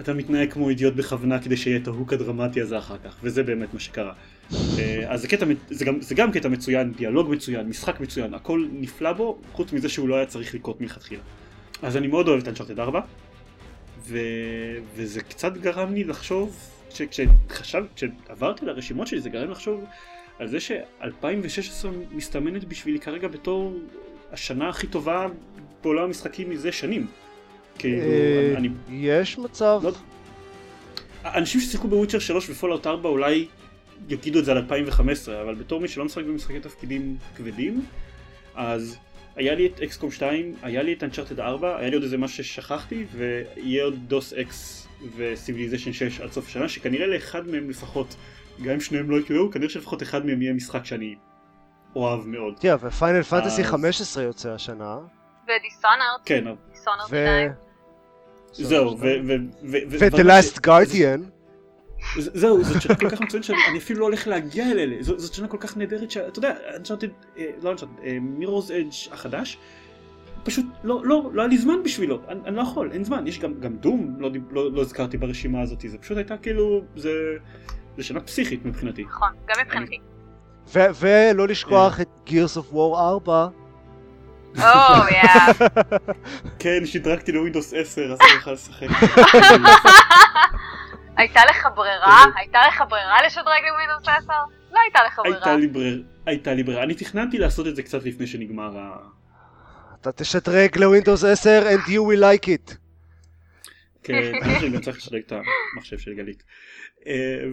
אתה 0.01 0.15
מתנהג 0.15 0.53
כמו 0.53 0.69
אידיוט 0.69 0.95
בכוונה 0.95 1.39
כדי 1.39 1.57
שיהיה 1.57 1.77
את 1.77 1.87
ה 1.87 1.92
hook 1.92 2.13
הדרמטי 2.13 2.61
הזה 2.61 2.79
אחר 2.79 2.99
כך, 3.05 3.19
וזה 3.23 3.43
באמת 3.43 3.75
מה 3.75 3.81
שקרה. 3.81 4.13
אה, 4.79 5.05
אז 5.09 5.21
זה, 5.21 5.29
קטע, 5.29 5.47
זה, 5.71 5.85
גם, 5.85 6.01
זה 6.01 6.15
גם 6.15 6.33
קטע 6.33 6.49
מצוין, 6.49 6.93
דיאלוג 6.93 7.31
מצוין, 7.31 7.69
משחק 7.69 8.01
מצוין, 8.01 8.35
הכל 8.35 8.67
נפלא 8.73 9.13
בו, 9.13 9.39
חוץ 9.53 9.73
מזה 9.73 9.89
שהוא 9.89 10.09
לא 10.09 10.15
היה 10.15 10.27
צריך 10.27 10.55
לקרות 10.55 10.81
מלכתחילה. 10.81 11.23
אז 11.83 11.97
אני 11.97 12.07
מאוד 12.07 12.29
אוהב 12.29 12.41
את 12.41 12.49
אנצ'ארטד 12.49 12.81
4, 12.81 13.01
ו... 14.07 14.19
וזה 14.97 15.21
קצת 15.21 15.57
גרם 15.57 15.95
לי 15.95 16.05
לחשוב, 16.05 16.57
ש... 16.91 17.03
כשחשב, 17.03 17.85
כשעברתי 17.97 18.67
לרשימות 18.67 19.07
שלי 19.07 19.21
זה 19.21 19.31
גרם 19.31 19.45
לי 19.45 19.51
לחשוב 19.51 19.85
על 20.39 20.49
זה 20.49 20.61
ש-2016 20.61 21.87
מסתמנת 22.13 22.65
בשבילי 22.65 23.01
כרגע 23.01 23.29
בתור 23.29 23.79
השנה 24.33 24.69
הכי 24.69 24.87
טובה 24.87 25.27
בעולם 25.83 26.05
המשחקים 26.05 26.51
מזה 26.51 26.73
שנים. 26.73 27.07
כאילו, 27.79 28.03
אה, 28.03 28.55
אני... 28.57 28.69
יש 28.91 29.39
מצב. 29.39 29.81
לא- 29.83 29.93
אנשים 31.25 31.61
ששיחקו 31.61 31.89
ב 31.89 31.92
Witcher 31.93 32.19
3 32.19 32.51
ו 32.51 32.55
Fallout 32.55 32.87
4 32.87 33.09
אולי 33.09 33.47
יגידו 34.09 34.39
את 34.39 34.45
זה 34.45 34.51
על 34.53 34.57
2015, 34.59 35.43
אבל 35.43 35.55
בתור 35.55 35.81
מי 35.81 35.89
שלא 35.89 36.05
משחק 36.05 36.25
במשחקי 36.25 36.61
תפקידים 36.61 37.17
כבדים, 37.37 37.85
אז 38.55 38.97
היה 39.37 39.55
לי 39.55 39.67
את 39.67 39.81
XCOM 39.81 40.11
2, 40.11 40.55
היה 40.63 40.83
לי 40.83 40.93
את 40.93 41.03
Uncharted 41.05 41.41
4, 41.41 41.77
היה 41.79 41.89
לי 41.89 41.95
עוד 41.95 42.03
איזה 42.03 42.19
משהו 42.19 42.45
ששכחתי, 42.45 43.05
ויהיה 43.13 43.85
עוד 43.85 43.95
Deus 44.09 44.33
Ex 44.33 44.89
ו 45.17 45.22
Civilization 45.22 45.93
6 45.93 46.21
עד 46.21 46.33
סוף 46.33 46.47
השנה, 46.47 46.69
שכנראה 46.69 47.07
לאחד 47.07 47.49
מהם 47.49 47.71
לפחות, 47.71 48.17
גם 48.63 48.73
אם 48.73 48.81
שניהם 48.81 49.11
לא 49.11 49.17
יקראו, 49.17 49.51
כנראה 49.51 49.69
שלפחות 49.71 50.03
אחד 50.03 50.27
מהם 50.27 50.43
יהיה 50.43 50.55
משחק 50.55 50.85
שאני 50.85 51.15
אוהב 51.97 52.27
מאוד. 52.27 52.55
תראה, 52.61 52.77
ו 52.81 52.88
Final 52.88 53.23
Fantasy 53.23 53.63
אז- 53.63 53.67
15 53.69 54.23
יוצא 54.23 54.51
השנה. 54.51 54.97
ו 55.45 55.51
Dishonored, 55.51 56.21
כן, 56.25 56.47
אבל- 56.47 56.57
Dishonored 56.73 57.07
ו... 57.11 57.27
2. 58.53 58.67
זהו, 58.69 58.91
ו... 58.91 59.01
ו- 59.01 59.05
ו- 59.27 59.33
ו- 59.63 59.79
ו-The 59.91 59.97
ודבר 59.99 60.43
ש- 60.43 60.47
Last 60.47 60.59
Guardian. 60.67 61.21
זהו, 62.19 62.65
זאת 62.65 62.83
שנה 62.83 62.95
כל 62.95 63.11
כך 63.11 63.21
מצוינת 63.21 63.45
שאני 63.45 63.79
אפילו 63.79 64.01
לא 64.01 64.05
הולך 64.05 64.27
להגיע 64.27 64.71
אל 64.71 64.79
אלה, 64.79 64.97
ז- 65.03 65.07
זאת 65.19 65.35
שנה 65.35 65.49
כל 65.49 65.57
כך 65.61 65.77
נהדרת 65.77 66.11
שאתה 66.11 66.39
יודע, 66.39 66.55
אנצ'ארטד, 66.77 67.09
לא 67.63 67.71
אנצ'ארטד, 67.73 67.93
מירורס 68.21 68.71
אדג' 68.71 68.89
החדש, 69.13 69.59
פשוט 70.45 70.67
לא, 70.85 71.01
לא, 71.05 71.31
לא 71.33 71.43
היה 71.43 71.49
לי 71.49 71.59
זמן 71.59 71.83
בשבילו, 71.85 72.21
אני, 72.29 72.41
אני 72.47 72.57
לא 72.57 72.63
יכול, 72.63 72.91
אין 72.93 73.05
זמן, 73.05 73.27
יש 73.27 73.39
גם, 73.39 73.61
גם 73.61 73.77
דום, 73.77 74.15
לא, 74.19 74.31
לא, 74.51 74.73
לא 74.73 74.81
הזכרתי 74.81 75.17
ברשימה 75.17 75.61
הזאת, 75.61 75.81
זה 75.89 75.99
פשוט 75.99 76.17
הייתה 76.17 76.37
כאילו, 76.37 76.83
זה, 76.97 77.11
זה 77.97 78.03
שנה 78.03 78.21
פסיכית 78.21 78.65
מבחינתי. 78.65 79.05
נכון, 79.05 79.29
גם 79.49 79.57
מבחינתי. 79.65 79.99
ולא 81.01 81.49
לשכוח 81.49 82.01
את 82.01 82.09
Gears 82.27 82.57
of 82.57 82.75
War 82.75 82.97
4. 82.99 83.49
או, 84.59 84.63
יא. 85.11 85.69
כן, 86.59 86.87
שדרגתי 86.87 87.33
לווינדוס 87.33 87.75
10, 87.77 88.13
אז 88.13 88.19
אני 88.21 88.37
אוכל 88.39 88.53
לשחק. 88.53 88.87
הייתה 91.17 91.41
לך 91.51 91.69
ברירה? 91.77 92.25
הייתה 92.37 92.59
לך 92.69 92.83
ברירה 92.91 93.27
לשדרג 93.27 93.63
לווינדוס 93.73 94.09
10? 94.09 94.33
לא 94.73 94.79
הייתה 94.85 94.99
לך 95.07 95.19
ברירה. 95.25 95.37
הייתה 95.37 95.57
לי 95.57 95.67
ברירה, 95.67 95.97
הייתה 96.27 96.55
לי 96.55 96.63
ברירה, 96.63 96.83
אני 96.83 96.95
תכננתי 96.95 97.39
לעשות 97.39 97.67
את 97.67 97.77
זה 97.77 97.83
קצת 97.83 98.05
לפני 98.05 98.27
שנגמר 98.27 98.79
ה... 98.79 98.97
אתה 100.01 100.13
תשדרג 100.13 100.79
לווינדוס 100.79 101.25
10 101.25 101.63
and 101.71 101.89
you 101.89 102.01
will 102.13 102.21
like 102.23 102.47
it. 102.47 102.75
כן, 104.03 104.15
אני 104.43 104.71
גם 104.71 104.81
צריך 104.81 104.97
לשדרג 104.97 105.23
את 105.27 105.33
המחשב 105.77 105.99
של 105.99 106.15
גלית. 106.15 106.43
אה, 107.07 107.13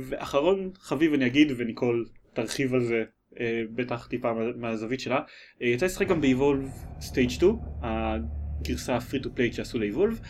ואחרון 0.10 0.70
חביב 0.82 1.14
אני 1.14 1.26
אגיד, 1.26 1.52
וניקול 1.58 2.06
תרחיב 2.34 2.74
על 2.74 2.84
זה 2.84 3.04
אה, 3.40 3.62
בטח 3.76 4.08
טיפה 4.08 4.34
מה- 4.34 4.52
מהזווית 4.58 5.00
שלה. 5.00 5.20
אה, 5.62 5.68
יצא 5.68 5.86
לשחק 5.86 6.08
גם 6.08 6.22
ב-Evolve 6.22 6.68
Stage 7.04 7.30
2, 7.30 7.56
הגרסה 7.82 8.96
ה 8.96 9.01
free 9.01 9.20
to 9.22 9.36
play 9.36 9.54
שעשו 9.54 9.80
ל-Evolve. 9.80 10.22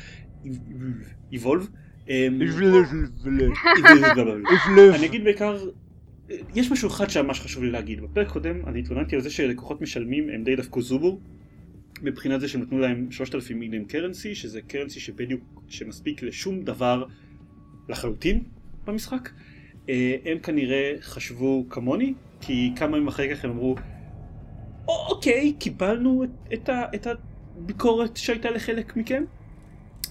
Evolve. 1.34 1.68
אה, 2.10 2.28
אני 4.96 5.06
אגיד 5.06 5.24
בעיקר, 5.24 5.58
יש 6.56 6.72
משהו 6.72 6.88
אחד 6.90 7.10
שממש 7.10 7.40
חשוב 7.40 7.64
לי 7.64 7.72
להגיד. 7.72 8.02
בפרק 8.02 8.28
קודם 8.28 8.66
אני 8.68 8.80
התלוננתי 8.80 9.16
על 9.16 9.22
זה 9.22 9.30
שלקוחות 9.30 9.82
משלמים 9.82 10.30
הם 10.30 10.44
די 10.44 10.56
דפקו 10.56 10.82
זובור. 10.82 11.20
מבחינת 12.02 12.42
זה 12.42 12.48
שהם 12.48 12.62
נתנו 12.62 12.80
להם 12.80 13.12
3,000 13.12 13.60
מיליון 13.60 13.86
currency, 13.86 14.36
שזה 14.36 14.62
currency 14.62 15.00
שבדיוק, 15.00 15.64
שמספיק 15.68 16.24
לשום 16.24 16.64
דבר 16.64 17.06
לחלוטין 17.90 18.44
במשחק. 18.86 19.30
אה, 19.90 20.16
הם 20.26 20.40
כנראה 20.40 20.94
חשבו 21.02 21.66
כמוני, 21.70 22.14
כי 22.42 22.72
כמה 22.76 22.98
ימים 22.98 23.08
אחרי 23.08 23.36
כך 23.36 23.46
הם 23.46 23.52
אמרו, 23.52 23.76
"או, 24.88 25.08
אוקיי, 25.10 25.54
קיבלנו 25.60 26.24
את, 26.24 26.30
את, 26.54 26.70
ה, 26.70 26.86
את 26.96 27.08
הביקורת 27.08 28.18
שהייתה 28.18 28.52
לחלק 28.52 28.98
מכם. 28.98 29.24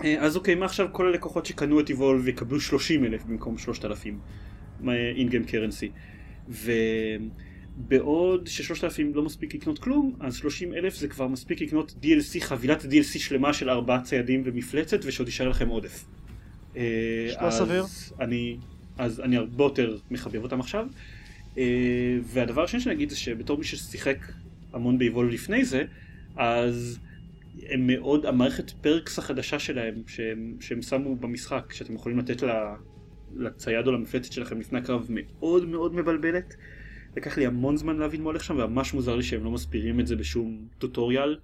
אה, 0.04 0.16
אז 0.20 0.36
אוקיי, 0.36 0.54
מעכשיו 0.54 0.88
כל 0.92 1.06
הלקוחות 1.06 1.46
שקנו 1.46 1.80
את 1.80 1.90
Evolve 1.90 2.28
יקבלו 2.28 2.60
30 2.60 3.04
אלף 3.04 3.24
במקום 3.24 3.58
3,000 3.58 4.18
אינגיים 4.88 5.44
קרנסי. 5.44 5.90
ובעוד 6.48 8.46
ש-3,000 8.46 9.02
לא 9.14 9.22
מספיק 9.22 9.54
לקנות 9.54 9.78
כלום, 9.78 10.16
אז 10.20 10.36
30 10.36 10.74
אלף 10.74 10.94
זה 10.94 11.08
כבר 11.08 11.28
מספיק 11.28 11.60
לקנות 11.60 11.94
DLC, 12.02 12.40
חבילת 12.40 12.82
DLC 12.84 13.18
שלמה 13.18 13.52
של 13.52 13.70
ארבעה 13.70 14.02
ציידים 14.02 14.42
ומפלצת, 14.44 14.98
ושעוד 15.04 15.28
יישאר 15.28 15.48
לכם 15.48 15.68
עודף. 15.68 16.04
אה, 16.76 16.82
נשמע 17.28 17.46
אז 17.46 17.58
סביר. 17.58 17.84
אני, 18.20 18.56
אז 18.98 19.20
אני 19.20 19.36
הרבה 19.36 19.64
יותר 19.64 19.96
מחבב 20.10 20.42
אותם 20.42 20.60
עכשיו. 20.60 20.86
אה, 21.58 22.18
והדבר 22.22 22.64
השני 22.64 22.80
שאני 22.80 22.94
אגיד 22.94 23.10
זה 23.10 23.16
שבתור 23.16 23.58
מי 23.58 23.64
ששיחק 23.64 24.18
המון 24.72 24.98
באיבולב 24.98 25.30
לפני 25.30 25.64
זה, 25.64 25.84
אז 26.36 26.98
הם 27.68 27.86
מאוד, 27.86 28.26
המערכת 28.26 28.70
פרקס 28.70 29.18
החדשה 29.18 29.58
שלהם 29.58 30.02
שהם, 30.06 30.56
שהם 30.60 30.82
שמו 30.82 31.16
במשחק, 31.16 31.72
שאתם 31.72 31.94
יכולים 31.94 32.18
לתת 32.18 32.42
לה, 32.42 32.74
לצייד 33.36 33.86
או 33.86 33.92
למפלצת 33.92 34.32
שלכם 34.32 34.60
לפני 34.60 34.78
הקרב 34.78 35.06
מאוד 35.08 35.68
מאוד 35.68 35.94
מבלבלת. 35.94 36.54
לקח 37.16 37.38
לי 37.38 37.46
המון 37.46 37.76
זמן 37.76 37.96
להבין 37.96 38.22
מה 38.22 38.26
הולך 38.26 38.44
שם, 38.44 38.56
וממש 38.58 38.94
מוזר 38.94 39.16
לי 39.16 39.22
שהם 39.22 39.44
לא 39.44 39.50
מסבירים 39.50 40.00
את 40.00 40.06
זה 40.06 40.16
בשום 40.16 40.68
טוטוריאל. 40.78 41.38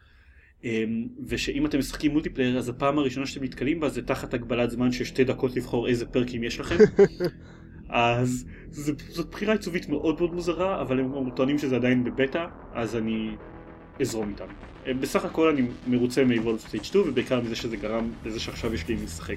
אמ, 0.64 1.08
ושאם 1.26 1.66
אתם 1.66 1.78
משחקים 1.78 2.12
מולטיפלייר 2.12 2.58
אז 2.58 2.68
הפעם 2.68 2.98
הראשונה 2.98 3.26
שאתם 3.26 3.44
נתקלים 3.44 3.80
בה 3.80 3.88
זה 3.88 4.02
תחת 4.02 4.34
הגבלת 4.34 4.70
זמן 4.70 4.92
של 4.92 5.04
שתי 5.04 5.24
דקות 5.24 5.56
לבחור 5.56 5.88
איזה 5.88 6.06
פרקים 6.06 6.44
יש 6.44 6.60
לכם. 6.60 6.76
אז 7.88 8.46
זה, 8.70 8.92
זאת 9.08 9.30
בחירה 9.30 9.52
עיצובית 9.52 9.88
מאוד 9.88 10.18
מאוד 10.18 10.34
מוזרה, 10.34 10.80
אבל 10.80 11.00
הם 11.00 11.30
טוענים 11.30 11.58
שזה 11.58 11.76
עדיין 11.76 12.04
בבטא, 12.04 12.46
אז 12.72 12.96
אני 12.96 13.36
אזרום 14.00 14.28
איתם. 14.28 14.46
אה, 14.86 14.94
בסך 14.94 15.24
הכל 15.24 15.48
אני 15.48 15.68
מרוצה 15.86 16.24
מ-Evolve 16.24 16.70
Stage 16.70 16.84
2, 16.84 17.08
ובעיקר 17.08 17.40
מזה 17.40 17.56
שזה 17.56 17.76
גרם 17.76 18.10
לזה 18.24 18.40
שעכשיו 18.40 18.74
יש 18.74 18.88
לי 18.88 18.94
מי 18.94 19.04
לשחק. 19.04 19.36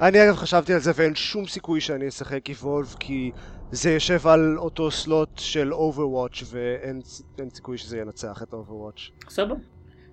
אני 0.00 0.24
אגב 0.24 0.36
חשבתי 0.36 0.72
על 0.72 0.80
זה 0.80 0.92
ואין 0.94 1.14
שום 1.14 1.46
סיכוי 1.46 1.80
שאני 1.80 2.08
אשחק 2.08 2.50
Evolve 2.50 2.98
כי 3.00 3.30
זה 3.72 3.90
יושב 3.90 4.26
על 4.26 4.58
אותו 4.58 4.90
סלוט 4.90 5.38
של 5.38 5.72
Overwatch 5.72 6.44
ואין 6.50 7.00
אין 7.38 7.50
סיכוי 7.50 7.78
שזה 7.78 7.98
ינצח 7.98 8.42
את 8.42 8.52
Overwatch. 8.52 9.30
סבבה. 9.30 9.54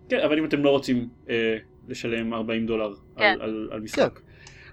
כן, 0.09 0.19
אבל 0.25 0.37
אם 0.37 0.45
אתם 0.45 0.63
לא 0.63 0.69
רוצים 0.69 1.09
אה, 1.29 1.57
לשלם 1.87 2.33
40 2.33 2.65
דולר 2.65 2.93
כן. 3.17 3.23
על, 3.23 3.41
על, 3.41 3.69
על 3.71 3.79
משחק. 3.79 4.19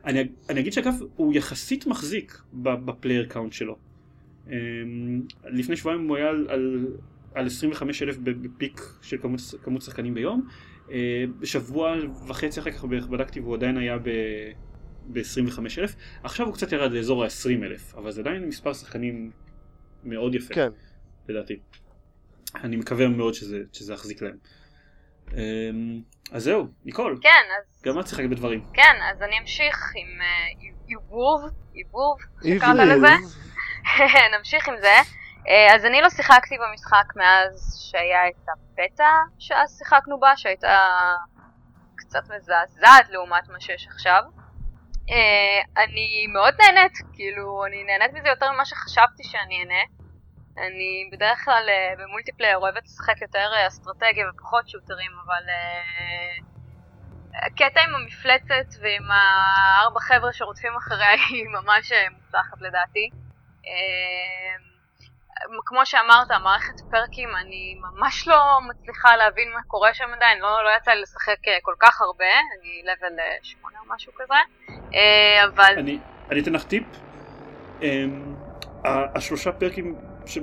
אני, 0.04 0.28
אני 0.50 0.60
אגיד 0.60 0.72
שאגב, 0.72 0.94
הוא 1.16 1.34
יחסית 1.34 1.86
מחזיק 1.86 2.42
ב 2.52 2.63
player 2.63 3.26
count 3.26 3.52
שלו. 3.52 3.76
אה, 4.50 4.56
לפני 5.44 5.76
שבועיים 5.76 6.08
הוא 6.08 6.16
היה 6.16 6.28
על, 6.28 6.46
על, 6.48 6.86
על 7.34 7.46
25 7.46 8.02
אלף 8.02 8.16
ב 8.18 8.31
peak 8.31 8.80
של 9.02 9.18
כמות, 9.18 9.40
כמות 9.62 9.82
שחקנים 9.82 10.14
ביום. 10.14 10.48
אה, 10.90 11.24
בשבוע 11.38 11.94
וחצי 12.26 12.60
אחר 12.60 12.70
כך 12.70 12.84
בערך 12.84 13.06
בדקתי 13.06 13.40
והוא 13.40 13.54
עדיין 13.54 13.76
היה 13.76 13.98
ב... 13.98 14.10
ב-25 15.12 15.58
אלף. 15.78 15.94
עכשיו 16.22 16.46
הוא 16.46 16.54
קצת 16.54 16.72
ירד 16.72 16.92
לאזור 16.92 17.24
ה-20 17.24 17.64
אלף, 17.64 17.94
אבל 17.94 18.10
זה 18.10 18.20
עדיין 18.20 18.48
מספר 18.48 18.72
שחקנים 18.72 19.30
מאוד 20.04 20.34
יפה. 20.34 20.54
כן. 20.54 20.68
לדעתי. 21.28 21.58
אני 22.54 22.76
מקווה 22.76 23.08
מאוד 23.08 23.34
שזה, 23.34 23.62
שזה 23.72 23.92
יחזיק 23.92 24.22
להם. 24.22 24.36
אמ, 25.32 26.00
אז 26.32 26.44
זהו, 26.44 26.66
ניקול, 26.84 27.18
כן, 27.22 27.44
אז... 27.58 27.82
גם 27.82 28.00
את 28.00 28.08
שיחקת 28.08 28.28
בדברים. 28.28 28.64
כן, 28.74 28.96
אז 29.12 29.22
אני 29.22 29.38
אמשיך 29.38 29.92
עם 29.96 30.20
איבוב, 30.88 31.40
איבוב, 31.74 32.18
שקראת 32.42 32.76
לזה? 32.76 33.14
נמשיך 34.38 34.68
עם 34.68 34.74
זה. 34.80 35.17
אה, 35.48 35.74
אז 35.74 35.84
אני 35.84 36.00
לא 36.00 36.10
שיחקתי 36.10 36.56
במשחק 36.58 37.16
מאז 37.16 37.86
שהיה 37.90 38.28
את 38.28 38.48
הבטא 38.48 39.10
שאז 39.38 39.78
שיחקנו 39.78 40.20
בה, 40.20 40.36
שהייתה 40.36 40.78
קצת 41.96 42.22
מזעזעת 42.36 43.08
לעומת 43.08 43.48
מה 43.48 43.60
שיש 43.60 43.86
עכשיו. 43.86 44.22
אני 45.76 46.26
מאוד 46.32 46.54
נהנית, 46.60 46.92
כאילו, 47.12 47.64
אני 47.66 47.84
נהנית 47.84 48.12
מזה 48.12 48.28
יותר 48.28 48.52
ממה 48.52 48.64
שחשבתי 48.64 49.24
שאני 49.24 49.58
אהנה. 49.60 49.82
אני 50.66 51.10
בדרך 51.12 51.44
כלל 51.44 51.68
במולטיפלייר 51.98 52.56
אוהבת 52.56 52.84
לשחק 52.84 53.22
יותר 53.22 53.50
אסטרטגיה 53.68 54.30
ופחות 54.30 54.68
שוטרים, 54.68 55.10
אבל 55.24 55.42
הקטע 57.46 57.80
עם 57.80 57.94
המפלצת 57.94 58.80
ועם 58.82 59.10
הארבע 59.10 60.00
חבר'ה 60.00 60.32
שרודפים 60.32 60.76
אחריה 60.76 61.10
היא 61.30 61.46
ממש 61.48 61.92
מוצלחת 62.12 62.60
לדעתי. 62.60 63.10
כמו 65.66 65.86
שאמרת, 65.86 66.30
מערכת 66.42 66.80
פרקים, 66.90 67.28
אני 67.40 67.76
ממש 67.80 68.28
לא 68.28 68.58
מצליחה 68.68 69.16
להבין 69.16 69.52
מה 69.54 69.62
קורה 69.66 69.94
שם 69.94 70.04
עדיין, 70.16 70.38
לא, 70.40 70.64
לא 70.64 70.70
יצא 70.76 70.90
לי 70.90 71.02
לשחק 71.02 71.48
אה, 71.48 71.58
כל 71.62 71.74
כך 71.78 72.00
הרבה, 72.00 72.24
אני 72.24 72.82
לבל 72.84 73.16
8 73.42 73.76
אה, 73.76 73.82
או 73.82 73.94
משהו 73.94 74.12
כזה, 74.16 74.34
אה, 74.94 75.44
אבל... 75.44 75.74
אני, 75.78 75.98
אני 76.30 76.40
אתן 76.40 76.52
לך 76.52 76.64
טיפ, 76.64 76.84
אמ, 77.82 78.34
השלושה 78.84 79.52
פרקים 79.52 79.94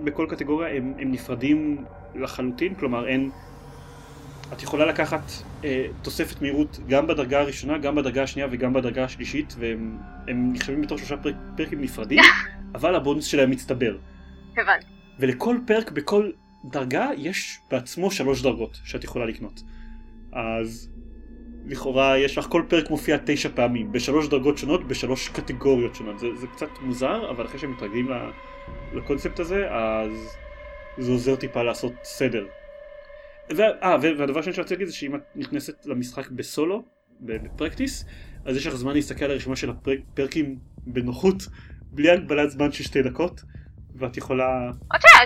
בכל 0.04 0.28
קטגוריה 0.30 0.76
הם, 0.76 0.94
הם 1.00 1.12
נפרדים 1.12 1.86
לחלוטין, 2.16 2.76
כלומר 2.76 3.08
אין... 3.08 3.32
את 4.54 4.64
יכולה 4.64 4.86
לקחת 4.86 5.32
אה, 5.64 5.86
תוספת 6.02 6.42
מהירות 6.42 6.80
גם 6.88 7.08
בדרגה 7.08 7.40
הראשונה, 7.40 7.78
גם 7.78 7.96
בדרגה 7.96 8.24
השנייה 8.24 8.48
וגם 8.52 8.74
בדרגה 8.74 9.04
השלישית, 9.04 9.56
והם 9.60 10.54
נחשבים 10.54 10.82
בתור 10.82 10.98
שלושה 10.98 11.18
פרק, 11.18 11.36
פרקים 11.58 11.82
נפרדים, 11.82 12.20
אבל 12.76 12.96
הבונוס 12.96 13.26
שלהם 13.26 13.50
מצטבר. 13.50 13.96
הבנתי. 14.58 14.86
ולכל 15.20 15.58
פרק 15.68 15.92
בכל 15.92 16.32
דרגה 16.66 17.10
יש 17.18 17.60
בעצמו 17.72 18.12
שלוש 18.12 18.42
דרגות 18.42 18.80
שאת 18.84 19.04
יכולה 19.04 19.26
לקנות. 19.26 19.62
אז 20.32 20.90
לכאורה 21.66 22.18
יש 22.18 22.38
לך 22.38 22.46
כל 22.46 22.64
פרק 22.68 22.90
מופיע 22.90 23.18
תשע 23.26 23.50
פעמים, 23.56 23.92
בשלוש 23.92 24.28
דרגות 24.28 24.58
שונות, 24.58 24.88
בשלוש 24.88 25.30
קטגוריות 25.30 25.96
שונות. 25.96 26.20
זה, 26.20 26.28
זה 26.36 26.48
קצת 26.48 26.70
מוזר, 26.82 27.30
אבל 27.30 27.46
אחרי 27.46 27.60
שמתרגלים 27.60 28.08
לקונספט 28.94 29.40
הזה, 29.40 29.72
אז 29.72 30.12
זה 30.98 31.12
עוזר 31.12 31.36
טיפה 31.36 31.64
לעשות 31.64 31.94
סדר. 32.04 32.46
ו... 33.58 33.62
אה, 33.62 33.98
והדבר 34.02 34.42
שאני 34.42 34.58
רוצה 34.58 34.76
להגיד 34.76 34.88
זה 34.88 34.94
שאם 34.94 35.16
את 35.16 35.22
נכנסת 35.36 35.86
למשחק 35.86 36.32
בסולו, 36.32 36.84
בפרקטיס, 37.22 38.06
אז 38.46 38.58
יש 38.58 38.68
לך 38.68 38.76
זמן 38.76 38.94
להסתכל 38.94 39.26
על 39.26 39.32
הרשימה 39.32 39.56
של 39.56 39.70
הפרקים 39.70 40.60
בנוחות, 40.88 41.48
בלי 41.92 42.10
הגבלת 42.10 42.52
זמן 42.52 42.72
של 42.72 42.84
שתי 42.84 43.02
דקות. 43.02 43.44
ואת 44.00 44.18
יכולה 44.18 44.60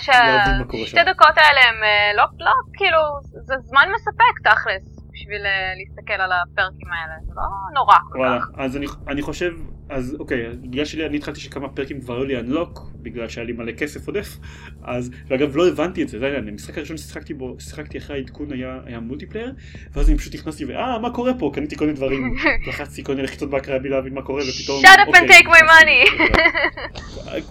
להבין 0.08 0.58
מה 0.60 0.66
קורה 0.68 0.86
שם. 0.86 0.88
שתי 0.88 1.04
דקות 1.04 1.38
האלה 1.38 1.60
הם 1.70 1.84
אה, 1.84 2.12
לא, 2.18 2.24
לא, 2.40 2.52
כאילו, 2.74 3.00
זה 3.22 3.56
זמן 3.64 3.88
מספק 3.96 4.50
תכלס. 4.52 5.00
בשביל 5.14 5.46
אה, 5.46 5.74
להסתכל 5.78 6.14
על 6.14 6.32
הפרקים 6.32 6.88
האלה, 6.92 7.14
זה 7.22 7.34
לא 7.36 7.44
נורא 7.74 7.96
כל 8.12 8.20
כך. 8.40 8.50
אז 8.58 8.78
אני, 8.78 8.86
אני 9.08 9.22
חושב, 9.22 9.52
אז 9.90 10.16
אוקיי, 10.20 10.50
בגלל 10.62 10.86
שאני 10.86 11.18
התחלתי 11.18 11.40
שכמה 11.40 11.70
פרקים 11.70 12.02
כבר 12.02 12.16
היו 12.16 12.26
לי 12.26 12.40
אנלוק, 12.40 12.92
בגלל 12.96 13.28
שהיה 13.30 13.48
לי 13.48 13.54
מלא 13.54 13.72
כסף 13.72 14.08
עודף, 14.08 14.38
אז, 14.84 15.12
ואגב 15.28 15.58
לא 15.58 15.68
הבנתי 15.68 16.04
את 16.04 16.10
זה, 16.10 16.20
זה 16.20 16.26
היה, 16.26 16.38
המשחק 16.38 16.78
הראשון 16.78 16.98
ששיחקתי 16.98 17.34
בו, 17.34 17.56
שיחקתי 17.60 17.98
אחרי 17.98 18.16
העדכון 18.16 18.52
היה, 18.52 18.80
היה 18.86 19.00
מולטיפלייר, 19.00 19.54
ואז 19.94 20.10
אני 20.10 20.18
פשוט 20.18 20.36
נכנסתי 20.36 20.66
ואה, 20.66 21.00
מה 21.00 21.14
קורה 21.14 21.34
פה? 21.40 21.52
קניתי 21.54 21.76
כל 21.76 21.86
מיני 21.86 21.98
דברים, 21.98 22.36
לחצתי 22.68 23.04
כל 23.04 23.12
מיני 23.12 23.24
לחיצות 23.24 23.50
בהקראה 23.50 23.80
בלי 23.80 23.90
להבין 23.90 24.14
מה 24.14 24.22
קורה, 24.22 24.42
ופתאום... 24.50 24.86
shut 24.86 25.00
up 25.00 25.16
and 25.16 25.22
אוקיי. 25.22 25.40
take 25.40 25.46
my 25.46 25.62
money! 25.62 26.24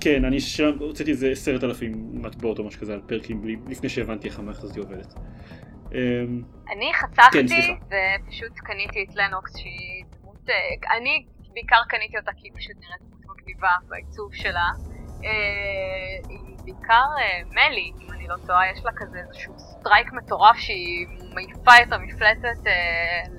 כן, 0.01 0.25
אני 0.25 0.41
שם, 0.41 0.71
הוצאתי 0.79 1.11
איזה 1.11 1.31
עשרת 1.31 1.65
אלפים 1.65 1.93
מטבעות 2.13 2.59
או 2.59 2.65
משהו 2.65 2.81
כזה 2.81 2.93
על 2.93 3.01
פרקים, 3.07 3.43
לפני 3.69 3.89
שהבנתי 3.89 4.29
איך 4.29 4.39
המערכת 4.39 4.63
הזאת 4.63 4.77
עובדת. 4.77 5.15
אמ, 5.93 6.43
אני 6.77 6.91
חצחתי 6.95 7.49
כן, 7.49 7.75
ופשוט 7.87 8.53
קניתי 8.57 9.07
את 9.09 9.17
לנוקס 9.17 9.57
שהיא 9.57 10.05
דמות, 10.21 10.49
אה, 10.49 10.97
אני 10.97 11.25
בעיקר 11.59 11.83
קניתי 11.89 12.19
אותה 12.19 12.31
כי 12.37 12.49
היא 12.49 12.53
פשוט 12.57 12.77
נראית 12.81 13.01
דמות 13.03 13.37
מגניבה 13.37 13.75
בעיצוב 13.89 14.35
שלה. 14.35 14.69
אה, 15.25 16.29
היא 16.29 16.57
בעיקר 16.65 17.07
אה, 17.21 17.41
melee, 17.51 17.93
אם 18.01 18.13
אני 18.13 18.29
לא 18.29 18.37
טועה, 18.47 18.71
יש 18.71 18.85
לה 18.85 18.91
כזה 18.97 19.19
איזשהו 19.19 19.59
strike 19.59 20.13
מטורף 20.13 20.57
שהיא 20.57 21.07
מעיפה 21.35 21.73
את 21.83 21.93
המפלצת 21.93 22.61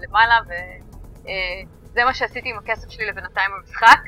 למעלה 0.02 0.40
וזה 0.48 2.04
מה 2.06 2.14
שעשיתי 2.14 2.50
עם 2.50 2.58
הכסף 2.58 2.90
שלי 2.90 3.06
לבינתיים 3.06 3.52
במשחק. 3.58 4.00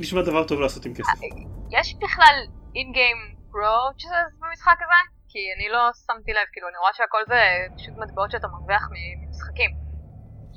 נשמע 0.00 0.22
דבר 0.22 0.44
טוב 0.44 0.60
לעשות 0.60 0.86
עם 0.86 0.94
כסף. 0.94 1.18
יש 1.70 1.94
בכלל 1.94 2.36
אין-גיים 2.76 3.16
roaches 3.52 4.32
במשחק 4.40 4.76
הזה? 4.84 5.00
כי 5.28 5.38
אני 5.56 5.68
לא 5.68 5.90
שמתי 6.06 6.32
לב, 6.32 6.46
כאילו, 6.52 6.68
אני 6.68 6.76
רואה 6.76 6.90
שהכל 6.94 7.22
זה 7.28 7.40
פשוט 7.76 7.94
מטבעות 7.96 8.30
שאתה 8.30 8.48
מרוויח 8.48 8.88
ממשחקים. 8.92 9.87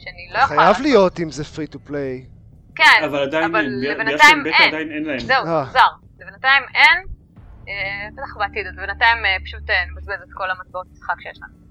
שאני 0.03 0.29
לא 0.33 0.39
יכולה... 0.39 0.73
חייב 0.73 0.81
להיות 0.81 1.19
אם 1.19 1.31
זה 1.31 1.43
פרי 1.43 1.67
טו 1.67 1.79
פליי. 1.79 2.25
כן, 2.75 3.03
אבל 3.05 3.21
עדיין 3.23 3.55
אין, 3.55 3.79
לבינתיים 3.79 4.43
אין. 4.45 5.19
זהו, 5.19 5.45
זה 5.45 5.51
אה. 5.51 5.63
מוזר. 5.63 5.87
לבינתיים 6.19 6.63
אין, 6.75 6.97
אה, 7.67 8.07
בטח 8.13 8.37
בעתיד, 8.37 8.67
אז 8.67 8.75
בינתיים 8.75 9.25
אה, 9.25 9.37
פשוט 9.43 9.63
נבזבז 9.91 10.21
את 10.23 10.33
כל 10.33 10.51
המטבעות 10.51 10.87
משחק 10.91 11.15
שיש 11.21 11.37
לנו. 11.41 11.61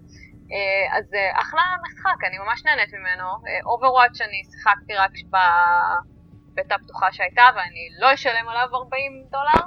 אז 0.99 1.05
אחלה 1.35 1.63
משחק, 1.87 2.25
אני 2.29 2.39
ממש 2.39 2.63
נהנית 2.65 2.95
ממנו. 2.95 3.25
Overwatch 3.73 4.25
אני 4.29 4.43
שיחקתי 4.51 4.95
רק 4.95 5.11
בבטה 5.33 6.73
הפתוחה 6.73 7.13
שהייתה, 7.13 7.43
ואני 7.57 7.89
לא 8.01 8.15
אשלם 8.15 8.49
עליו 8.49 8.69
40 8.75 9.13
דולר. 9.31 9.67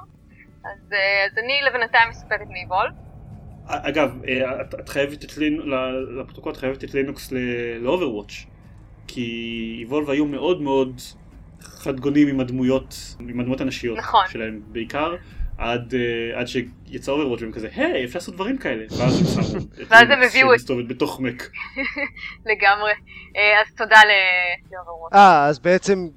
אז, 0.65 0.93
אז 1.31 1.37
אני 1.37 1.61
לבינתיים 1.67 2.09
מסופקת 2.09 2.47
מ 2.49 2.55
Evolve. 2.55 2.93
אגב, 3.65 4.23
אה, 4.27 4.61
את 4.61 4.89
חייבת 4.89 5.23
את 5.25 5.37
לנוקס, 5.37 5.67
לפרוטוקול 6.19 6.51
את 6.51 6.57
חייבת 6.57 6.83
את 6.83 6.93
לנוקס 6.93 7.33
ל 7.79 7.86
Overwatch 7.86 8.45
כי 9.13 9.75
Evolve 9.79 10.09
היו 10.09 10.25
מאוד 10.25 10.61
מאוד 10.61 11.01
חדגונים 11.61 12.27
עם 12.27 12.39
הדמויות, 12.39 12.95
עם 13.19 13.39
הדמויות 13.39 13.61
הנשיות 13.61 13.97
נכון. 13.97 14.25
שלהם 14.29 14.61
בעיקר, 14.65 15.15
עד, 15.57 15.93
אה, 15.93 16.39
עד 16.39 16.47
שיצא 16.47 17.11
Overwatch 17.11 17.41
והם 17.41 17.51
כזה, 17.51 17.69
היי, 17.71 18.05
אפשר 18.05 18.19
לעשות 18.19 18.35
דברים 18.35 18.57
כאלה, 18.57 18.85
ואז 18.99 19.19
הם 19.19 19.25
שמו 19.25 19.57
את 19.81 19.87
ואז 19.87 20.09
הם 20.09 20.21
הביאו 20.21 20.53
את... 20.53 20.59
שמסתובבת 20.59 20.87
בתוך 20.87 21.19
mech. 21.19 21.43
לגמרי, 22.51 22.91
אה, 23.35 23.61
אז 23.61 23.75
תודה 23.75 23.99
ל 24.71 24.75
Overwatch. 24.75 25.13
אה, 25.13 25.45
אז 25.47 25.59
בעצם 25.59 26.07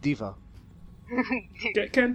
D.Va. 0.00 0.30
כן, 1.74 1.86
כן. 1.92 2.10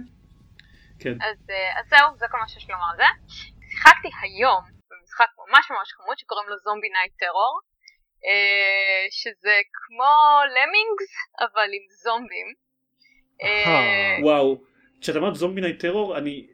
כן. 0.98 1.12
אז, 1.12 1.38
אז 1.78 1.88
זהו, 1.88 2.16
זה 2.18 2.26
כל 2.30 2.38
מה 2.38 2.48
שיש 2.48 2.70
לומר 2.70 2.84
על 2.90 2.96
זה. 2.96 3.34
שיחקתי 3.68 4.08
היום 4.22 4.62
במשחק 4.90 5.26
ממש 5.38 5.70
ממש 5.70 5.92
חמוד 5.96 6.18
שקוראים 6.18 6.48
לו 6.48 6.56
Zombie 6.64 6.88
Night 6.88 7.12
Terror 7.18 7.60
שזה 9.10 9.56
כמו 9.72 10.14
Lemmings 10.46 11.14
אבל 11.40 11.68
עם 11.72 11.82
זומבים. 12.02 12.46
אה, 13.42 14.16
וואו, 14.22 14.60
כשאת 15.00 15.16
אמרת 15.16 15.34
Zombie 15.34 15.60
Night 15.60 15.80
Terror 15.80 16.18
אני 16.18 16.46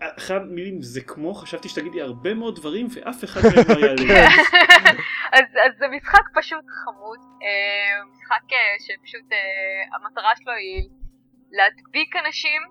אחרי 0.00 0.36
המילים 0.36 0.82
זה 0.82 1.00
כמו 1.00 1.34
חשבתי 1.34 1.68
שתגידי 1.68 2.02
הרבה 2.02 2.34
מאוד 2.34 2.56
דברים 2.56 2.86
ואף 2.90 3.24
אחד 3.24 3.40
מהם 3.40 3.80
לא 3.80 3.86
יעלה. 3.86 4.28
אז 5.36 5.44
זה 5.78 5.88
משחק 5.88 6.24
פשוט 6.34 6.64
חמוד, 6.84 7.18
אה, 7.42 8.04
משחק 8.12 8.52
אה, 8.52 8.76
שפשוט 8.78 9.30
המטרה 9.94 10.32
שלו 10.36 10.52
היא 10.52 10.88
להדביק 11.50 12.16
אנשים, 12.16 12.62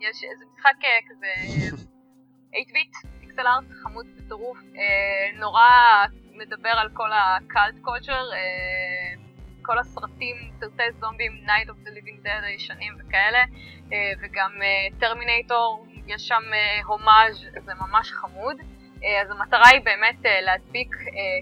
יש 0.00 0.24
איזה 0.30 0.44
משחק 0.54 0.76
כזה 1.10 1.26
8 1.68 1.82
ביט 2.72 2.92
פיקסל 3.20 3.46
ארט 3.46 3.64
חמוד 3.82 4.06
בטירוף, 4.16 4.58
אה, 4.58 5.38
נורא 5.38 5.62
מדבר 6.34 6.68
על 6.68 6.88
כל 6.92 7.10
הקאלט 7.12 7.74
קולצ'ר, 7.80 8.32
אה, 8.32 9.22
כל 9.62 9.78
הסרטים, 9.78 10.36
סרטי 10.60 10.82
זומבים, 11.00 11.32
Night 11.46 11.68
of 11.68 11.86
the 11.86 11.90
Living 11.90 12.26
Dead 12.26 12.44
הישנים 12.44 12.92
וכאלה, 12.98 13.44
אה, 13.92 14.12
וגם 14.20 14.52
טרמינטור, 14.98 15.86
אה, 15.88 16.00
יש 16.06 16.28
שם 16.28 16.42
הומאז', 16.84 17.46
זה 17.64 17.72
ממש 17.74 18.12
חמוד. 18.12 18.56
אז 19.22 19.30
המטרה 19.30 19.68
היא 19.68 19.80
באמת 19.84 20.16
להדביק 20.42 20.96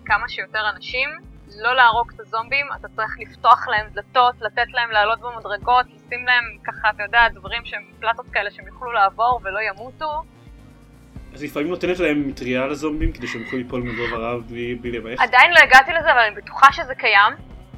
כמה 0.06 0.28
שיותר 0.28 0.70
אנשים, 0.76 1.10
לא 1.58 1.76
להרוג 1.76 2.12
את 2.14 2.20
הזומבים, 2.20 2.66
אתה 2.80 2.88
צריך 2.88 3.18
לפתוח 3.18 3.68
להם 3.68 3.86
דלתות, 3.92 4.34
לתת 4.40 4.66
להם 4.72 4.90
לעלות 4.90 5.20
במדרגות, 5.20 5.86
לשים 5.86 6.26
להם 6.26 6.44
ככה, 6.64 6.90
אתה 6.90 7.02
יודע, 7.02 7.28
דברים 7.28 7.64
שהם 7.64 7.90
פלטות 8.00 8.26
כאלה 8.32 8.50
שהם 8.50 8.66
יוכלו 8.66 8.92
לעבור 8.92 9.40
ולא 9.44 9.58
ימותו. 9.60 10.22
אז 11.34 11.42
לפעמים 11.42 11.68
נותנת 11.68 11.98
להם 11.98 12.28
מטריה 12.28 12.66
לזומבים 12.66 13.12
כדי 13.12 13.26
שהם 13.26 13.42
יוכלו 13.42 13.58
ליפול 13.58 13.82
מגובה 13.82 14.16
רב 14.16 14.42
בלי, 14.48 14.74
בלי 14.74 14.92
לבייך? 14.92 15.20
עדיין 15.20 15.50
לא 15.50 15.58
הגעתי 15.58 15.92
לזה 15.92 16.12
אבל 16.12 16.20
אני 16.20 16.34
בטוחה 16.34 16.72
שזה 16.72 16.94
קיים. 16.94 17.32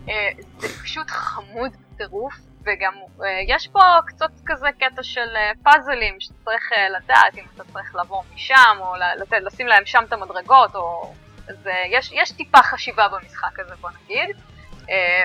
אה, 0.08 0.30
זה 0.58 0.68
פשוט 0.82 1.10
חמוד 1.10 1.70
בטירוף 1.94 2.34
וגם 2.62 2.92
אה, 3.24 3.26
יש 3.48 3.68
פה 3.68 3.80
קצת 4.06 4.30
כזה 4.46 4.66
קטע 4.78 5.02
של 5.02 5.36
אה, 5.36 5.52
פאזלים 5.62 6.20
שצריך 6.20 6.70
לדעת 6.96 7.34
אם 7.38 7.44
אתה 7.54 7.64
צריך 7.72 7.94
לעבור 7.94 8.24
משם 8.34 8.76
או 8.80 8.94
לתת, 9.20 9.36
לשים 9.42 9.66
להם 9.66 9.86
שם 9.86 10.04
את 10.08 10.12
המדרגות 10.12 10.74
או... 10.74 11.14
אז 11.48 11.68
יש, 11.90 12.12
יש 12.12 12.32
טיפה 12.32 12.62
חשיבה 12.62 13.08
במשחק 13.08 13.60
הזה 13.60 13.74
בוא 13.80 13.90
נגיד. 14.04 14.36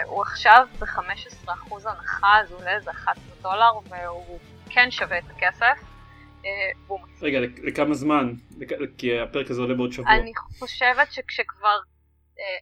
הוא 0.06 0.22
עכשיו 0.22 0.68
ב-15% 0.80 1.52
הנחה 1.86 2.40
אז 2.40 2.52
הוא 2.52 2.60
עולה 2.60 2.76
איזה 2.76 2.92
11 2.92 3.24
דולר 3.42 3.72
והוא 3.90 4.40
כן 4.70 4.92
שווה 4.92 5.18
את 5.18 5.24
הכסף. 5.36 5.97
בום. 6.88 7.02
רגע, 7.22 7.40
לכמה 7.64 7.94
זמן? 7.94 8.26
כי 8.98 9.20
הפרק 9.20 9.50
הזה 9.50 9.62
עולה 9.62 9.76
בעוד 9.76 9.92
שבוע. 9.92 10.12
אני 10.12 10.32
חושבת 10.60 11.12
שכשכבר... 11.12 11.78
אה, 12.40 12.60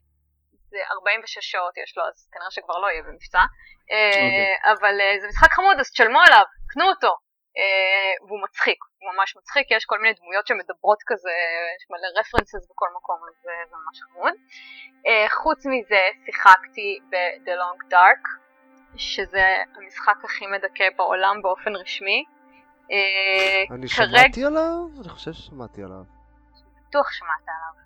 זה 0.70 0.78
46 0.92 1.52
שעות 1.52 1.78
יש 1.84 1.98
לו, 1.98 2.04
אז 2.04 2.30
כנראה 2.32 2.52
שכבר 2.52 2.78
לא 2.80 2.88
יהיה 2.88 3.04
במבצע. 3.04 3.40
Okay. 3.40 3.46
אוקיי. 3.86 4.72
אבל 4.72 4.96
זה 5.22 5.28
משחק 5.28 5.52
חמוד, 5.52 5.78
אז 5.80 5.92
תשלמו 5.92 6.20
עליו, 6.28 6.44
קנו 6.68 6.86
אותו. 6.90 7.14
והוא 8.28 8.40
מצחיק, 8.44 8.80
הוא 9.00 9.14
ממש 9.14 9.36
מצחיק, 9.38 9.72
יש 9.72 9.86
כל 9.86 10.00
מיני 10.00 10.14
דמויות 10.14 10.48
שמדברות 10.48 10.98
כזה, 11.08 11.36
יש 11.78 11.84
מלא 11.90 12.20
רפרנסס 12.20 12.64
בכל 12.72 12.90
מקום, 12.98 13.20
אז 13.28 13.36
זה 13.44 13.52
ממש 13.72 13.98
חמוד. 14.06 14.34
חוץ 15.30 15.66
מזה, 15.66 16.04
שיחקתי 16.26 17.00
ב-The 17.10 17.54
Long 17.62 17.94
Dark, 17.94 18.24
שזה 18.98 19.46
המשחק 19.76 20.18
הכי 20.24 20.48
מדכא 20.48 20.90
בעולם 20.98 21.42
באופן 21.42 21.76
רשמי. 21.76 22.26
אה, 22.92 23.76
אני 23.76 23.88
שמעתי 23.88 24.46
עליו? 24.46 24.78
אני 25.02 25.10
חושב 25.10 25.34
ששמעתי 25.34 25.84
עליו. 25.84 26.04
בטוח 26.90 27.12
שמעת 27.12 27.48
עליו. 27.48 27.86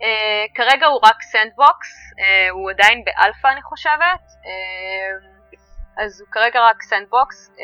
אה, 0.00 0.54
כרגע 0.54 0.86
הוא 0.86 1.00
רק 1.02 1.22
sandbox, 1.22 2.12
אה, 2.12 2.50
הוא 2.50 2.70
עדיין 2.70 3.04
באלפא 3.04 3.48
אני 3.48 3.62
חושבת, 3.62 4.22
אה, 4.42 5.26
אז 5.96 6.20
הוא 6.20 6.28
כרגע 6.32 6.60
רק 6.60 6.82
sandbox, 6.82 7.50
אה, 7.56 7.60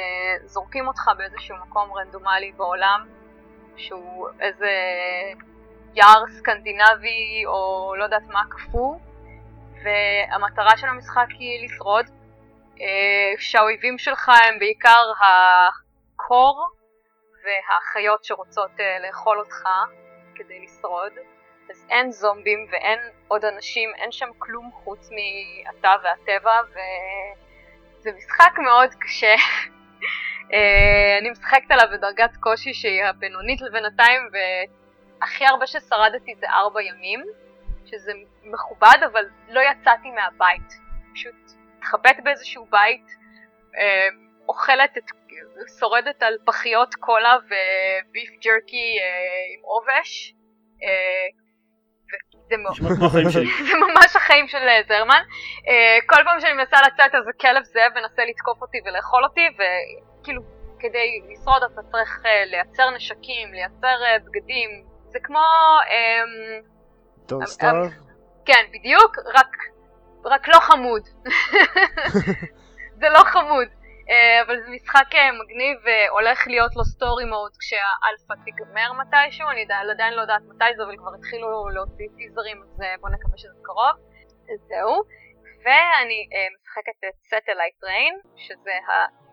זורקים 0.47 0.89
אותך 0.89 1.11
באיזשהו 1.19 1.57
מקום 1.57 1.93
רנדומלי 1.93 2.53
בעולם, 2.53 3.09
שהוא 3.77 4.29
איזה 4.41 4.71
יער 5.95 6.25
סקנדינבי 6.39 7.43
או 7.47 7.95
לא 7.99 8.05
יודעת 8.05 8.27
מה 8.27 8.43
קפוא, 8.51 8.97
והמטרה 9.85 10.77
של 10.77 10.87
המשחק 10.87 11.27
היא 11.39 11.65
לשרוד, 11.65 12.07
אה, 12.07 12.81
שהאויבים 13.39 13.99
שלך 13.99 14.29
הם 14.29 14.59
בעיקר 14.59 15.13
הקור 16.25 16.69
והחיות 17.45 18.25
שרוצות 18.25 18.71
uh, 18.77 19.07
לאכול 19.07 19.39
אותך 19.39 19.65
כדי 20.35 20.61
לשרוד. 20.65 21.13
אז 21.71 21.87
אין 21.91 22.11
זומבים 22.11 22.67
ואין 22.71 22.99
עוד 23.29 23.45
אנשים, 23.45 23.91
אין 23.97 24.13
שם 24.13 24.29
כלום 24.39 24.71
חוץ 24.73 25.11
מאתה 25.11 25.93
והטבע, 26.05 26.61
וזה 26.71 28.11
משחק 28.17 28.53
מאוד 28.59 28.95
קשה. 29.01 29.35
אה, 30.53 31.19
אני 31.21 31.31
משחקת 31.31 31.71
עליו 31.71 31.87
בדרגת 31.93 32.37
קושי 32.41 32.75
שהיא 32.75 33.05
הבינונית 33.05 33.61
לבינתיים, 33.61 34.23
והכי 34.33 35.47
הרבה 35.47 35.67
ששרדתי 35.67 36.35
זה 36.41 36.47
ארבע 36.51 36.83
ימים, 36.83 37.25
שזה 37.85 38.13
מכובד, 38.43 38.99
אבל 39.13 39.25
לא 39.49 39.61
יצאתי 39.61 40.11
מהבית. 40.11 40.73
פשוט 41.15 41.35
התחבאת 41.79 42.25
באיזשהו 42.25 42.67
בית, 42.71 43.07
אה, 43.79 44.09
אוכלת 44.49 44.99
את, 44.99 45.11
שורדת 45.79 46.23
על 46.23 46.35
פחיות 46.47 46.95
קולה 46.95 47.37
וביף 47.45 48.31
ג'רקי 48.45 48.99
עם 49.55 49.61
עובש. 49.65 50.35
זה, 52.49 52.57
זה 53.69 53.75
ממש 53.77 54.17
החיים 54.17 54.49
של 54.49 54.59
אה, 54.69 54.81
זרמן. 54.89 55.23
כל 56.07 56.25
פעם 56.25 56.41
שאני 56.41 56.53
מנסה 56.53 56.77
לצאת 56.87 57.15
איזה 57.15 57.31
כלב 57.41 57.63
זאב 57.65 57.93
מנסה 57.95 58.23
לתקוף 58.25 58.63
אותי 58.63 58.79
ולאכול 58.85 59.25
אותי, 59.25 59.47
וכאילו 59.55 60.43
כדי 60.79 61.21
לשרוד 61.33 61.63
אתה 61.63 61.83
צריך 61.93 62.21
לייצר 62.47 62.91
נשקים, 62.91 63.53
לייצר 63.53 63.97
בגדים, 64.27 64.71
זה 65.09 65.19
כמו... 65.23 65.45
Um, 65.85 66.65
Don't 67.29 67.57
starve? 67.57 67.93
Um, 67.99 68.05
כן, 68.47 68.65
בדיוק, 68.73 69.19
רק, 69.35 69.57
רק 70.25 70.49
לא 70.49 70.59
חמוד. 70.61 71.03
זה 73.01 73.09
לא 73.09 73.19
חמוד. 73.25 73.69
אה, 74.11 74.43
אבל 74.43 74.61
זה 74.65 74.71
משחק 74.71 75.15
אה, 75.15 75.33
מגניב 75.33 75.79
והולך 75.85 76.47
להיות 76.47 76.77
לו 76.77 76.85
story 76.85 77.25
mode 77.25 77.53
כשהאלפא 77.61 78.35
תיגמר 78.45 78.93
מתישהו, 78.93 79.51
אני 79.51 79.67
עדיין 79.91 80.15
לא 80.15 80.21
יודעת 80.21 80.43
מתי 80.49 80.65
זה, 80.77 80.83
אבל 80.83 80.97
כבר 80.97 81.15
התחילו 81.15 81.69
להוציא 81.69 82.09
טיזרים, 82.17 82.63
אז 82.63 82.83
אה, 82.83 82.95
בואו 83.01 83.13
נקווה 83.13 83.39
שזה 83.39 83.59
קרוב. 83.63 83.97
זהו. 84.69 85.03
ואני 85.65 86.29
משחקת 86.61 86.99
את 87.09 87.15
Satellite 87.27 87.85
Reign, 87.85 88.21
שזה 88.37 88.71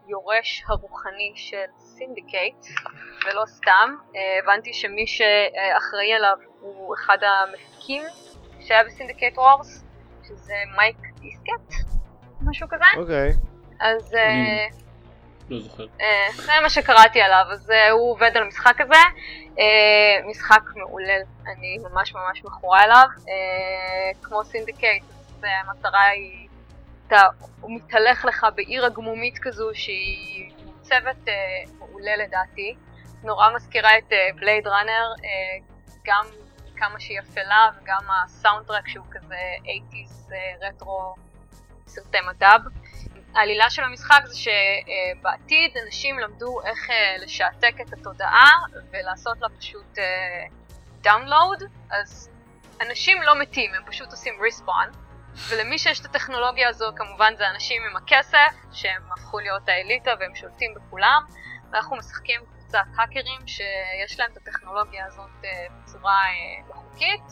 היורש 0.07 0.63
הרוחני 0.67 1.33
של 1.35 1.65
Syndicate, 1.77 2.65
ולא 3.25 3.45
סתם. 3.45 3.95
הבנתי 4.43 4.73
שמי 4.73 5.07
שאחראי 5.07 6.13
עליו 6.13 6.37
הוא 6.59 6.95
אחד 6.95 7.17
המפיקים 7.23 8.03
שהיה 8.59 8.83
ב 8.83 8.89
Syndicate 8.89 9.37
Wars, 9.37 9.83
שזה 10.27 10.53
Mike 10.75 10.97
Diskett, 11.19 11.73
משהו 12.41 12.67
כזה. 12.67 12.85
אוקיי. 12.97 13.29
Okay. 13.29 13.50
אז... 13.81 14.15
אה, 14.15 14.67
לא 15.49 15.59
זוכר. 15.59 15.85
אה, 16.01 16.27
זה 16.35 16.51
מה 16.63 16.69
שקראתי 16.69 17.21
עליו, 17.21 17.45
אז 17.51 17.71
אה, 17.71 17.89
הוא 17.89 18.11
עובד 18.11 18.31
על 18.35 18.43
המשחק 18.43 18.81
הזה. 18.81 19.01
משחק 20.29 20.61
מעולה, 20.75 21.13
אני 21.47 21.77
ממש 21.77 22.13
ממש 22.13 22.43
מכורה 22.43 22.83
אליו. 22.83 23.07
כמו 24.21 24.43
Syndicate, 24.43 25.03
אז 25.03 25.43
המטרה 25.63 26.05
היא... 26.07 26.47
אתה, 27.07 27.21
הוא 27.61 27.71
מתהלך 27.75 28.25
לך 28.25 28.47
בעיר 28.55 28.85
העגמומית 28.85 29.37
כזו 29.37 29.69
שהיא 29.73 30.51
מוצבת 30.65 31.27
מעולה 31.79 32.15
לדעתי. 32.15 32.75
נורא 33.23 33.49
מזכירה 33.55 33.97
את 33.97 34.13
Blade 34.35 34.67
Runner, 34.67 35.13
גם 36.05 36.25
כמה 36.75 36.99
שהיא 36.99 37.19
אפלה 37.19 37.69
וגם 37.81 38.03
ה 38.25 38.67
soundtrack 38.67 38.87
שהוא 38.87 39.05
כזה 39.11 39.35
80's 39.63 40.33
רטרו 40.61 41.15
סרטי 41.87 42.17
מד"ב. 42.27 42.59
העלילה 43.35 43.69
של 43.69 43.83
המשחק 43.83 44.21
זה 44.25 44.35
שבעתיד 44.37 45.77
אנשים 45.85 46.19
למדו 46.19 46.61
איך 46.65 46.89
אה, 46.89 47.15
לשעתק 47.19 47.73
את 47.81 47.93
התודעה 47.93 48.51
ולעשות 48.91 49.37
לה 49.41 49.47
פשוט 49.59 49.97
download, 51.01 51.63
אז 51.91 52.29
אנשים 52.81 53.21
לא 53.21 53.39
מתים, 53.39 53.73
הם 53.73 53.83
פשוט 53.85 54.11
עושים 54.11 54.33
respawn, 54.41 54.87
ולמי 55.49 55.79
שיש 55.79 55.99
את 55.99 56.05
הטכנולוגיה 56.05 56.69
הזו 56.69 56.91
כמובן 56.95 57.33
זה 57.37 57.49
אנשים 57.49 57.81
עם 57.89 57.95
הכסף, 57.97 58.53
שהם 58.71 59.01
הפכו 59.11 59.39
להיות 59.39 59.69
האליטה 59.69 60.11
והם 60.19 60.35
שולטים 60.35 60.73
בכולם, 60.73 61.23
ואנחנו 61.71 61.95
משחקים 61.95 62.41
קבוצת 62.45 62.83
האקרים 62.97 63.47
שיש 63.47 64.19
להם 64.19 64.31
את 64.31 64.37
הטכנולוגיה 64.37 65.05
הזאת 65.05 65.45
אה, 65.45 65.49
בצורה 65.71 66.23
אה, 66.23 66.67
לא 66.69 66.73
חוקית, 66.73 67.27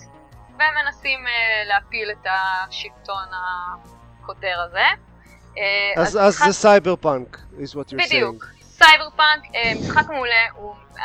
והם 0.60 0.74
מנסים 0.86 1.26
להפיל 1.66 2.12
את 2.12 2.28
השלטון 2.30 3.28
הקודר 3.34 4.62
הזה. 4.62 5.09
אה, 5.58 6.02
אז, 6.02 6.18
אז 6.18 6.38
זה 6.38 6.54
cyber 6.54 6.96
punk, 6.96 7.38
is 7.38 7.76
what 7.76 7.92
you're 7.92 8.06
בדיוק. 8.06 8.44
saying. 8.44 8.64
cyberpunk, 8.64 9.44
אה, 9.56 9.72
משחק 9.82 10.10
מעולה, 10.10 10.46
הוא... 10.56 10.76
אה, 11.00 11.04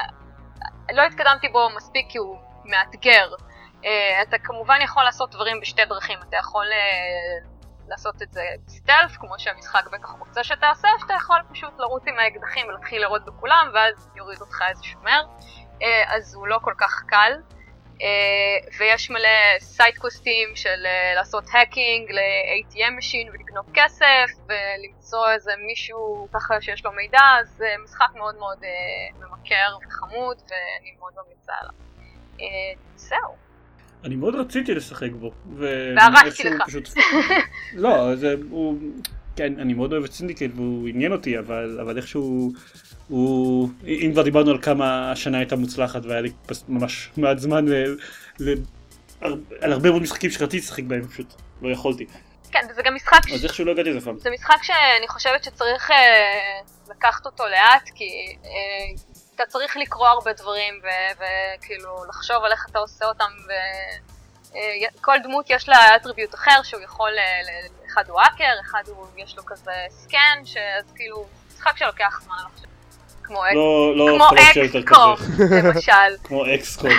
לא 0.92 1.03
התקדמתי 1.03 1.49
בו 1.49 1.68
מספיק 1.76 2.07
כי 2.09 2.18
הוא 2.18 2.38
מאתגר. 2.64 3.34
אתה 4.22 4.38
כמובן 4.38 4.78
יכול 4.84 5.05
לעשות 5.05 5.30
דברים 5.30 5.61
בשתי 5.61 5.84
דרכים, 5.84 6.18
אתה 6.28 6.36
יכול 6.36 6.66
לעשות 7.88 8.22
את 8.22 8.32
זה 8.32 8.42
stealth, 8.68 9.16
כמו 9.16 9.34
שהמשחק 9.38 9.84
בטח 9.92 10.09
רוצה 10.18 10.45
שתעשה, 10.45 10.88
שאתה 11.01 11.14
יכול 11.14 11.36
פשוט 11.53 11.72
לרוץ 11.78 12.03
עם 12.07 12.18
האקדחים 12.18 12.66
ולהתחיל 12.66 13.03
לירות 13.03 13.25
בכולם, 13.24 13.70
ואז 13.74 14.09
יוריד 14.16 14.40
אותך 14.40 14.62
איזה 14.68 14.84
שומר. 14.84 15.22
אז 16.07 16.34
הוא 16.34 16.47
לא 16.47 16.59
כל 16.62 16.74
כך 16.78 17.03
קל. 17.07 17.32
Uh, 18.01 18.05
ויש 18.80 19.11
מלא 19.11 19.59
side 19.61 19.93
quest 19.93 20.33
ים 20.33 20.49
של 20.55 20.68
uh, 20.68 21.16
לעשות 21.16 21.45
hacking 21.53 22.11
ל-ATM 22.11 22.90
machine 22.99 23.29
ולגנוב 23.29 23.66
כסף 23.74 24.30
ולמצוא 24.49 25.32
איזה 25.34 25.53
מישהו 25.66 26.28
ככה 26.32 26.61
שיש 26.61 26.84
לו 26.84 26.92
מידע, 26.92 27.22
אז 27.40 27.49
זה 27.57 27.66
משחק 27.84 28.14
מאוד 28.16 28.34
מאוד 28.38 28.59
uh, 28.59 29.16
ממכר 29.18 29.76
וחמוד 29.86 30.36
ואני 30.36 30.90
מאוד 30.99 31.12
ממליצה 31.24 31.53
עליו. 31.61 31.74
זהו. 32.97 33.36
אני 34.05 34.16
מאוד 34.16 34.34
רציתי 34.34 34.74
לשחק 34.74 35.11
בו. 35.12 35.32
והרסתי 35.57 36.51
לך. 36.51 36.62
פשוט... 36.66 36.88
לא, 37.74 38.16
זה, 38.16 38.34
הוא... 38.51 38.78
כן, 39.36 39.61
אני 39.61 39.74
מאוד 39.74 39.92
אוהב 39.92 40.05
את 40.05 40.12
סינדיקט 40.12 40.51
והוא 40.55 40.88
עניין 40.88 41.12
אותי, 41.12 41.38
אבל, 41.38 41.80
אבל 41.82 41.97
איכשהו 41.97 42.53
הוא, 43.09 43.69
אם 43.87 44.11
כבר 44.13 44.23
דיברנו 44.23 44.51
על 44.51 44.63
כמה 44.63 45.13
השנה 45.13 45.39
הייתה 45.39 45.57
מוצלחת 45.57 46.05
והיה 46.05 46.21
לי 46.21 46.33
ממש 46.69 47.11
מעט 47.17 47.39
זמן 47.39 47.69
ל, 47.69 47.97
ל, 48.41 48.55
על 49.61 49.73
הרבה 49.73 49.91
מאוד 49.91 50.03
משחקים 50.03 50.31
שרציתי 50.31 50.57
לשחק 50.57 50.83
בהם 50.85 51.09
פשוט 51.09 51.35
לא 51.63 51.69
יכולתי. 51.69 52.07
כן, 52.51 52.67
וזה 52.71 52.83
גם 52.83 52.95
משחק... 52.95 53.31
אז 53.35 53.45
איכשהו 53.45 53.65
לא 53.65 53.71
הגעתי 53.71 53.91
לזה 53.91 54.01
פעם. 54.05 54.19
זה 54.19 54.31
משחק 54.31 54.63
שאני 54.63 55.09
חושבת 55.09 55.45
שצריך 55.45 55.91
אה, 55.91 56.61
לקחת 56.91 57.27
אותו 57.27 57.45
לאט, 57.49 57.91
כי 57.95 58.37
אה, 58.45 58.51
אתה 59.35 59.43
צריך 59.49 59.77
לקרוא 59.77 60.09
הרבה 60.09 60.33
דברים 60.33 60.75
וכאילו 61.15 62.05
לחשוב 62.09 62.37
על 62.45 62.53
איך 62.53 62.67
אתה 62.71 62.79
עושה 62.79 63.05
אותם, 63.05 63.31
וכל 64.51 65.13
אה, 65.13 65.19
דמות 65.19 65.47
יש 65.51 65.69
לה 65.69 65.97
אטריביוט 65.97 66.35
אחר 66.35 66.63
שהוא 66.63 66.83
יכול, 66.83 67.11
אה, 67.19 67.41
אחד 67.87 68.09
הוא 68.09 68.21
האקר, 68.21 68.53
אחד 68.61 68.83
הוא, 68.87 69.07
יש 69.17 69.37
לו 69.37 69.45
כזה 69.47 69.73
סקן, 69.91 70.45
שאז 70.45 70.93
כאילו, 70.95 71.27
משחק 71.49 71.77
שלוקח 71.77 72.21
זמן 72.25 72.37
לא, 72.37 72.43
לא 72.43 72.74
כמו 73.25 73.45
אקסקום, 73.45 75.14
למשל. 75.64 75.93
כמו 76.25 76.55
אקסקום, 76.55 76.91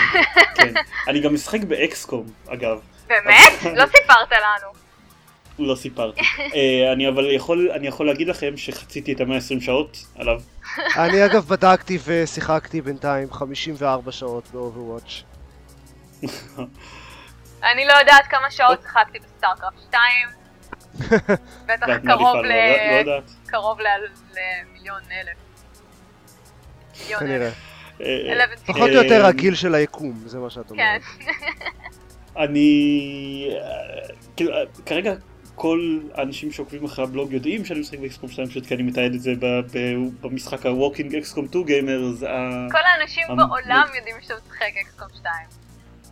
כן. 0.56 0.74
אני 1.08 1.20
גם 1.20 1.34
משחק 1.34 1.64
באקסקום, 1.64 2.26
אגב. 2.48 2.80
באמת? 3.08 3.52
לא 3.76 3.86
סיפרת 3.86 4.32
לנו. 4.32 4.86
לא 5.60 5.76
סיפרתי. 5.76 6.22
אה, 6.40 6.94
אני 6.94 7.10
אבל 7.10 7.32
יכול, 7.32 7.72
אני 7.72 7.88
יכול 7.88 8.06
להגיד 8.06 8.28
לכם 8.28 8.58
שחציתי 8.58 9.14
את 9.14 9.20
ה-120 9.22 9.62
שעות 9.62 9.98
עליו. 10.16 10.42
אני 10.98 11.26
אגב 11.26 11.46
בדקתי 11.46 11.98
ושיחקתי 12.06 12.82
בינתיים 12.82 13.32
54 13.34 14.12
שעות 14.12 14.44
ב-Overwatch. 14.54 15.24
אני 17.64 17.86
לא 17.86 17.94
יודעת 17.94 18.28
כמה 18.30 18.52
שעות 18.52 18.82
שיחקתי 18.82 19.20
ב 19.20 19.26
StarCraft 19.26 19.78
2. 19.88 20.02
בטח 21.68 21.88
ואת 21.88 22.02
קרוב 22.06 22.36
ל... 22.38 22.52
לא- 23.06 23.16
לא. 23.16 23.22
קרוב 23.46 23.78
למיליון 23.80 25.02
אלף. 25.12 25.38
מיליון 27.04 27.20
כנראה. 27.20 27.50
אה, 28.02 28.34
אלף 28.34 28.60
פחות 28.66 28.90
או 28.90 28.96
יותר 28.96 29.26
הגיל 29.26 29.56
של 29.56 29.76
היקום, 29.76 30.22
זה 30.26 30.40
מה 30.40 30.50
שאת 30.50 30.68
כן. 30.68 30.72
אומרת. 30.72 31.02
אני... 32.38 33.48
אה, 33.52 34.08
כאילו, 34.36 34.52
אה, 34.54 34.64
כרגע 34.86 35.14
כל 35.56 36.00
האנשים 36.14 36.52
שעוקבים 36.52 36.84
אחרי 36.86 37.04
הבלוג 37.06 37.34
יודעים 37.34 37.66
שאני 37.66 37.80
משחק 37.80 38.00
ב 38.00 38.06
XCOM 38.06 38.30
2 38.30 38.48
פשוט 38.48 38.66
כי 38.66 38.76
אני 38.76 38.84
מתעד 38.84 39.14
את 39.14 39.22
זה 39.22 39.34
במשחק 40.22 40.66
ה-Walking 40.66 41.18
אקסקום 41.18 41.48
2 41.48 41.66
גיימרס. 41.66 42.20
כל 42.72 42.78
האנשים 43.00 43.24
בעולם 43.28 43.88
יודעים 43.96 44.16
שאתה 44.22 44.34
משחק 44.48 44.72
אקסקום 44.82 45.08
2. 45.16 45.34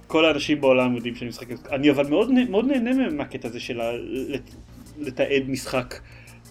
כל 0.07 0.25
האנשים 0.25 0.61
בעולם 0.61 0.95
יודעים 0.95 1.15
שאני 1.15 1.29
משחק 1.29 1.51
אקסקום. 1.51 1.73
אני 1.73 1.91
אבל 1.91 2.07
מאוד 2.07 2.31
נה- 2.31 2.49
מאוד 2.49 2.65
נהנה 2.65 3.09
מהקטע 3.09 3.47
הזה 3.47 3.59
של 3.59 3.81
לתעד 4.99 5.43
משחק 5.47 5.95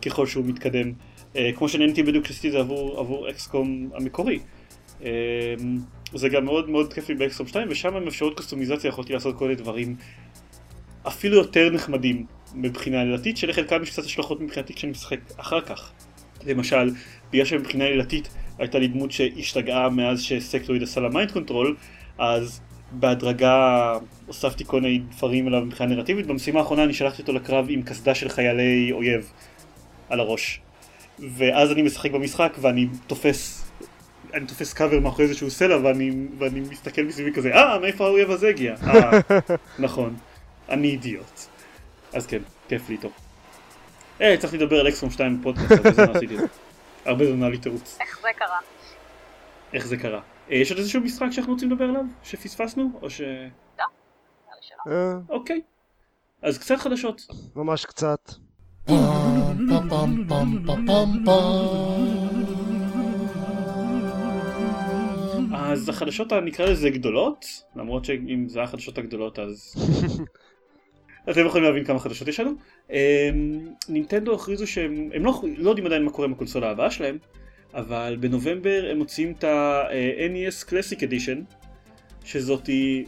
ככל 0.06 0.26
שהוא 0.26 0.44
מתקדם. 0.46 0.92
אה, 1.36 1.50
כמו 1.56 1.68
שנהניתי 1.68 2.02
בדיוק 2.02 2.24
כשעשיתי 2.24 2.46
את 2.46 2.52
זה 2.52 2.58
עבור 2.58 3.00
עבור 3.00 3.30
אקסקום 3.30 3.90
המקורי. 3.94 4.38
אה, 5.04 5.10
זה 6.14 6.28
גם 6.28 6.44
מאוד 6.44 6.70
מאוד 6.70 6.92
כיף 6.92 7.08
לי 7.08 7.14
באקסקום 7.14 7.46
2 7.46 7.68
ושם 7.70 7.96
עם 7.96 8.06
אפשרות 8.06 8.36
קוסטומיזציה 8.36 8.88
יכולתי 8.88 9.12
לעשות 9.12 9.38
כל 9.38 9.44
מיני 9.44 9.56
דברים 9.56 9.96
אפילו 11.06 11.36
יותר 11.36 11.70
נחמדים 11.70 12.26
מבחינה 12.54 13.00
עלילתית 13.00 13.36
שלחלקם 13.36 13.82
יש 13.82 13.90
קצת 13.90 14.04
השלכות 14.04 14.40
מבחינתי 14.40 14.74
כשאני 14.74 14.92
משחק 14.92 15.18
אחר 15.36 15.60
כך. 15.60 15.92
למשל, 16.46 16.90
בגלל 17.32 17.44
שמבחינה 17.44 17.84
עלילתית 17.84 18.28
הייתה 18.58 18.78
לי 18.78 18.88
דמות 18.88 19.12
שהשתגעה 19.12 19.88
מאז 19.88 20.22
ש 20.22 20.36
Sectoid 20.36 20.82
עשה 20.82 21.00
לה 21.00 21.08
mind 21.08 21.30
control, 21.30 21.76
אז 22.18 22.60
בהדרגה 22.92 23.98
הוספתי 24.26 24.64
כל 24.64 24.80
מיני 24.80 24.98
דברים 24.98 25.48
אליו 25.48 25.60
מבחינה 25.60 25.94
נרטיבית. 25.94 26.26
במשימה 26.26 26.60
האחרונה 26.60 26.84
אני 26.84 26.94
שלחתי 26.94 27.22
אותו 27.22 27.32
לקרב 27.32 27.66
עם 27.68 27.82
קסדה 27.82 28.14
של 28.14 28.28
חיילי 28.28 28.92
אויב 28.92 29.32
על 30.08 30.20
הראש. 30.20 30.60
ואז 31.30 31.72
אני 31.72 31.82
משחק 31.82 32.10
במשחק 32.10 32.52
ואני 32.60 32.88
תופס 33.06 33.62
אני 34.34 34.46
תופס 34.46 34.72
קאבר 34.72 35.00
מאחורי 35.00 35.24
איזשהו 35.24 35.50
סלע 35.50 35.76
ואני, 35.76 36.26
ואני 36.38 36.60
מסתכל 36.60 37.02
מסביבי 37.02 37.32
כזה, 37.32 37.54
אה, 37.54 37.78
מאיפה 37.78 38.06
האויב 38.06 38.30
הזה 38.30 38.48
הגיע? 38.48 38.74
אה, 38.86 39.20
נכון, 39.78 40.16
אני 40.68 40.88
אידיוט. 40.88 41.40
אז 42.12 42.26
כן, 42.26 42.42
כיף 42.68 42.88
לי 42.88 42.94
איתו. 42.94 43.08
אה, 44.20 44.36
צריך 44.38 44.54
לדבר 44.54 44.80
על 44.80 44.88
אקסקום 44.88 45.10
2 45.10 45.40
בפודקאסט, 45.40 45.72
הרבה 45.72 45.92
זמן 45.92 46.16
עשיתי 46.16 46.34
את 46.34 46.40
זה. 46.40 46.46
הרבה 47.04 47.26
זמן 47.26 47.42
היה 47.42 47.50
לי 47.50 47.58
תירוץ. 47.58 47.98
איך 48.00 48.18
זה 48.22 48.28
קרה? 48.36 48.58
איך 49.72 49.86
זה 49.86 49.96
קרה. 49.96 50.20
אה, 50.50 50.56
יש 50.56 50.70
עוד 50.70 50.78
איזשהו 50.78 51.00
משחק 51.00 51.26
שאנחנו 51.30 51.52
רוצים 51.52 51.70
לדבר 51.70 51.84
עליו? 51.84 52.04
שפספסנו? 52.22 52.90
או 53.02 53.10
ש... 53.10 53.20
נראה 53.20 53.36
לי 54.48 54.60
שלא. 54.60 54.92
אה, 54.92 55.14
אוקיי. 55.28 55.60
אז 56.42 56.58
קצת 56.58 56.76
חדשות. 56.78 57.22
ממש 57.56 57.84
קצת. 57.84 58.32
אז 65.54 65.88
החדשות 65.88 66.32
נקרא 66.32 66.66
לזה 66.66 66.90
גדולות, 66.90 67.46
למרות 67.76 68.04
שאם 68.04 68.44
זה 68.48 68.62
החדשות 68.62 68.98
הגדולות 68.98 69.38
אז... 69.38 69.74
אתם 71.30 71.46
יכולים 71.46 71.64
להבין 71.64 71.84
כמה 71.84 71.98
חדשות 71.98 72.28
יש 72.28 72.40
לנו. 72.40 72.50
אמ, 72.90 72.96
נינטנדו 73.88 74.34
הכריזו 74.34 74.66
שהם 74.66 75.10
הם 75.14 75.24
לא, 75.24 75.42
לא 75.56 75.68
יודעים 75.68 75.86
עדיין 75.86 76.04
מה 76.04 76.10
קורה 76.10 76.26
עם 76.26 76.32
הקונסולה 76.32 76.70
הבאה 76.70 76.90
שלהם, 76.90 77.18
אבל 77.74 78.16
בנובמבר 78.20 78.88
הם 78.90 78.98
מוציאים 78.98 79.32
את 79.38 79.44
ה-NES 79.44 80.68
Classic 80.68 80.98
Edition, 80.98 81.54
שזאתי 82.24 83.04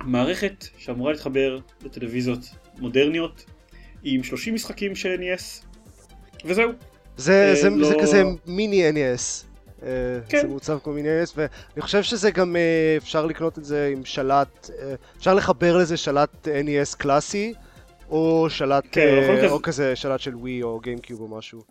מערכת 0.00 0.66
שאמורה 0.78 1.12
להתחבר 1.12 1.58
לטלוויזיות 1.84 2.40
מודרניות, 2.78 3.44
עם 4.02 4.22
30 4.22 4.54
משחקים 4.54 4.94
של 4.94 5.16
NES, 5.20 5.64
וזהו. 6.44 6.70
זה, 7.16 7.48
אה, 7.48 7.54
זה, 7.54 7.70
לא- 7.70 7.88
זה 7.88 7.94
כזה 8.02 8.22
מיני 8.46 8.90
NES. 8.90 9.44
אה, 9.82 9.88
כן. 10.28 10.40
זה 10.40 10.48
מוצב 10.48 10.78
כמו 10.84 10.92
מיני 10.92 11.08
NES, 11.22 11.32
ואני 11.36 11.80
חושב 11.82 12.02
שזה 12.02 12.30
גם 12.30 12.56
אה, 12.56 12.94
אפשר 12.96 13.26
לקנות 13.26 13.58
את 13.58 13.64
זה 13.64 13.90
עם 13.92 14.04
שלט, 14.04 14.70
אה, 14.82 14.94
אפשר 15.18 15.34
לחבר 15.34 15.76
לזה 15.76 15.96
שלט 15.96 16.48
NES 16.48 16.96
קלאסי, 16.96 17.54
או 18.10 18.46
שלט, 18.50 18.84
כן, 18.92 19.00
אה, 19.00 19.50
או 19.50 19.62
כזה 19.62 19.96
שלט 19.96 20.20
של 20.20 20.34
ווי 20.36 20.62
או 20.62 20.80
גיימקיוב 20.80 21.20
או 21.20 21.38
משהו. 21.38 21.62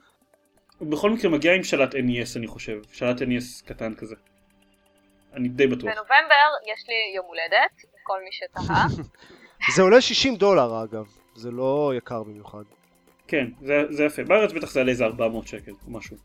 הוא 0.78 0.92
בכל 0.92 1.10
מקרה 1.10 1.32
מגיע 1.32 1.54
עם 1.54 1.64
שלט 1.64 1.96
NES 1.96 2.38
אני 2.38 2.48
חושב, 2.48 2.78
שלט 2.92 3.22
NES 3.22 3.66
קטן 3.66 3.94
כזה. 3.96 4.16
אני 5.36 5.50
די 5.50 5.68
בטוח. 5.68 5.84
בנובמבר 5.84 6.48
יש 6.74 6.86
לי 6.88 7.16
יום 7.16 7.26
הולדת, 7.26 7.94
כל 8.04 8.18
מי 8.24 8.30
שתהה. 8.32 8.86
זה 9.76 9.82
עולה 9.82 10.02
60 10.02 10.36
דולר 10.36 10.84
אגב, 10.84 11.06
זה 11.36 11.52
לא 11.52 11.94
יקר 11.98 12.24
במיוחד. 12.24 12.64
כן, 13.28 13.48
זה, 13.62 13.84
זה 13.90 14.04
יפה. 14.04 14.24
בארץ 14.24 14.52
בטח 14.52 14.72
זה 14.72 14.80
יעלה 14.80 14.92
איזה 14.92 15.06
400 15.06 15.48
שקל 15.48 15.72
או 15.72 15.92
משהו. 15.92 16.18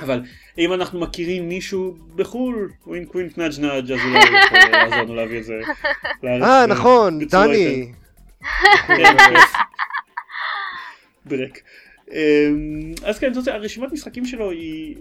אבל 0.00 0.22
אם 0.58 0.72
אנחנו 0.72 1.00
מכירים 1.00 1.48
מישהו 1.48 1.96
בחו"ל, 2.16 2.70
wink 2.86 3.14
wink 3.14 3.38
nudge 3.38 3.60
nudge 3.60 3.92
אז 3.92 4.00
הוא 4.00 4.16
יכול 4.16 4.58
לעזור 4.72 4.98
לנו 4.98 5.14
להביא 5.14 5.38
את 5.38 5.44
זה 5.44 5.60
לארץ. 6.22 6.42
אה, 6.42 6.66
ב- 6.66 6.70
נכון, 6.70 7.18
דני. 7.24 7.92
ברק. 11.26 11.58
אמ, 12.12 12.92
אז 13.04 13.18
כן, 13.18 13.34
זאת, 13.34 13.48
הרשימת 13.48 13.92
משחקים 13.92 14.26
שלו 14.26 14.50
היא... 14.50 14.96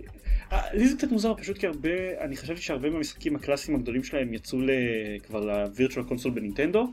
אה, 0.52 0.74
לי 0.74 0.88
זה 0.88 0.98
קצת 0.98 1.12
מוזר 1.12 1.34
פשוט 1.36 1.58
כי 1.58 1.68
הרבה, 1.68 1.90
אני 2.20 2.38
חשבתי 2.38 2.62
שהרבה 2.62 2.90
מהמשחקים 2.90 3.36
הקלאסיים 3.36 3.78
הגדולים 3.78 4.04
שלהם 4.04 4.34
יצאו. 4.34 4.60
כבר 5.28 5.40
ל 5.40 5.48
Virtual 5.48 6.06
Console 6.06 6.32
בנינטנדו 6.32 6.88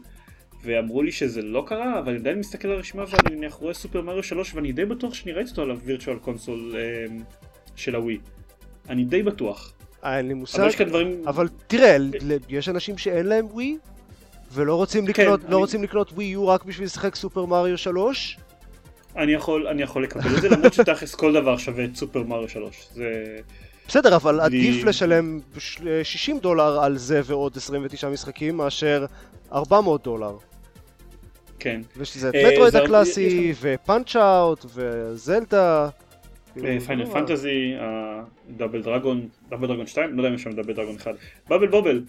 ואמרו 0.62 1.02
לי 1.02 1.12
שזה 1.12 1.42
לא 1.42 1.64
קרה, 1.66 1.98
אבל 1.98 2.08
אני 2.08 2.18
עדיין 2.18 2.38
מסתכל 2.38 2.68
על 2.68 2.74
הרשימה 2.74 3.04
ואני 3.08 3.36
נניח 3.36 3.54
רואה 3.54 3.74
Super 3.74 4.02
Mario 4.02 4.22
3 4.22 4.54
ואני 4.54 4.72
די 4.72 4.84
בטוח 4.84 5.14
שאני 5.14 5.32
ראיתי 5.32 5.50
אותו 5.50 5.62
על 5.62 5.70
ה 5.70 5.76
Virtual 5.76 6.16
Console 6.18 6.74
אמ, 7.10 7.18
של 7.76 7.94
הווי. 7.94 8.18
אני 8.88 9.04
די 9.04 9.22
בטוח. 9.22 9.72
אין 10.04 10.28
לי 10.28 10.34
מושג. 10.34 10.60
אבל 10.60 10.84
דברים... 10.88 11.22
אבל 11.26 11.48
תראה, 11.66 11.96
יש 12.48 12.68
אנשים 12.68 12.98
שאין 12.98 13.26
להם 13.26 13.46
ווי, 13.46 13.78
ולא 14.52 14.74
רוצים 14.74 15.06
כן, 15.06 15.22
לקנות, 15.22 15.42
אני- 15.44 15.50
לא 15.50 15.58
רוצים 15.58 15.82
לקנות 15.82 16.12
ווי 16.12 16.24
יו 16.24 16.48
רק 16.48 16.64
בשביל 16.64 16.86
לשחק 16.86 17.14
Super 17.14 17.44
Mario 17.44 17.78
3? 17.78 18.38
אני 19.16 19.32
יכול, 19.32 19.66
אני 19.66 19.82
יכול 19.82 20.04
לקבל 20.04 20.36
את 20.36 20.42
זה 20.42 20.48
למרות 20.48 20.72
שתכלס 20.74 21.14
כל 21.14 21.32
דבר 21.32 21.56
שווה 21.56 21.84
את 21.84 21.96
Super 21.96 22.22
Mario 22.22 22.48
3. 22.48 22.88
זה... 22.94 23.36
בסדר, 23.88 24.16
אבל 24.16 24.40
עדיף 24.40 24.84
לשלם 24.84 25.40
ש- 25.58 25.78
60 26.02 26.38
דולר 26.38 26.80
על 26.80 26.96
זה 26.98 27.20
ועוד 27.24 27.56
29 27.56 28.08
משחקים 28.08 28.56
מאשר 28.56 29.06
400 29.52 30.02
דולר. 30.04 30.36
כן. 31.58 31.80
ויש 31.96 32.16
לזה 32.16 32.28
את 32.28 32.34
אה, 32.34 32.48
Metroid 32.52 32.72
זה- 32.72 32.82
הקלאסי, 32.82 33.54
ו 33.60 34.16
Punch-Out, 34.16 34.64
ו 34.74 34.91
Zelda. 34.91 35.88
Final 36.86 37.02
לא- 37.04 37.10
Fantasy, 37.12 37.72
Double 38.56 38.82
Dragon, 38.82 39.28
Double 39.48 39.66
Dragon 39.68 39.86
2, 39.86 40.10
לא 40.16 40.22
יודע 40.22 40.28
אם 40.28 40.34
יש 40.34 40.42
שם 40.42 40.52
Double 40.52 40.72
Dragon 40.72 40.96
1, 40.96 41.10
Bubble 41.50 41.66
Bobble, 41.68 42.02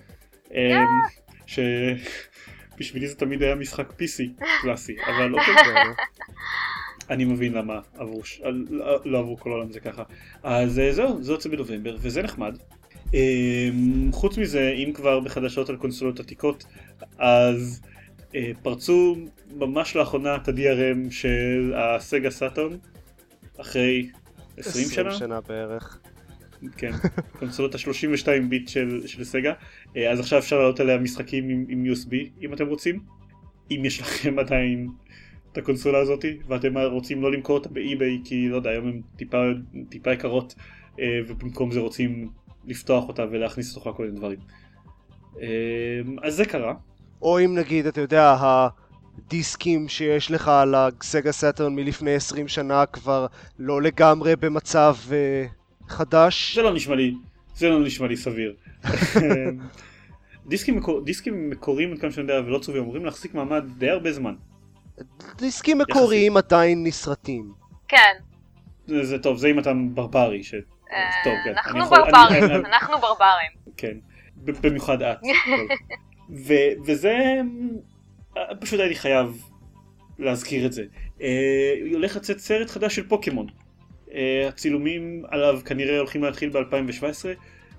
שבשבילי 1.46 3.08
זה 3.08 3.16
תמיד 3.16 3.44
היה 3.44 3.56
משחק 3.56 3.90
PC 3.90 4.44
קלאסי, 4.62 4.96
אבל 5.08 5.34
אוקיי, 5.36 5.56
כן. 5.56 5.92
אני 7.10 7.26
מבין 7.26 7.54
למה 7.54 7.80
עברו, 7.98 8.24
ש- 8.24 8.42
לא- 8.70 9.00
לא 9.06 9.20
עברו 9.20 9.38
כל 9.38 9.52
העולם 9.52 9.72
זה 9.72 9.80
ככה. 9.80 10.04
אז 10.44 10.80
אה, 10.80 10.94
זהו, 10.94 11.24
זה 11.24 11.32
יוצא 11.32 11.50
בנובמבר, 11.50 11.96
וזה 12.00 12.22
נחמד. 12.22 12.58
אמ, 13.14 14.10
חוץ 14.12 14.38
מזה, 14.38 14.70
אם 14.70 14.94
כבר 14.94 15.20
בחדשות 15.20 15.70
על 15.70 15.76
קונסולות 15.76 16.20
עתיקות, 16.20 16.66
אז 17.18 17.82
אה, 18.36 18.52
פרצו 18.62 19.16
ממש 19.56 19.96
לאחרונה 19.96 20.36
את 20.36 20.48
ה-DRM 20.48 21.12
של 21.12 21.74
הסגה 21.76 22.30
סאטון, 22.32 22.78
אחרי 23.58 24.10
20 24.58 24.88
שנה. 24.90 25.10
20 25.10 25.20
שנה 25.20 25.42
בערך. 25.42 26.00
כן, 26.78 26.92
קונסולות 27.40 27.76
ה-32 27.76 28.28
ביט 28.50 28.68
של, 28.68 29.02
של 29.08 29.24
סגה, 29.24 29.54
אה, 29.98 30.12
אז 30.12 30.20
עכשיו 30.20 30.40
אפשר 30.40 30.58
לעלות 30.60 30.80
עליה 30.80 30.98
משחקים 30.98 31.50
עם, 31.50 31.66
עם 31.70 31.86
USB 31.86 32.16
אם 32.42 32.54
אתם 32.54 32.68
רוצים, 32.68 33.00
אם 33.72 33.82
יש 33.86 34.00
לכם 34.02 34.40
עדיין 34.40 34.88
את 35.52 35.58
הקונסולה 35.58 36.00
הזאת 36.00 36.26
ואתם 36.48 36.78
רוצים 36.78 37.22
לא 37.22 37.32
למכור 37.32 37.58
אותה 37.58 37.70
באי-ביי 37.70 38.22
כי 38.24 38.50
לא 38.50 38.56
יודע 38.56 38.70
היום 38.70 38.88
הן 38.88 39.02
טיפה, 39.16 39.38
טיפה 39.90 40.14
יקרות 40.14 40.56
אה, 41.00 41.20
ובמקום 41.28 41.72
זה 41.72 41.80
רוצים 41.80 42.30
לפתוח 42.66 43.08
אותה 43.08 43.26
ולהכניס 43.32 43.72
לתוכה 43.72 43.94
כל 43.94 44.06
מיני 44.06 44.18
דברים. 44.18 44.40
אה, 45.42 45.48
אז 46.24 46.36
זה 46.36 46.46
קרה, 46.46 46.74
או 47.22 47.40
אם 47.46 47.56
נגיד, 47.56 47.86
אתה 47.86 48.02
יודע, 48.02 48.36
הדיסקים 48.40 49.88
שיש 49.88 50.32
לך 50.32 50.48
על 50.48 50.76
הסגה 50.76 51.32
סאטרן 51.32 51.76
מלפני 51.76 52.16
20 52.16 52.48
שנה 52.48 52.86
כבר 52.86 53.26
לא 53.60 53.82
לגמרי 53.82 54.36
במצב 54.36 54.96
אה, 55.12 55.46
חדש. 55.88 56.56
זה 56.56 56.62
לא 56.62 56.74
נשמע 56.74 56.96
לי, 56.96 57.16
זה 57.56 57.70
לא 57.70 57.80
נשמע 57.80 58.08
לי 58.08 58.18
סביר. 58.18 58.54
דיסקים, 60.50 60.78
מקור, 60.78 61.06
דיסקים 61.06 61.50
מקוריים 61.50 61.92
עד 61.92 62.00
כמה 62.00 62.12
שאני 62.12 62.32
יודע 62.32 62.48
ולא 62.48 62.60
צהובים 62.60 62.84
אמורים 62.84 63.06
להחזיק 63.06 63.34
מעמד 63.34 63.64
די 63.78 63.90
הרבה 63.90 64.12
זמן. 64.12 64.36
דיסקים 65.38 65.78
מקוריים 65.78 66.38
עדיין 66.38 66.84
נשרטים. 66.84 67.52
כן, 67.88 68.14
זה, 68.88 69.04
זה 69.04 69.20
טוב, 69.20 69.38
זה 69.38 69.48
אם 69.48 69.60
אתה 69.60 69.72
ברברי, 69.94 70.44
ש... 70.44 70.54
אה, 70.54 71.10
טוב, 71.24 71.34
כן. 71.44 71.50
אנחנו 71.50 71.90
ברברים, 71.90 72.66
אנחנו 72.66 72.98
ברברים. 72.98 73.52
כן, 73.78 73.98
במיוחד 74.36 75.02
את. 75.02 75.18
וזה, 76.86 77.18
פשוט 78.60 78.80
הייתי 78.80 78.96
חייב 78.96 79.44
להזכיר 80.20 80.66
את 80.66 80.74
זה. 80.74 80.84
אה, 81.22 81.74
הולך 81.94 82.16
לצאת 82.16 82.40
סרט 82.40 82.70
חדש 82.70 82.96
של 82.96 83.08
פוקימון. 83.08 83.48
אה, 84.14 84.48
הצילומים 84.48 85.24
עליו 85.28 85.60
כנראה 85.66 85.98
הולכים 85.98 86.24
להתחיל 86.24 86.50
ב-2017, 86.50 87.04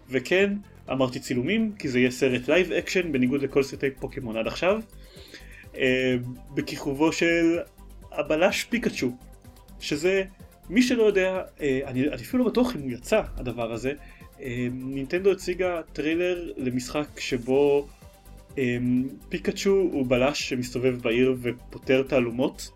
וכן, 0.09 0.53
אמרתי 0.91 1.21
צילומים, 1.21 1.73
כי 1.79 1.89
זה 1.89 1.99
יהיה 1.99 2.11
סרט 2.11 2.49
live 2.49 2.73
action 2.73 3.13
בניגוד 3.13 3.43
לכל 3.43 3.63
סרטי 3.63 3.91
פוקימון 3.91 4.37
עד 4.37 4.47
עכשיו. 4.47 4.81
אה, 5.77 6.17
בכיכובו 6.55 7.13
של 7.13 7.59
הבלש 8.13 8.65
פיקאצ'ו, 8.65 9.11
שזה, 9.81 10.23
מי 10.71 10.83
שלא 10.83 11.03
יודע, 11.03 11.43
אה, 11.61 11.81
אני, 11.87 12.09
אני 12.09 12.15
אפילו 12.15 12.45
לא 12.45 12.51
בטוח 12.51 12.77
אם 12.77 12.81
הוא 12.81 12.91
יצא 12.91 13.23
הדבר 13.37 13.73
הזה, 13.73 13.93
אה, 14.41 14.67
נינטנדו 14.73 15.33
הציגה 15.33 15.81
טריילר 15.93 16.53
למשחק 16.57 17.21
שבו 17.21 17.89
פיקאצ'ו 19.29 19.71
הוא 19.71 20.07
בלש 20.07 20.49
שמסתובב 20.49 21.03
בעיר 21.03 21.37
ופותר 21.43 22.03
תעלומות. 22.03 22.71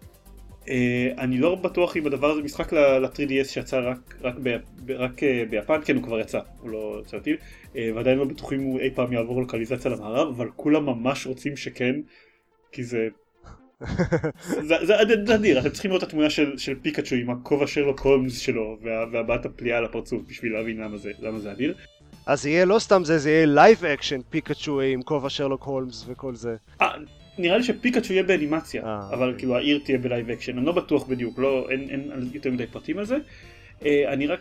אני 1.18 1.38
לא 1.38 1.54
בטוח 1.54 1.96
אם 1.96 2.06
הדבר 2.06 2.30
הזה 2.30 2.42
משחק 2.42 2.72
ל-3DS 2.72 3.44
שיצא 3.44 3.80
רק, 3.80 4.14
רק, 4.22 4.34
ב, 4.42 4.56
רק 4.88 5.20
ביפן, 5.50 5.80
כן 5.84 5.96
הוא 5.96 6.02
כבר 6.02 6.20
יצא, 6.20 6.40
הוא 6.60 6.70
לא 6.70 7.00
יצא 7.02 7.16
אותי, 7.16 7.34
ועדיין 7.74 8.18
לא 8.18 8.24
בטוחים 8.24 8.60
אם 8.60 8.66
הוא 8.66 8.80
אי 8.80 8.90
פעם 8.94 9.12
יעבור 9.12 9.40
לוקליזציה 9.40 9.90
למערב, 9.90 10.28
אבל 10.28 10.48
כולם 10.56 10.86
ממש 10.86 11.26
רוצים 11.26 11.56
שכן, 11.56 11.94
כי 12.74 12.84
זה... 12.84 13.08
זה, 14.46 14.74
זה, 14.86 14.94
זה 15.26 15.34
אדיר, 15.34 15.58
אתם 15.58 15.70
צריכים 15.70 15.90
לראות 15.90 16.02
את 16.02 16.08
התמונה 16.08 16.30
של, 16.30 16.58
של 16.58 16.74
פיקאצ'ו 16.82 17.16
עם 17.16 17.30
הכובע 17.30 17.66
שרלוק 17.66 18.00
הולמס 18.00 18.38
שלו 18.38 18.78
וה, 18.82 19.04
והבעת 19.12 19.46
הפליאה 19.46 19.78
על 19.78 19.84
הפרצוף 19.84 20.22
בשביל 20.28 20.52
להבין 20.52 20.76
למה 20.80 20.96
זה, 20.96 21.12
למה 21.20 21.38
זה 21.38 21.52
אדיר. 21.52 21.74
אז 22.26 22.46
יהיה 22.46 22.64
לא 22.64 22.78
סתם 22.78 23.04
זה, 23.04 23.18
זה 23.18 23.30
יהיה 23.30 23.46
לייב 23.46 23.84
אקשן 23.84 24.20
פיקאצ'ו 24.30 24.80
עם 24.80 25.02
כובע 25.02 25.30
שרלוק 25.30 25.62
הולמס 25.62 26.04
וכל 26.08 26.34
זה. 26.34 26.56
아, 26.80 26.84
נראה 27.38 27.56
לי 27.56 27.62
שפיקאצ'ו 27.62 28.12
יהיה 28.12 28.22
באנימציה, 28.22 28.84
אה, 28.84 28.98
אבל 29.12 29.26
אוקיי. 29.26 29.38
כאילו 29.38 29.56
העיר 29.56 29.80
תהיה 29.84 29.98
בלייב 29.98 30.30
אקשן, 30.30 30.58
אני 30.58 30.66
לא 30.66 30.72
בטוח 30.72 31.06
בדיוק, 31.06 31.38
לא, 31.38 31.66
אין, 31.70 31.90
אין 31.90 32.30
יותר 32.32 32.50
מדי 32.50 32.66
פרטים 32.66 32.98
על 32.98 33.04
זה. 33.04 33.16
אה, 33.84 34.12
אני 34.12 34.26
רק 34.26 34.40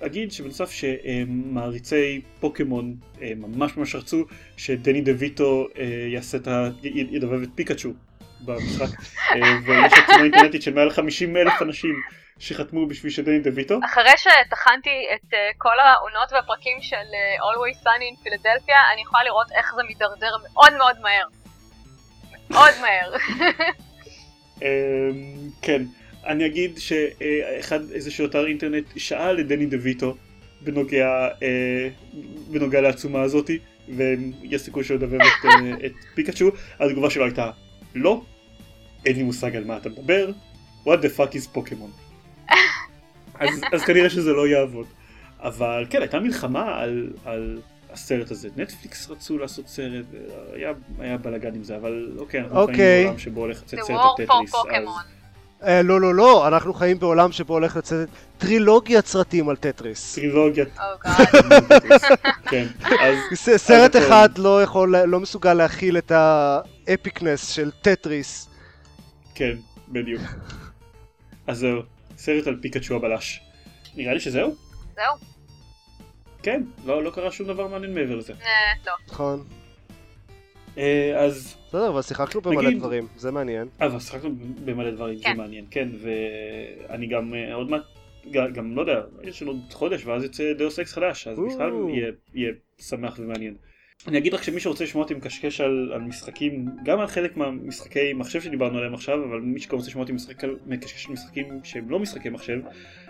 אגיד 0.00 0.32
שבנוסף 0.32 0.70
שמעריצי 0.70 2.20
פוקימון 2.40 2.94
אה, 3.22 3.32
ממש 3.36 3.76
ממש 3.76 3.94
רצו 3.94 4.24
שדני 4.56 5.00
דה 5.00 5.12
ויטו 5.18 5.66
אה, 5.78 5.84
יעשה 6.08 6.38
את 6.38 6.48
ה... 6.48 6.68
ידבב 6.82 7.42
את 7.42 7.48
פיקאצ'ו 7.54 7.88
במשחק, 8.40 8.98
ויש 9.66 9.92
עצומה 9.92 10.22
אינטרנטית 10.22 10.62
של 10.62 10.74
מעל 10.74 10.90
50 10.90 11.36
אלף 11.36 11.62
אנשים 11.62 11.94
שחתמו 12.38 12.86
בשביל 12.86 13.12
שדני 13.12 13.38
דה 13.38 13.50
ויטו. 13.54 13.78
אחרי 13.84 14.10
שטחנתי 14.16 15.06
את 15.14 15.34
כל 15.58 15.78
העונות 15.78 16.32
והפרקים 16.32 16.78
של 16.80 17.06
Always 17.38 17.84
Sunny 17.84 18.14
in 18.14 18.26
Philadelphia, 18.26 18.92
אני 18.92 19.02
יכולה 19.02 19.24
לראות 19.24 19.46
איך 19.56 19.74
זה 19.76 19.82
מידרדר 19.82 20.36
מאוד 20.42 20.72
מאוד 20.78 20.96
מהר. 21.00 21.26
מאוד 22.50 22.74
מהר. 22.80 23.14
אמ, 24.62 25.50
כן, 25.62 25.82
אני 26.28 26.46
אגיד 26.46 26.78
שאחד 26.78 27.90
איזשהו 27.90 28.26
אתר 28.26 28.46
אינטרנט 28.46 28.84
שאל 28.96 29.40
את 29.40 29.48
דני 29.48 29.66
דה 29.66 29.76
ויטו 29.80 30.16
בנוגע, 30.60 31.28
אה, 31.42 31.88
בנוגע 32.50 32.80
לעצומה 32.80 33.22
הזאתי 33.22 33.58
ויש 33.88 34.62
סיכוי 34.62 34.84
שהוא 34.84 34.94
ידבר 34.94 35.16
את, 35.16 35.44
אה, 35.44 35.86
את 35.86 35.92
פיקאצ'ו, 36.14 36.50
התגובה 36.80 37.10
שלו 37.10 37.24
הייתה 37.24 37.50
לא, 37.94 38.22
אין 39.06 39.16
לי 39.16 39.22
מושג 39.22 39.56
על 39.56 39.64
מה 39.64 39.76
אתה 39.76 39.88
מדבר, 39.88 40.30
what 40.84 40.98
the 41.02 41.18
fuck 41.18 41.34
is 41.34 41.48
פוקימון. 41.52 41.90
אז, 43.40 43.60
אז 43.72 43.82
כנראה 43.82 44.10
שזה 44.10 44.32
לא 44.32 44.48
יעבוד. 44.48 44.86
אבל 45.40 45.86
כן, 45.90 46.00
הייתה 46.00 46.20
מלחמה 46.20 46.80
על, 46.80 47.10
על 47.24 47.60
הסרט 47.90 48.30
הזה. 48.30 48.48
נטפליקס 48.56 49.10
רצו 49.10 49.38
לעשות 49.38 49.68
סרט, 49.68 50.04
היה, 50.52 50.72
היה 50.98 51.16
בלאגן 51.16 51.54
עם 51.54 51.64
זה, 51.64 51.76
אבל 51.76 52.12
אוקיי, 52.18 52.40
אנחנו 52.40 52.60
אוקיי. 52.60 52.76
חיים 52.76 53.04
בעולם 53.04 53.18
שבו 53.18 53.40
הולך 53.40 53.62
לצאת 53.62 53.78
The 53.78 53.82
סרט 53.82 53.96
War 53.96 55.17
אה, 55.64 55.82
לא, 55.82 56.00
לא, 56.00 56.14
לא, 56.14 56.48
אנחנו 56.48 56.74
חיים 56.74 56.98
בעולם 56.98 57.32
שבו 57.32 57.54
הולך 57.54 57.76
לצאת 57.76 58.08
טרילוגיית 58.38 59.06
סרטים 59.06 59.48
על 59.48 59.56
טטריס. 59.56 60.14
טרילוגיית 60.14 60.68
Oh. 60.76 61.08
כן, 62.50 62.66
אז 63.00 63.16
סרט. 63.56 63.96
אחד 63.96 64.38
לא 64.38 64.62
יכול, 64.62 64.96
לא 64.96 65.20
מסוגל 65.20 65.54
להכיל 65.54 65.98
את 65.98 66.12
ה 66.14 66.29
epicness 66.29 67.48
של 67.48 67.70
טטריס. 67.82 68.48
כן, 69.34 69.54
בדיוק. 69.88 70.22
אז 71.46 71.58
זהו, 71.58 71.82
סרט 72.16 72.46
על 72.46 72.58
פיקאצ'ו 72.62 72.96
הבלש. 72.96 73.40
נראה 73.96 74.14
לי 74.14 74.20
שזהו? 74.20 74.54
זהו. 74.94 75.14
כן, 76.42 76.62
לא, 76.84 77.04
לא 77.04 77.10
קרה 77.10 77.30
שום 77.30 77.46
דבר 77.46 77.66
מעניין 77.66 77.94
מעבר 77.94 78.16
לזה. 78.16 78.32
אה, 78.32 78.46
לא. 78.86 78.92
נכון. 79.08 79.44
אה, 80.78 81.24
אז, 81.24 81.56
בסדר, 81.68 81.88
אבל 81.88 82.02
שיחקנו 82.02 82.40
במלא 82.40 82.70
דברים, 82.70 83.06
זה 83.16 83.30
מעניין. 83.30 83.68
אבל 83.80 83.98
שיחקנו 83.98 84.30
במלא 84.64 84.90
דברים, 84.90 85.18
כן. 85.18 85.30
זה 85.30 85.38
מעניין, 85.38 85.64
כן, 85.70 85.88
ואני 86.02 87.06
גם 87.06 87.34
אה, 87.34 87.54
עוד 87.54 87.70
מעט, 87.70 87.82
גם, 88.30 88.76
לא 88.76 88.80
יודע, 88.80 89.00
יש 89.22 89.42
לנו 89.42 89.50
עוד 89.50 89.72
חודש 89.72 90.06
ואז 90.06 90.24
יצא 90.24 90.52
דאוס 90.52 90.78
אקס 90.78 90.92
חדש, 90.92 91.28
אז. 91.28 91.38
בכלל 91.38 91.72
יהיה, 91.88 92.12
יהיה 92.34 92.52
שמח 92.78 93.18
ומעניין. 93.18 93.54
אני 94.06 94.18
אגיד 94.18 94.34
רק 94.34 94.42
שמי 94.42 94.60
שרוצה 94.60 94.84
לשמוע 94.84 95.04
אותי 95.04 95.14
מקשקש 95.14 95.60
על, 95.60 95.90
על 95.94 96.00
משחקים, 96.00 96.66
גם 96.84 97.00
על 97.00 97.06
חלק 97.06 97.36
מהמשחקי 97.36 98.12
מחשב 98.12 98.40
שדיברנו 98.40 98.78
עליהם 98.78 98.94
עכשיו, 98.94 99.24
אבל 99.24 99.40
מי 99.40 99.60
שגם 99.60 99.76
רוצה 99.76 99.88
לשמוע 99.88 100.02
אותי 100.02 100.12
משחק 100.12 100.44
על, 100.44 100.56
מקשקש 100.66 101.06
על 101.06 101.12
משחקים 101.12 101.60
שהם 101.64 101.90
לא 101.90 101.98
משחקי 101.98 102.28
מחשב, 102.28 102.60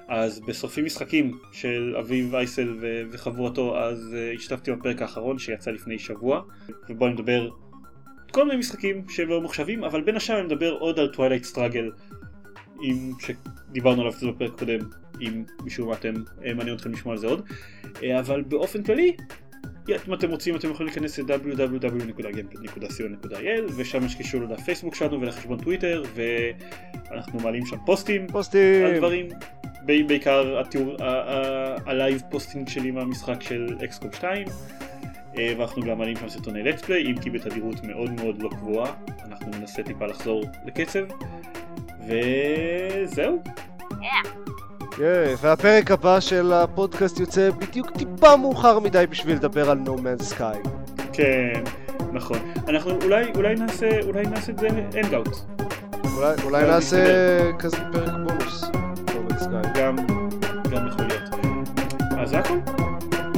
אז 0.09 0.41
בשורפים 0.41 0.85
משחקים 0.85 1.39
של 1.53 1.95
אביב 1.99 2.35
אייסל 2.35 2.77
ו- 2.81 3.03
וחבורתו, 3.11 3.79
אז 3.79 4.15
uh, 4.15 4.37
השתתפתי 4.37 4.73
בפרק 4.73 5.03
האחרון 5.03 5.39
שיצא 5.39 5.71
לפני 5.71 5.99
שבוע, 5.99 6.43
ובו 6.89 7.07
אני 7.07 7.15
מדבר 7.15 7.39
על 7.39 7.51
כל 8.33 8.45
מיני 8.45 8.57
משחקים 8.57 9.05
שהם 9.09 9.29
לא 9.29 9.41
מחשבים, 9.41 9.85
אבל 9.85 10.01
בין 10.01 10.17
השאר 10.17 10.39
אני 10.39 10.47
מדבר 10.47 10.73
עוד 10.73 10.99
על 10.99 11.09
Twilight 11.09 11.45
Struggle, 11.45 11.91
עם 12.83 13.13
שדיברנו 13.21 14.01
עליו 14.01 14.13
קצת 14.13 14.27
בפרק 14.27 14.59
קודם, 14.59 14.79
אם 15.21 15.45
משום 15.65 15.89
מה 15.89 15.95
אתם, 15.95 16.15
אה, 16.45 16.55
מעניין 16.55 16.77
אתכם 16.77 16.93
לשמוע 16.93 17.15
על 17.15 17.19
זה 17.19 17.27
עוד, 17.27 17.43
אה, 18.03 18.19
אבל 18.19 18.43
באופן 18.43 18.83
כללי, 18.83 19.17
אם 19.89 20.15
אתם 20.15 20.31
רוצים 20.31 20.57
אתם 20.57 20.71
יכולים 20.71 20.93
להיכנס 20.93 21.19
ל-www.gamepad.co.il 21.19 23.73
ושם 23.77 24.05
יש 24.05 24.15
קישור 24.15 24.43
לדף 24.43 24.61
פייסבוק 24.61 24.95
שלנו 24.95 25.21
ולחשבון 25.21 25.59
טוויטר 25.59 26.03
ואנחנו 26.15 27.41
מעלים 27.41 27.67
שם 27.67 27.77
פוסטים 27.87 28.23
על 28.23 28.29
פוסטים. 28.29 28.97
דברים, 28.97 29.29
ב- 29.29 29.58
בעיקר 29.89 30.61
התיאור, 30.61 30.97
ה 31.87 31.94
live 31.94 32.23
posting 32.31 32.69
שלי 32.69 32.91
מהמשחק 32.91 33.43
של 33.43 33.77
אקסקום 33.85 34.13
2 34.13 34.47
אה, 35.39 35.53
ואנחנו 35.59 35.83
גם 35.83 35.99
מעלים 35.99 36.17
שם 36.17 36.29
סרטוני 36.29 36.63
לטפליי, 36.63 37.07
אם 37.07 37.19
כי 37.19 37.31
בתדירות 37.31 37.85
מאוד 37.85 38.11
מאוד 38.11 38.43
לא 38.43 38.49
קבועה, 38.49 38.93
אנחנו 39.27 39.51
ננסה 39.61 39.83
טיפה 39.83 40.07
לחזור 40.07 40.45
לקצב 40.65 41.05
וזהו, 42.07 43.43
והפרק 45.41 45.91
הבא 45.91 46.21
של 46.21 46.53
הפודקאסט 46.53 47.21
יוצא 47.21 47.51
בדיוק 47.51 47.91
טיפה 47.91 48.37
מאוחר 48.37 48.79
מדי 48.79 49.05
בשביל 49.11 49.37
לדבר 49.37 49.71
על 49.71 49.79
No 49.87 49.91
Man's 49.91 50.35
Sky. 50.35 50.69
כן, 51.13 51.63
נכון, 52.13 52.39
אנחנו 52.69 52.91
אולי, 53.03 53.25
אולי 53.35 53.55
נעשה, 53.55 54.01
אולי 54.03 54.23
נעשה 54.27 54.53
את 54.53 54.59
זה 54.59 54.69
אנדאוט, 55.05 55.29
אולי, 56.17 56.35
אולי 56.45 56.63
נעשה. 56.63 57.53
כזה 57.59 57.77
פרק 57.93 58.13
בונוס. 58.27 58.88
גם, 59.53 59.97
גם 60.71 60.87
יכול 60.89 61.05
להיות. 61.05 61.23
אז 62.19 62.31
זה 62.31 62.39
הכל, 62.39 62.55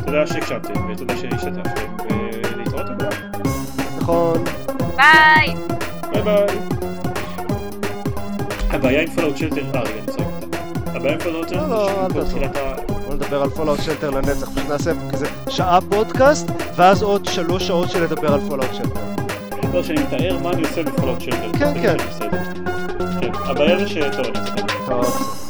תודה 0.07 0.27
שהקשבתם 0.27 0.93
ותודה 0.93 1.17
שהשתתפתם 1.17 1.97
ולהתראות 2.11 2.87
הבאה. 2.91 3.11
נכון. 3.97 4.45
ביי! 4.97 5.55
ביי 6.13 6.23
ביי. 6.23 6.59
הבעיה 8.71 9.03
עם 9.03 9.11
פולאאוט 9.11 9.37
שלטר, 9.37 9.63
אה 9.75 9.81
רגע, 9.83 9.91
אני 9.93 10.01
אותה. 10.09 10.23
הבעיה 10.87 11.15
עם 11.15 11.21
פולאאוט 11.21 11.49
שלטר 11.49 11.67
לא, 11.69 11.87
לא, 11.87 12.05
אל 12.07 12.13
תעזור. 12.13 12.41
בוא 13.07 13.15
נדבר 13.15 13.43
על 13.43 13.51
פולאאוט 13.51 13.81
שלטר 13.83 14.11
לנצח, 14.11 14.51
פשוט 14.51 14.69
נעשה 14.69 14.91
כזה 15.13 15.27
שעה 15.49 15.79
פודקאסט, 15.91 16.51
ואז 16.77 17.03
עוד 17.03 17.27
שלוש 17.27 17.67
שעות 17.67 17.91
של 17.91 18.03
לדבר 18.03 18.35
על 18.35 18.41
פולאאוט 18.49 18.75
שלטר. 18.75 19.01
לא, 19.75 19.83
שאני 19.83 20.03
מתאר 20.03 20.39
מה 20.43 20.51
אני 20.53 20.63
עושה 20.63 20.83
בפולאאוט 20.83 21.21
שלטר. 21.21 21.59
כן, 21.59 21.83
כן. 21.83 21.97
כן, 23.21 23.31
הבעיה 23.45 23.79
זה 23.79 23.89
ש... 23.89 23.95
טוב, 23.95 24.27
אני 24.27 24.45
צריך... 24.45 24.77
טוב. 24.87 25.50